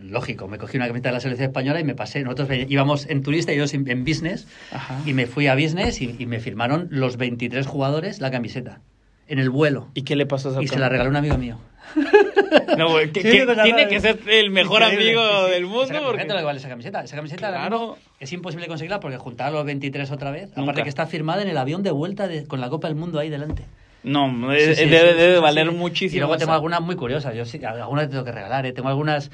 lógico, 0.00 0.48
me 0.48 0.58
cogí 0.58 0.76
una 0.76 0.86
camiseta 0.88 1.10
de 1.10 1.14
la 1.14 1.20
selección 1.20 1.48
española 1.50 1.78
y 1.80 1.84
me 1.84 1.94
pasé. 1.94 2.22
Nosotros 2.24 2.48
íbamos 2.68 3.06
en 3.08 3.22
turista 3.22 3.52
y 3.52 3.56
ellos 3.56 3.74
en, 3.74 3.88
en 3.88 4.04
business. 4.04 4.46
Ajá. 4.72 5.00
Y 5.06 5.12
me 5.14 5.26
fui 5.26 5.46
a 5.46 5.54
business 5.54 6.00
y, 6.00 6.16
y 6.18 6.26
me 6.26 6.40
firmaron 6.40 6.88
los 6.90 7.16
23 7.16 7.66
jugadores 7.66 8.20
la 8.20 8.30
camiseta. 8.30 8.80
En 9.28 9.38
el 9.38 9.50
vuelo. 9.50 9.88
y 9.94 10.02
qué 10.02 10.16
le 10.16 10.26
pasó 10.26 10.48
a 10.48 10.52
esa 10.52 10.62
Y 10.62 10.68
se 10.68 10.78
la 10.78 10.88
regaló 10.88 11.10
un 11.10 11.16
amigo 11.16 11.36
mío. 11.38 11.58
no, 12.78 12.90
güey, 12.90 13.10
que- 13.12 13.22
Sí, 13.22 13.30
que 13.30 13.46
cosa 13.46 13.62
tiene 13.62 13.88
que 13.88 14.00
ser 14.00 14.18
el 14.28 14.50
mejor 14.50 14.82
Increíble, 14.82 15.10
amigo 15.20 15.22
sí, 15.22 15.44
sí. 15.46 15.50
del 15.52 15.66
mundo 15.66 15.82
Esa- 15.84 16.00
porque- 16.00 16.26
que 16.26 16.42
vale 16.42 16.58
esa 16.58 16.68
camiseta. 16.68 17.02
Esa 17.04 17.16
camiseta 17.16 17.48
Claro. 17.48 17.96
es 18.20 18.32
imposible 18.32 18.66
conseguirla 18.66 19.00
porque 19.00 19.16
juntar 19.18 19.48
a 19.48 19.50
los 19.50 19.64
23 19.64 20.10
otra 20.10 20.30
vez. 20.30 20.48
Nunca. 20.50 20.62
Aparte 20.62 20.82
que 20.82 20.88
está 20.88 21.06
firmada 21.06 21.42
en 21.42 21.48
el 21.48 21.56
avión 21.58 21.82
de 21.82 21.90
vuelta 21.90 22.26
de- 22.26 22.46
con 22.46 22.60
la 22.60 22.68
Copa 22.68 22.88
del 22.88 22.96
Mundo 22.96 23.18
ahí 23.18 23.30
delante. 23.30 23.64
no 24.02 24.26
Sí, 24.52 24.58
sí, 24.74 24.84
debe, 24.86 25.12
sí, 25.12 25.18
debe 25.18 25.36
sí, 25.36 25.40
valer 25.42 25.68
sí. 25.68 25.74
muchísimo 25.74 26.16
Y 26.16 26.20
luego 26.20 26.36
tengo 26.36 26.52
algunas 26.52 26.80
muy 26.82 26.96
curiosas. 26.96 27.34
Yo 27.34 27.44
sí, 27.44 27.60
algunas 27.64 28.06
te 28.06 28.10
tengo 28.12 28.24
que 28.24 28.32
regalar. 28.32 28.66
¿eh? 28.66 28.72
Tengo 28.72 28.88
algunas, 28.88 29.30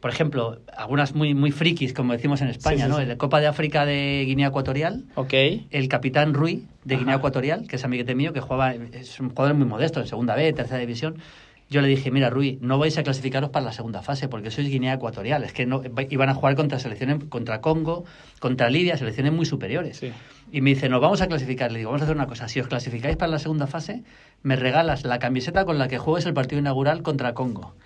por 0.00 0.10
ejemplo, 0.10 0.60
algunas 0.74 1.14
muy, 1.14 1.34
muy 1.34 1.50
frikis, 1.50 1.92
como 1.92 2.14
decimos 2.14 2.40
en 2.40 2.48
España, 2.48 2.76
Sí, 2.76 2.82
sí, 2.84 2.88
¿no? 2.88 3.00
La 3.02 3.16
Copa 3.18 3.40
de 3.40 3.46
África 3.46 3.84
de 3.84 4.24
Guinea 4.26 4.48
Ecuatorial. 4.48 5.04
Ok. 5.14 5.34
El 5.70 5.88
capitán 5.88 6.32
Rui 6.32 6.64
de 6.84 6.96
Guinea. 6.96 7.16
Ecuatorial, 7.16 7.68
que 7.68 7.76
es 7.76 7.84
amiguete 7.84 8.14
mío, 8.14 8.32
que 8.32 8.40
jugaba, 8.40 8.74
es 8.74 9.20
un 9.20 9.28
jugador 9.28 9.54
muy 9.54 9.66
modesto, 9.66 10.00
en 10.00 10.06
segunda 10.06 10.34
B, 10.34 10.52
tercera 10.54 10.80
división. 10.80 11.18
Yo 11.68 11.82
le 11.82 11.88
dije, 11.88 12.10
mira, 12.10 12.30
Rui, 12.30 12.58
no 12.62 12.78
vais 12.78 12.98
a 12.98 13.04
clasificaros 13.04 13.50
para 13.50 13.66
la 13.66 13.72
segunda 13.72 14.02
fase 14.02 14.26
porque 14.26 14.50
sois 14.50 14.68
Guinea 14.68 14.94
Ecuatorial. 14.94 15.44
Es 15.44 15.52
que 15.52 15.66
no, 15.66 15.82
iban 16.08 16.28
a 16.28 16.34
jugar 16.34 16.56
contra 16.56 16.80
selecciones, 16.80 17.22
contra 17.28 17.60
Congo, 17.60 18.04
contra 18.40 18.68
Libia, 18.70 18.96
selecciones 18.96 19.32
muy 19.32 19.46
superiores. 19.46 19.98
Sí. 19.98 20.10
Y 20.50 20.62
me 20.62 20.70
dice, 20.70 20.88
nos 20.88 21.00
vamos 21.00 21.20
a 21.20 21.28
clasificar. 21.28 21.70
Le 21.70 21.78
digo, 21.78 21.90
vamos 21.90 22.02
a 22.02 22.04
hacer 22.06 22.16
una 22.16 22.26
cosa. 22.26 22.48
Si 22.48 22.58
os 22.58 22.66
clasificáis 22.66 23.16
para 23.16 23.30
la 23.30 23.38
segunda 23.38 23.68
fase, 23.68 24.02
me 24.42 24.56
regalas 24.56 25.04
la 25.04 25.20
camiseta 25.20 25.64
con 25.64 25.78
la 25.78 25.86
que 25.86 25.98
juegues 25.98 26.26
el 26.26 26.34
partido 26.34 26.58
inaugural 26.58 27.02
contra 27.02 27.34
Congo. 27.34 27.76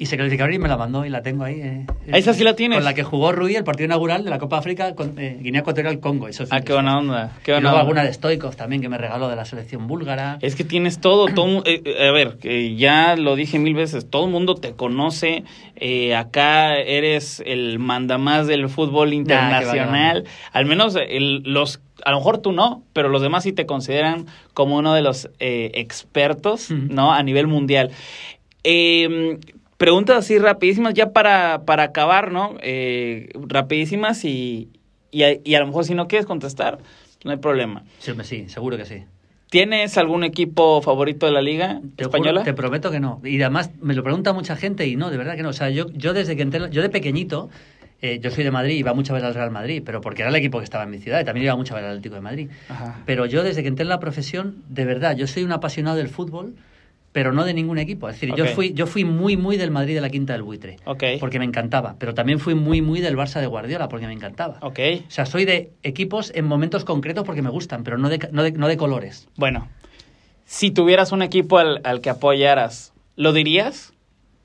Y 0.00 0.06
se 0.06 0.16
clasificaron 0.16 0.54
y 0.54 0.60
me 0.60 0.68
la 0.68 0.76
mandó 0.76 1.04
y 1.04 1.08
la 1.08 1.22
tengo 1.22 1.42
ahí. 1.42 1.60
eh, 1.60 1.86
¿Esa 2.06 2.32
sí 2.32 2.44
la 2.44 2.54
tienes? 2.54 2.76
Con 2.78 2.84
la 2.84 2.94
que 2.94 3.02
jugó 3.02 3.32
Rui 3.32 3.56
el 3.56 3.64
partido 3.64 3.86
inaugural 3.86 4.22
de 4.22 4.30
la 4.30 4.38
Copa 4.38 4.58
África 4.58 4.94
con 4.94 5.18
eh, 5.18 5.38
Guinea 5.40 5.62
Ecuatorial 5.62 5.98
Congo. 5.98 6.28
Eso, 6.28 6.44
Ah, 6.50 6.60
qué 6.60 6.72
buena 6.72 6.96
onda. 6.98 7.32
Qué 7.42 7.50
y 7.50 7.54
buena 7.54 7.62
luego 7.62 7.74
onda. 7.78 7.80
alguna 7.80 8.04
de 8.04 8.12
Stoikov 8.12 8.54
también 8.54 8.80
que 8.80 8.88
me 8.88 8.96
regaló 8.96 9.28
de 9.28 9.34
la 9.34 9.44
selección 9.44 9.88
búlgara. 9.88 10.38
Es 10.40 10.54
que 10.54 10.62
tienes 10.62 11.00
todo, 11.00 11.26
todo 11.26 11.64
eh, 11.66 11.82
eh, 11.84 12.06
a 12.08 12.12
ver, 12.12 12.38
que 12.38 12.76
ya 12.76 13.16
lo 13.16 13.34
dije 13.34 13.58
mil 13.58 13.74
veces, 13.74 14.08
todo 14.08 14.26
el 14.26 14.30
mundo 14.30 14.54
te 14.54 14.70
conoce, 14.74 15.42
eh, 15.74 16.14
acá 16.14 16.76
eres 16.76 17.42
el 17.44 17.80
mandamás 17.80 18.46
del 18.46 18.68
fútbol 18.68 19.12
internacional, 19.12 20.24
al 20.52 20.64
menos 20.66 20.94
el- 20.94 21.42
los, 21.42 21.80
a 22.04 22.12
lo 22.12 22.18
mejor 22.18 22.38
tú 22.38 22.52
no, 22.52 22.84
pero 22.92 23.08
los 23.08 23.20
demás 23.20 23.42
sí 23.42 23.52
te 23.52 23.66
consideran 23.66 24.26
como 24.54 24.76
uno 24.76 24.94
de 24.94 25.02
los 25.02 25.28
expertos. 25.40 26.70
¿no? 26.70 27.12
A 27.12 27.20
nivel 27.24 27.48
mundial. 27.48 27.90
Eh, 28.64 29.38
preguntas 29.78 30.16
así 30.18 30.38
rapidísimas, 30.38 30.92
ya 30.94 31.12
para, 31.12 31.62
para 31.64 31.84
acabar, 31.84 32.30
¿no? 32.32 32.56
Eh, 32.60 33.30
rapidísimas 33.48 34.24
y, 34.24 34.68
y, 35.10 35.22
a, 35.22 35.28
y 35.42 35.54
a 35.54 35.60
lo 35.60 35.66
mejor 35.66 35.84
si 35.84 35.94
no 35.94 36.06
quieres 36.08 36.26
contestar, 36.26 36.78
no 37.24 37.30
hay 37.30 37.38
problema. 37.38 37.84
Sí, 37.98 38.48
seguro 38.48 38.76
que 38.76 38.84
sí. 38.84 39.04
¿Tienes 39.50 39.96
algún 39.96 40.24
equipo 40.24 40.82
favorito 40.82 41.24
de 41.24 41.32
la 41.32 41.40
liga 41.40 41.80
Te 41.96 42.04
juro- 42.04 42.08
española? 42.10 42.42
te 42.44 42.52
prometo 42.52 42.90
que 42.90 43.00
no. 43.00 43.20
Y 43.24 43.40
además 43.40 43.70
me 43.80 43.94
lo 43.94 44.02
pregunta 44.02 44.34
mucha 44.34 44.56
gente 44.56 44.86
y 44.86 44.96
no, 44.96 45.10
de 45.10 45.16
verdad 45.16 45.36
que 45.36 45.42
no. 45.42 45.48
O 45.48 45.54
sea, 45.54 45.70
yo, 45.70 45.86
yo 45.92 46.12
desde 46.12 46.36
que 46.36 46.42
entré, 46.42 46.60
yo 46.70 46.82
de 46.82 46.90
pequeñito, 46.90 47.48
eh, 48.02 48.18
yo 48.22 48.30
soy 48.30 48.44
de 48.44 48.50
Madrid, 48.50 48.76
iba 48.76 48.92
mucho 48.92 49.14
a 49.14 49.16
ver 49.16 49.24
al 49.24 49.34
Real 49.34 49.50
Madrid, 49.50 49.82
pero 49.86 50.02
porque 50.02 50.20
era 50.20 50.28
el 50.28 50.36
equipo 50.36 50.58
que 50.58 50.64
estaba 50.64 50.84
en 50.84 50.90
mi 50.90 50.98
ciudad 50.98 51.18
y 51.20 51.24
también 51.24 51.44
iba 51.46 51.56
mucho 51.56 51.72
a 51.74 51.76
ver 51.76 51.84
al 51.86 51.92
Atlético 51.92 52.16
de 52.16 52.20
Madrid. 52.20 52.50
Ajá. 52.68 53.00
Pero 53.06 53.24
yo 53.24 53.42
desde 53.42 53.62
que 53.62 53.68
entré 53.68 53.84
en 53.84 53.88
la 53.88 54.00
profesión, 54.00 54.62
de 54.68 54.84
verdad, 54.84 55.16
yo 55.16 55.26
soy 55.26 55.44
un 55.44 55.52
apasionado 55.52 55.96
del 55.96 56.08
fútbol, 56.08 56.54
pero 57.12 57.32
no 57.32 57.44
de 57.44 57.54
ningún 57.54 57.78
equipo. 57.78 58.08
Es 58.08 58.16
decir, 58.16 58.34
yo 58.36 58.46
fui 58.46 58.72
yo 58.74 58.86
fui 58.86 59.04
muy, 59.04 59.36
muy 59.36 59.56
del 59.56 59.70
Madrid 59.70 59.94
de 59.94 60.00
la 60.00 60.10
Quinta 60.10 60.32
del 60.34 60.42
Buitre. 60.42 60.76
Porque 61.20 61.38
me 61.38 61.44
encantaba. 61.44 61.96
Pero 61.98 62.14
también 62.14 62.38
fui 62.38 62.54
muy, 62.54 62.82
muy 62.82 63.00
del 63.00 63.16
Barça 63.16 63.40
de 63.40 63.46
Guardiola, 63.46 63.88
porque 63.88 64.06
me 64.06 64.12
encantaba. 64.12 64.58
O 64.60 64.72
sea, 65.08 65.26
soy 65.26 65.44
de 65.44 65.72
equipos 65.82 66.32
en 66.34 66.44
momentos 66.44 66.84
concretos 66.84 67.24
porque 67.24 67.42
me 67.42 67.50
gustan, 67.50 67.84
pero 67.84 67.98
no 67.98 68.08
de, 68.08 68.28
no 68.32 68.42
de, 68.42 68.52
no 68.52 68.68
de 68.68 68.76
colores. 68.76 69.28
Bueno, 69.36 69.68
si 70.44 70.70
tuvieras 70.70 71.12
un 71.12 71.22
equipo 71.22 71.58
al, 71.58 71.80
al 71.84 72.00
que 72.00 72.10
apoyaras, 72.10 72.92
¿lo 73.16 73.32
dirías? 73.32 73.92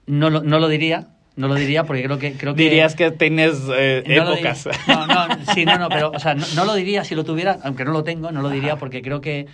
No 0.06 0.30
lo, 0.30 0.42
no 0.42 0.60
lo 0.60 0.68
diría, 0.68 1.08
no 1.36 1.48
lo 1.48 1.56
diría 1.56 1.84
porque 1.86 2.04
creo 2.04 2.20
que... 2.20 2.34
Creo 2.34 2.56
que 2.56 2.64
Dirías 2.64 2.96
que 2.96 3.12
tienes 3.12 3.62
eh, 3.74 4.04
no 4.06 4.34
épocas. 4.34 4.68
No, 4.88 5.08
no, 5.08 5.28
sí, 5.54 5.66
no, 5.66 5.78
no, 5.78 5.90
pero, 5.90 6.12
o 6.12 6.20
sea, 6.20 6.36
no, 6.36 6.46
no 6.56 6.66
lo 6.66 6.76
diría 6.76 7.04
si 7.04 7.16
lo 7.16 7.24
tuviera, 7.24 7.58
aunque 7.64 7.86
no 7.86 7.92
lo 7.92 8.04
tengo, 8.04 8.32
no 8.32 8.42
lo 8.42 8.50
diría 8.50 8.76
porque 8.76 9.02
creo 9.02 9.22
que 9.22 9.48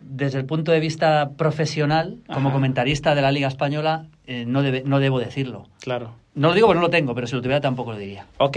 desde 0.00 0.38
el 0.38 0.44
punto 0.46 0.72
de 0.72 0.80
vista 0.80 1.30
profesional, 1.36 2.18
como 2.26 2.48
Ajá. 2.48 2.54
comentarista 2.56 3.14
de 3.14 3.22
la 3.22 3.32
Liga 3.32 3.48
Española, 3.48 4.06
eh, 4.26 4.44
no, 4.46 4.62
debe, 4.62 4.82
no 4.84 4.98
debo 5.00 5.18
decirlo. 5.20 5.66
claro. 5.80 6.12
No 6.34 6.48
lo 6.48 6.54
digo 6.54 6.68
porque 6.68 6.76
no 6.78 6.82
lo 6.86 6.90
tengo, 6.90 7.16
pero 7.16 7.26
si 7.26 7.34
lo 7.34 7.42
tuviera 7.42 7.60
tampoco 7.60 7.92
lo 7.92 7.98
diría. 7.98 8.24
Ok. 8.38 8.56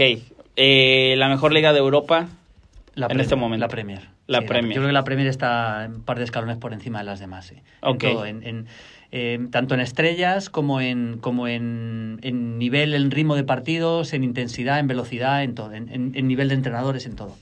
Eh, 0.54 1.14
la 1.18 1.28
mejor 1.28 1.52
liga 1.52 1.72
de 1.72 1.80
Europa. 1.80 2.28
La 2.94 3.06
En 3.06 3.08
Premier, 3.08 3.20
este 3.24 3.34
momento. 3.36 3.60
La 3.64 3.68
Premier. 3.68 4.00
La 4.28 4.40
Sí, 4.40 4.46
Premier. 4.46 4.72
yo 4.74 4.80
creo 4.82 4.88
que 4.88 4.92
la 4.92 5.02
Premier 5.02 5.26
está 5.26 5.88
un 5.92 6.02
par 6.02 6.18
de 6.18 6.24
escalones 6.24 6.58
por 6.58 6.72
encima 6.72 6.98
de 7.00 7.04
las 7.06 7.18
demás. 7.18 7.46
sí. 7.46 7.56
Ok. 7.80 8.04
En 8.04 8.12
todo, 8.12 8.26
en, 8.26 8.42
en, 8.46 8.66
eh, 9.10 9.40
tanto 9.50 9.74
en 9.74 9.80
estrellas 9.80 10.48
como 10.48 10.80
en 10.80 11.18
como 11.20 11.48
en, 11.48 12.20
en 12.22 12.56
nivel, 12.58 12.94
en 12.94 13.10
ritmo 13.10 13.34
de 13.34 13.42
partidos, 13.42 14.12
en 14.12 14.22
intensidad, 14.22 14.78
en 14.78 14.86
velocidad, 14.86 15.42
en 15.42 15.56
todo, 15.56 15.72
en, 15.72 15.88
en- 15.88 16.12
en 16.14 16.28
nivel 16.28 16.50
de 16.50 16.54
entrenadores, 16.54 17.04
en 17.06 17.16
todo. 17.16 17.34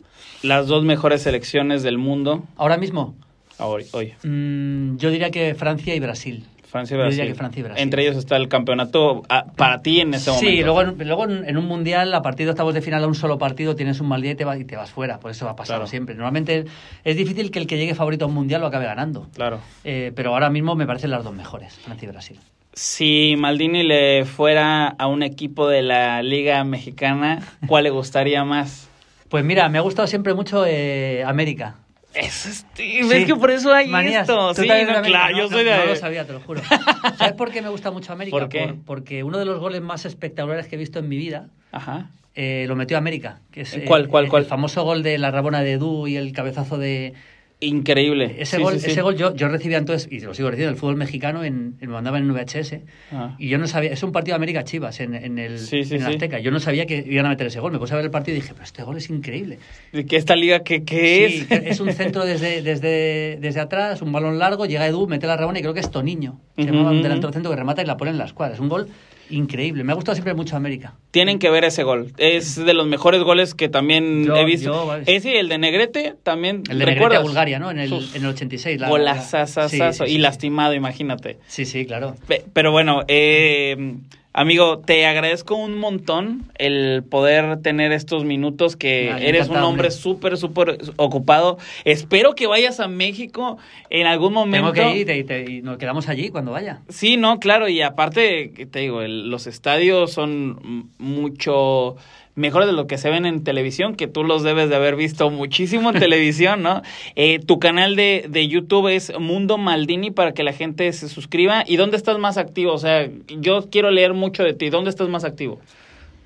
Las 0.42 0.68
dos 0.68 0.84
mejores 0.84 1.20
selecciones 1.20 1.82
del 1.82 1.98
mundo. 1.98 2.44
Ahora 2.56 2.78
mismo, 2.78 3.14
Hoy, 3.61 3.87
hoy. 3.92 4.14
mm, 4.25 4.96
yo 4.96 5.11
diría 5.11 5.31
que 5.31 5.55
Francia 5.55 5.94
y 5.94 6.01
Brasil. 6.01 6.44
Francia 6.64 6.94
y 6.94 6.99
Yo 6.99 7.03
Brasil. 7.03 7.16
diría 7.18 7.33
que 7.33 7.37
Francia 7.38 7.61
y 7.61 7.62
Brasil. 7.64 7.83
Entre 7.83 8.03
ellos 8.03 8.16
está 8.16 8.37
el 8.37 8.49
campeonato 8.49 9.23
ah, 9.29 9.44
para 9.57 9.83
ti 9.83 10.01
en 10.01 10.14
este 10.14 10.31
momento. 10.31 10.49
Sí, 10.51 10.62
luego, 10.62 10.83
en- 10.83 10.99
luego 11.09 11.25
en, 11.29 11.57
un 11.57 11.66
mundial, 11.66 12.14
a 12.14 12.23
partir 12.23 12.46
de 12.46 12.53
octavos 12.53 12.75
de 12.75 12.81
final, 12.81 13.03
a 13.03 13.09
un 13.09 13.16
solo 13.16 13.38
partido, 13.38 13.75
tienes 13.75 14.01
un 14.01 14.07
mal 14.07 14.23
día 14.23 14.31
y 14.31 14.35
te, 14.37 14.44
va- 14.44 14.57
y 14.57 14.64
te 14.64 14.77
vas 14.77 14.90
fuera. 14.92 15.18
Por 15.18 15.33
eso 15.33 15.49
ha 15.49 15.57
pasado 15.57 15.81
Claro. 15.81 15.88
siempre. 15.90 16.14
Normalmente 16.14 16.66
es 17.03 17.16
difícil 17.16 17.51
que 17.51 17.59
el 17.59 17.66
que 17.66 17.77
llegue 17.77 17.96
favorito 17.96 18.25
a 18.25 18.29
un 18.29 18.35
mundial 18.35 18.61
lo 18.61 18.68
acabe 18.68 18.85
ganando. 18.85 19.27
Claro. 19.35 19.59
Eh, 19.83 20.12
pero 20.14 20.33
ahora 20.33 20.49
mismo 20.49 20.77
me 20.77 20.87
parecen 20.87 21.11
las 21.11 21.25
dos 21.25 21.35
mejores, 21.35 21.75
Francia 21.81 22.07
y 22.07 22.12
Brasil. 22.12 22.37
Si 22.73 23.35
Maldini 23.37 23.83
le 23.83 24.25
fuera 24.25 24.87
a 24.87 25.09
un 25.09 25.25
equipo 25.25 25.66
de 25.66 25.83
la 25.83 26.23
Liga 26.23 26.62
Mexicana, 26.62 27.40
¿cuál 27.66 27.83
le 27.83 27.90
gustaría 27.90 28.44
más? 28.44 28.88
Pues 29.29 29.44
mira, 29.44 29.68
me 29.68 29.79
ha 29.79 29.81
gustado 29.81 30.07
siempre 30.07 30.35
mucho 30.35 30.64
eh, 30.66 31.25
América. 31.27 31.75
Eso 32.14 32.49
es, 32.49 32.66
sí, 32.75 33.03
Sí. 33.03 33.09
ves 33.09 33.25
que 33.27 33.37
por 33.37 33.51
eso 33.51 33.73
hay 33.73 33.87
Manías, 33.88 34.23
esto. 34.29 34.53
¿tú 34.55 34.62
Sí, 34.62 34.68
no, 34.68 35.03
claro, 35.03 35.37
No, 35.37 35.42
yo 35.42 35.49
soy 35.49 35.64
no, 35.64 35.70
de. 35.70 35.77
No 35.79 35.85
lo 35.87 35.96
sabía, 35.96 36.27
te 36.27 36.33
lo 36.33 36.40
juro. 36.40 36.61
¿Sabes 37.18 37.35
por 37.35 37.51
qué 37.53 37.62
me 37.62 37.68
gusta 37.68 37.90
mucho 37.90 38.12
América? 38.12 38.37
¿Por 38.37 38.49
qué? 38.49 38.75
porque 38.85 39.23
uno 39.23 39.38
de 39.38 39.44
los 39.44 39.61
goles 39.61 39.81
más 39.81 40.05
espectaculares 40.05 40.66
que 40.66 40.75
he 40.75 40.79
visto 40.79 40.99
en 40.99 41.09
mi 41.09 41.16
vida 41.16 41.46
Ajá. 41.73 42.11
eh, 42.35 42.64
lo 42.68 42.75
metió 42.77 42.99
América. 42.99 43.38
Que 43.53 43.61
es, 43.62 43.75
eh, 43.75 43.85
¿Cuál, 43.87 44.09
cuál, 44.09 44.25
el, 44.25 44.31
cuál? 44.31 44.42
El 44.42 44.49
famoso 44.49 44.83
gol 44.83 45.03
de 45.05 45.18
la 45.18 45.31
Rabona 45.31 45.62
de 45.62 45.73
Edu 45.73 46.09
y 46.09 46.16
el 46.16 46.33
cabezazo 46.33 46.79
de, 46.79 47.14
Increíble. 47.62 48.37
Ese 48.38 48.57
Sí, 48.57 48.62
gol, 48.62 48.73
sí, 48.75 48.81
sí. 48.81 48.90
ese 48.92 49.03
gol 49.03 49.16
yo, 49.16 49.35
yo 49.37 49.49
recibía 49.49 49.77
entonces, 49.77 50.09
y 50.11 50.20
lo 50.20 50.33
sigo 50.33 50.49
recibiendo, 50.49 50.73
el 50.73 50.79
fútbol 50.81 50.96
mexicano, 50.96 51.44
en, 51.44 51.77
me 51.79 51.88
mandaban 51.88 52.23
en 52.23 52.33
VHS, 52.33 52.81
Ah. 53.12 53.35
y 53.38 53.49
yo 53.51 53.59
no 53.59 53.66
sabía, 53.66 53.92
es 53.92 54.03
un 54.03 54.12
partido 54.12 54.33
de 54.33 54.37
América 54.37 54.64
Chivas 54.64 54.99
en, 55.01 55.14
en 55.14 55.38
el, 55.38 55.59
en. 55.70 56.03
Azteca, 56.03 56.38
yo 56.38 56.51
no 56.53 56.59
sabía 56.59 56.87
que 56.87 57.05
iban 57.07 57.27
a 57.27 57.29
meter 57.29 57.49
ese 57.49 57.61
gol, 57.61 57.70
me 57.73 57.79
puse 57.79 57.92
a 57.92 57.96
ver 57.96 58.07
el 58.07 58.11
partido 58.11 58.37
y 58.38 58.40
dije, 58.40 58.55
pero 58.55 58.64
este 58.64 58.83
gol 58.83 58.96
es 58.96 59.11
increíble. 59.11 59.59
¿De 59.92 60.07
qué 60.07 60.16
esta 60.16 60.37
liga 60.37 60.61
qué, 60.64 60.85
qué 60.85 61.27
es? 61.27 61.44
que 61.46 61.68
es 61.68 61.81
un 61.81 61.92
centro 61.92 62.25
desde, 62.25 62.62
desde, 62.62 63.37
desde 63.40 63.61
atrás, 63.61 64.01
un 64.01 64.11
balón 64.11 64.38
largo, 64.38 64.64
llega 64.64 64.87
Edu, 64.87 65.07
mete 65.07 65.27
la 65.27 65.37
rabona 65.37 65.59
y 65.59 65.62
creo 65.62 65.75
que 65.75 65.81
es 65.81 65.90
Toniño. 65.90 66.40
Se 66.57 66.62
Ujú, 66.62 66.73
llama 66.73 66.90
un 66.90 66.94
ujú. 66.96 67.03
delantero 67.03 67.31
centro 67.33 67.51
que 67.51 67.57
remata 67.59 67.83
y 67.83 67.87
la 67.87 67.99
pone 67.99 68.11
en 68.12 68.16
la 68.18 68.25
escuadra. 68.25 68.55
Es 68.55 68.61
un 68.61 68.70
gol 68.70 68.88
increíble. 69.31 69.85
Me 69.85 69.93
ha 69.93 69.95
gustado 69.95 70.14
siempre 70.14 70.35
mucho 70.35 70.57
América. 70.57 70.95
Tienen 71.11 71.38
que 71.38 71.51
ver 71.51 71.64
ese 71.64 71.83
gol. 71.83 72.12
Es 72.19 72.57
de 72.57 72.75
los 72.75 72.87
mejores 72.87 73.23
goles 73.23 73.55
que 73.55 73.69
también 73.69 74.25
Yo- 74.25 74.37
he 74.37 74.45
visto. 74.45 74.73
yo, 74.73 74.87
vale. 74.87 75.05
Ese 75.07 75.33
y 75.33 75.37
el 75.37 75.49
de 75.49 75.59
Negrete 75.59 76.14
también. 76.23 76.62
El 76.69 76.79
de 76.79 76.87
Negrete 76.87 77.16
a 77.16 77.21
Bulgaria, 77.21 77.59
¿no? 77.59 77.71
En 77.71 77.79
el, 77.79 77.93
Uf. 77.93 78.14
en 78.14 78.23
el 78.25 78.29
86. 78.31 78.81
la- 78.81 78.88
Golazazazazo. 78.88 79.69
Sí, 79.69 79.79
sí, 79.93 80.05
y 80.05 80.16
sí. 80.16 80.19
lastimado, 80.19 80.75
imagínate. 80.75 81.38
Sí, 81.47 81.64
sí, 81.64 81.87
claro. 81.87 82.16
Pe- 82.27 82.45
Pero 82.53 82.73
bueno, 82.73 83.03
eh, 83.09 83.97
amigo, 84.33 84.79
te 84.79 85.07
agradezco 85.07 85.57
un 85.57 85.79
montón 85.79 86.51
el 86.59 87.03
poder 87.03 87.61
tener 87.62 87.93
estos 87.93 88.25
minutos 88.25 88.77
que 88.77 89.11
Ah, 89.12 89.19
eres 89.21 89.49
un 89.49 89.57
hombre 89.57 89.90
súper, 89.90 90.37
súper 90.37 90.79
ocupado. 90.97 91.59
Espero 91.85 92.35
que 92.35 92.47
vayas 92.47 92.81
a 92.81 92.88
México 92.88 93.59
en 93.90 94.07
algún 94.07 94.33
momento. 94.33 94.73
Tengo 94.73 94.90
que 94.93 94.99
ir 94.99 95.11
y, 95.11 95.25
te- 95.25 95.51
y 95.51 95.62
nos 95.62 95.79
quedamos 95.79 96.09
allí 96.09 96.31
cuando 96.31 96.53
vaya. 96.53 96.81
Sí, 96.88 97.16
no, 97.16 97.38
claro, 97.40 97.69
y 97.69 97.83
aparte, 97.83 98.53
te 98.71 98.79
digo, 98.81 99.03
el- 99.03 99.29
los 99.31 99.47
estadios 99.47 100.12
son 100.12 100.90
mucho 100.99 101.97
mejores 102.35 102.66
de 102.66 102.73
lo 102.73 102.87
que 102.87 102.99
se 102.99 103.11
ven 103.11 103.27
en 103.27 103.45
televisión, 103.45 103.95
que 103.95 104.07
tú 104.07 104.25
los 104.25 104.43
debes 104.43 104.69
de 104.69 104.77
haber 104.77 104.97
visto 104.97 105.31
muchísimo 105.31 105.90
en 105.90 105.99
televisión, 105.99 106.62
¿no? 106.62 106.83
Eh, 107.16 107.38
tu 107.40 107.59
canal 107.59 107.97
de, 107.97 108.27
de 108.29 108.49
YouTube 108.49 108.88
es 108.88 109.12
Mundo 109.19 109.59
Maldini 109.59 110.11
para 110.11 110.33
que 110.33 110.43
la 110.43 110.53
gente 110.53 110.93
se 110.93 111.09
suscriba. 111.09 111.64
¿Y 111.66 111.77
dónde 111.77 111.97
estás 111.97 112.19
más 112.19 112.38
activo? 112.38 112.73
O 112.73 112.79
sea, 112.79 113.09
yo 113.29 113.69
quiero 113.71 113.90
leer 113.90 114.14
mucho 114.14 114.43
de 114.43 114.55
ti. 114.55 114.71
¿Dónde 114.71 114.90
estás 114.90 115.09
más 115.09 115.25
activo? 115.25 115.61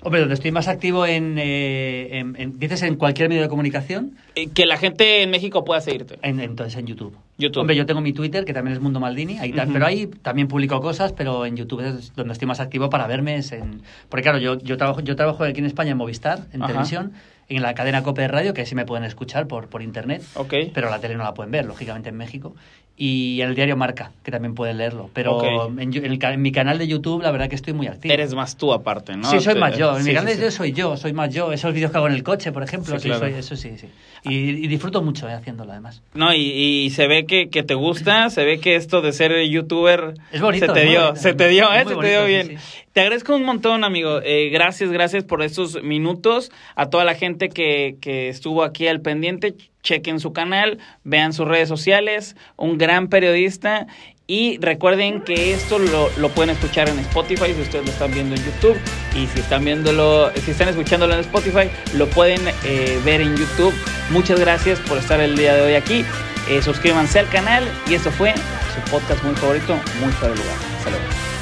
Hombre, 0.05 0.19
donde 0.19 0.35
estoy 0.35 0.51
más 0.51 0.67
activo 0.67 1.07
en, 1.07 1.35
eh, 1.39 2.09
en- 2.19 2.35
en- 2.37 2.59
dices, 2.59 2.83
en 2.83 2.95
cualquier 2.95 3.27
medio 3.27 3.41
de 3.41 3.49
comunicación, 3.49 4.11
Eh, 4.35 4.49
que 4.53 4.67
la 4.67 4.77
gente 4.77 5.23
en 5.23 5.31
México 5.31 5.65
pueda 5.65 5.81
seguirte. 5.81 6.19
en- 6.21 6.39
entonces 6.39 6.77
en 6.77 6.85
YouTube. 6.85 7.17
YouTube. 7.39 7.61
Hombre, 7.61 7.75
yo 7.75 7.87
tengo 7.87 8.01
mi 8.01 8.13
Twitter, 8.13 8.45
que 8.45 8.53
también 8.53 8.75
es 8.75 8.79
Mundo 8.83 8.99
Maldini, 8.99 9.39
ahí 9.39 9.51
Ujú. 9.51 9.73
pero 9.73 9.83
ahí 9.87 10.05
también 10.21 10.47
publico 10.47 10.79
cosas, 10.79 11.11
pero 11.11 11.47
en 11.47 11.57
YouTube 11.57 11.81
es 11.81 12.13
donde 12.15 12.33
estoy 12.33 12.47
más 12.47 12.59
activo 12.59 12.91
para 12.91 13.07
verme. 13.07 13.35
es 13.37 13.51
en- 13.51 13.81
Porque 14.07 14.21
claro, 14.21 14.37
yo, 14.37 14.59
yo, 14.59 14.77
trabajo, 14.77 15.01
yo 15.01 15.15
trabajo 15.15 15.43
aquí 15.43 15.59
en 15.59 15.65
España 15.65 15.89
en 15.93 15.97
Movistar, 15.97 16.45
en 16.53 16.61
Ajá. 16.61 16.67
televisión, 16.71 17.13
en 17.49 17.63
la 17.63 17.73
cadena 17.73 18.03
COPE 18.03 18.21
de 18.21 18.27
radio, 18.27 18.53
que 18.53 18.67
sí 18.67 18.75
me 18.75 18.85
pueden 18.85 19.05
escuchar 19.05 19.47
por, 19.47 19.69
por 19.69 19.81
internet, 19.81 20.21
Ok. 20.35 20.53
pero 20.71 20.91
la 20.91 20.99
tele 20.99 21.15
no 21.15 21.23
la 21.23 21.33
pueden 21.33 21.49
ver, 21.51 21.65
lógicamente 21.65 22.09
en 22.09 22.15
México. 22.17 22.55
Y 22.97 23.41
el 23.41 23.55
diario 23.55 23.75
Marca, 23.75 24.13
que 24.23 24.31
también 24.31 24.55
pueden 24.55 24.77
leerlo. 24.77 25.09
Pero 25.13 25.67
en, 25.77 26.41
mi 26.41 26.51
canal 26.53 26.77
de 26.77 26.87
YouTube, 26.87 27.21
la 27.21 27.31
verdad 27.31 27.49
que 27.49 27.55
estoy 27.55 27.73
muy 27.73 27.87
activo. 27.87 28.13
Eres 28.13 28.33
más 28.33 28.55
tú 28.55 28.71
aparte, 28.71 29.17
¿no? 29.17 29.29
Sí, 29.29 29.41
soy 29.41 29.55
Te- 29.55 29.59
más 29.59 29.77
yo. 29.77 29.97
En 29.97 30.03
sí, 30.03 30.09
mi 30.09 30.15
canal 30.15 30.29
sí, 30.31 30.35
de 30.37 30.41
YouTube 30.43 30.51
sí. 30.51 30.57
soy 30.57 30.71
yo, 30.71 30.95
soy 30.95 31.11
más 31.11 31.33
yo. 31.33 31.51
Esos 31.51 31.73
vídeos 31.73 31.91
que 31.91 31.97
hago 31.97 32.07
en 32.07 32.13
el 32.13 32.23
coche, 32.23 32.53
por 32.53 32.63
ejemplo, 32.63 32.95
Sí, 32.95 33.01
sí, 33.01 33.09
claro. 33.09 33.25
soy, 33.25 33.33
eso 33.33 33.57
sí, 33.57 33.77
sí. 33.77 33.87
Y, 34.23 34.33
y 34.63 34.67
disfruto 34.67 35.01
mucho 35.01 35.27
eh, 35.27 35.33
haciéndolo, 35.33 35.73
además. 35.73 36.01
No, 36.13 36.33
y, 36.33 36.39
y 36.39 36.89
se 36.91 37.07
ve 37.07 37.25
que, 37.25 37.49
que 37.49 37.63
te 37.63 37.73
gusta, 37.73 38.29
se 38.29 38.45
ve 38.45 38.61
que 38.61 38.75
esto 38.77 39.01
de 39.01 39.11
ser 39.11 39.33
youtuber 39.45 40.13
Es 40.31 40.39
bonito, 40.39 40.67
se 40.67 40.71
te 40.71 40.85
dio, 40.85 41.01
bonito. 41.01 41.15
se 41.21 41.33
te 41.33 41.47
dio, 41.49 41.73
¿eh? 41.73 41.83
se 41.85 41.95
te 41.95 42.07
dio 42.09 42.25
bien. 42.25 42.57
Te 42.93 43.01
agradezco 43.01 43.35
un 43.35 43.43
montón, 43.43 43.83
amigo. 43.83 44.21
Eh, 44.23 44.47
gracias, 44.53 44.89
gracias 44.89 45.25
por 45.25 45.43
estos 45.43 45.83
minutos. 45.83 46.49
A 46.75 46.89
toda 46.89 47.03
la 47.03 47.13
gente 47.15 47.49
que, 47.49 47.97
que 47.99 48.29
estuvo 48.29 48.63
aquí 48.63 48.87
al 48.87 49.01
pendiente, 49.01 49.53
chequen 49.85 50.19
su 50.19 50.33
canal, 50.33 50.79
vean 51.05 51.31
sus 51.31 51.47
redes 51.47 51.69
sociales, 51.69 52.35
un 52.57 52.77
gran 52.77 53.07
periodista. 53.07 53.87
Y 54.27 54.57
recuerden 54.57 55.21
que 55.21 55.53
esto 55.53 55.77
lo, 55.77 56.09
lo 56.17 56.29
pueden 56.29 56.49
escuchar 56.49 56.89
en 56.89 56.97
Spotify 56.99 57.53
si 57.53 57.61
ustedes 57.61 57.85
lo 57.85 57.91
están 57.91 58.11
viendo 58.11 58.35
en 58.35 58.43
YouTube. 58.43 58.75
Y 59.15 59.27
si 59.27 59.39
están 59.39 59.63
viéndolo, 59.63 60.31
si 60.33 60.51
están 60.51 60.67
escuchándolo 60.67 61.13
en 61.13 61.19
Spotify, 61.19 61.69
lo 61.93 62.07
pueden 62.07 62.41
eh, 62.65 62.99
ver 63.05 63.21
en 63.21 63.37
YouTube. 63.37 63.73
Muchas 64.09 64.39
gracias 64.39 64.79
por 64.79 64.97
estar 64.97 65.21
el 65.21 65.37
día 65.37 65.53
de 65.55 65.61
hoy 65.61 65.73
aquí. 65.75 66.03
Eh, 66.49 66.61
suscríbanse 66.61 67.19
al 67.19 67.29
canal 67.29 67.63
y 67.89 67.93
esto 67.93 68.11
fue 68.11 68.33
su 68.33 68.91
podcast 68.91 69.23
muy 69.23 69.35
favorito, 69.35 69.75
muy 70.01 70.11
fuera 70.13 70.35
lugar. 70.35 70.57
Luego. 70.85 71.34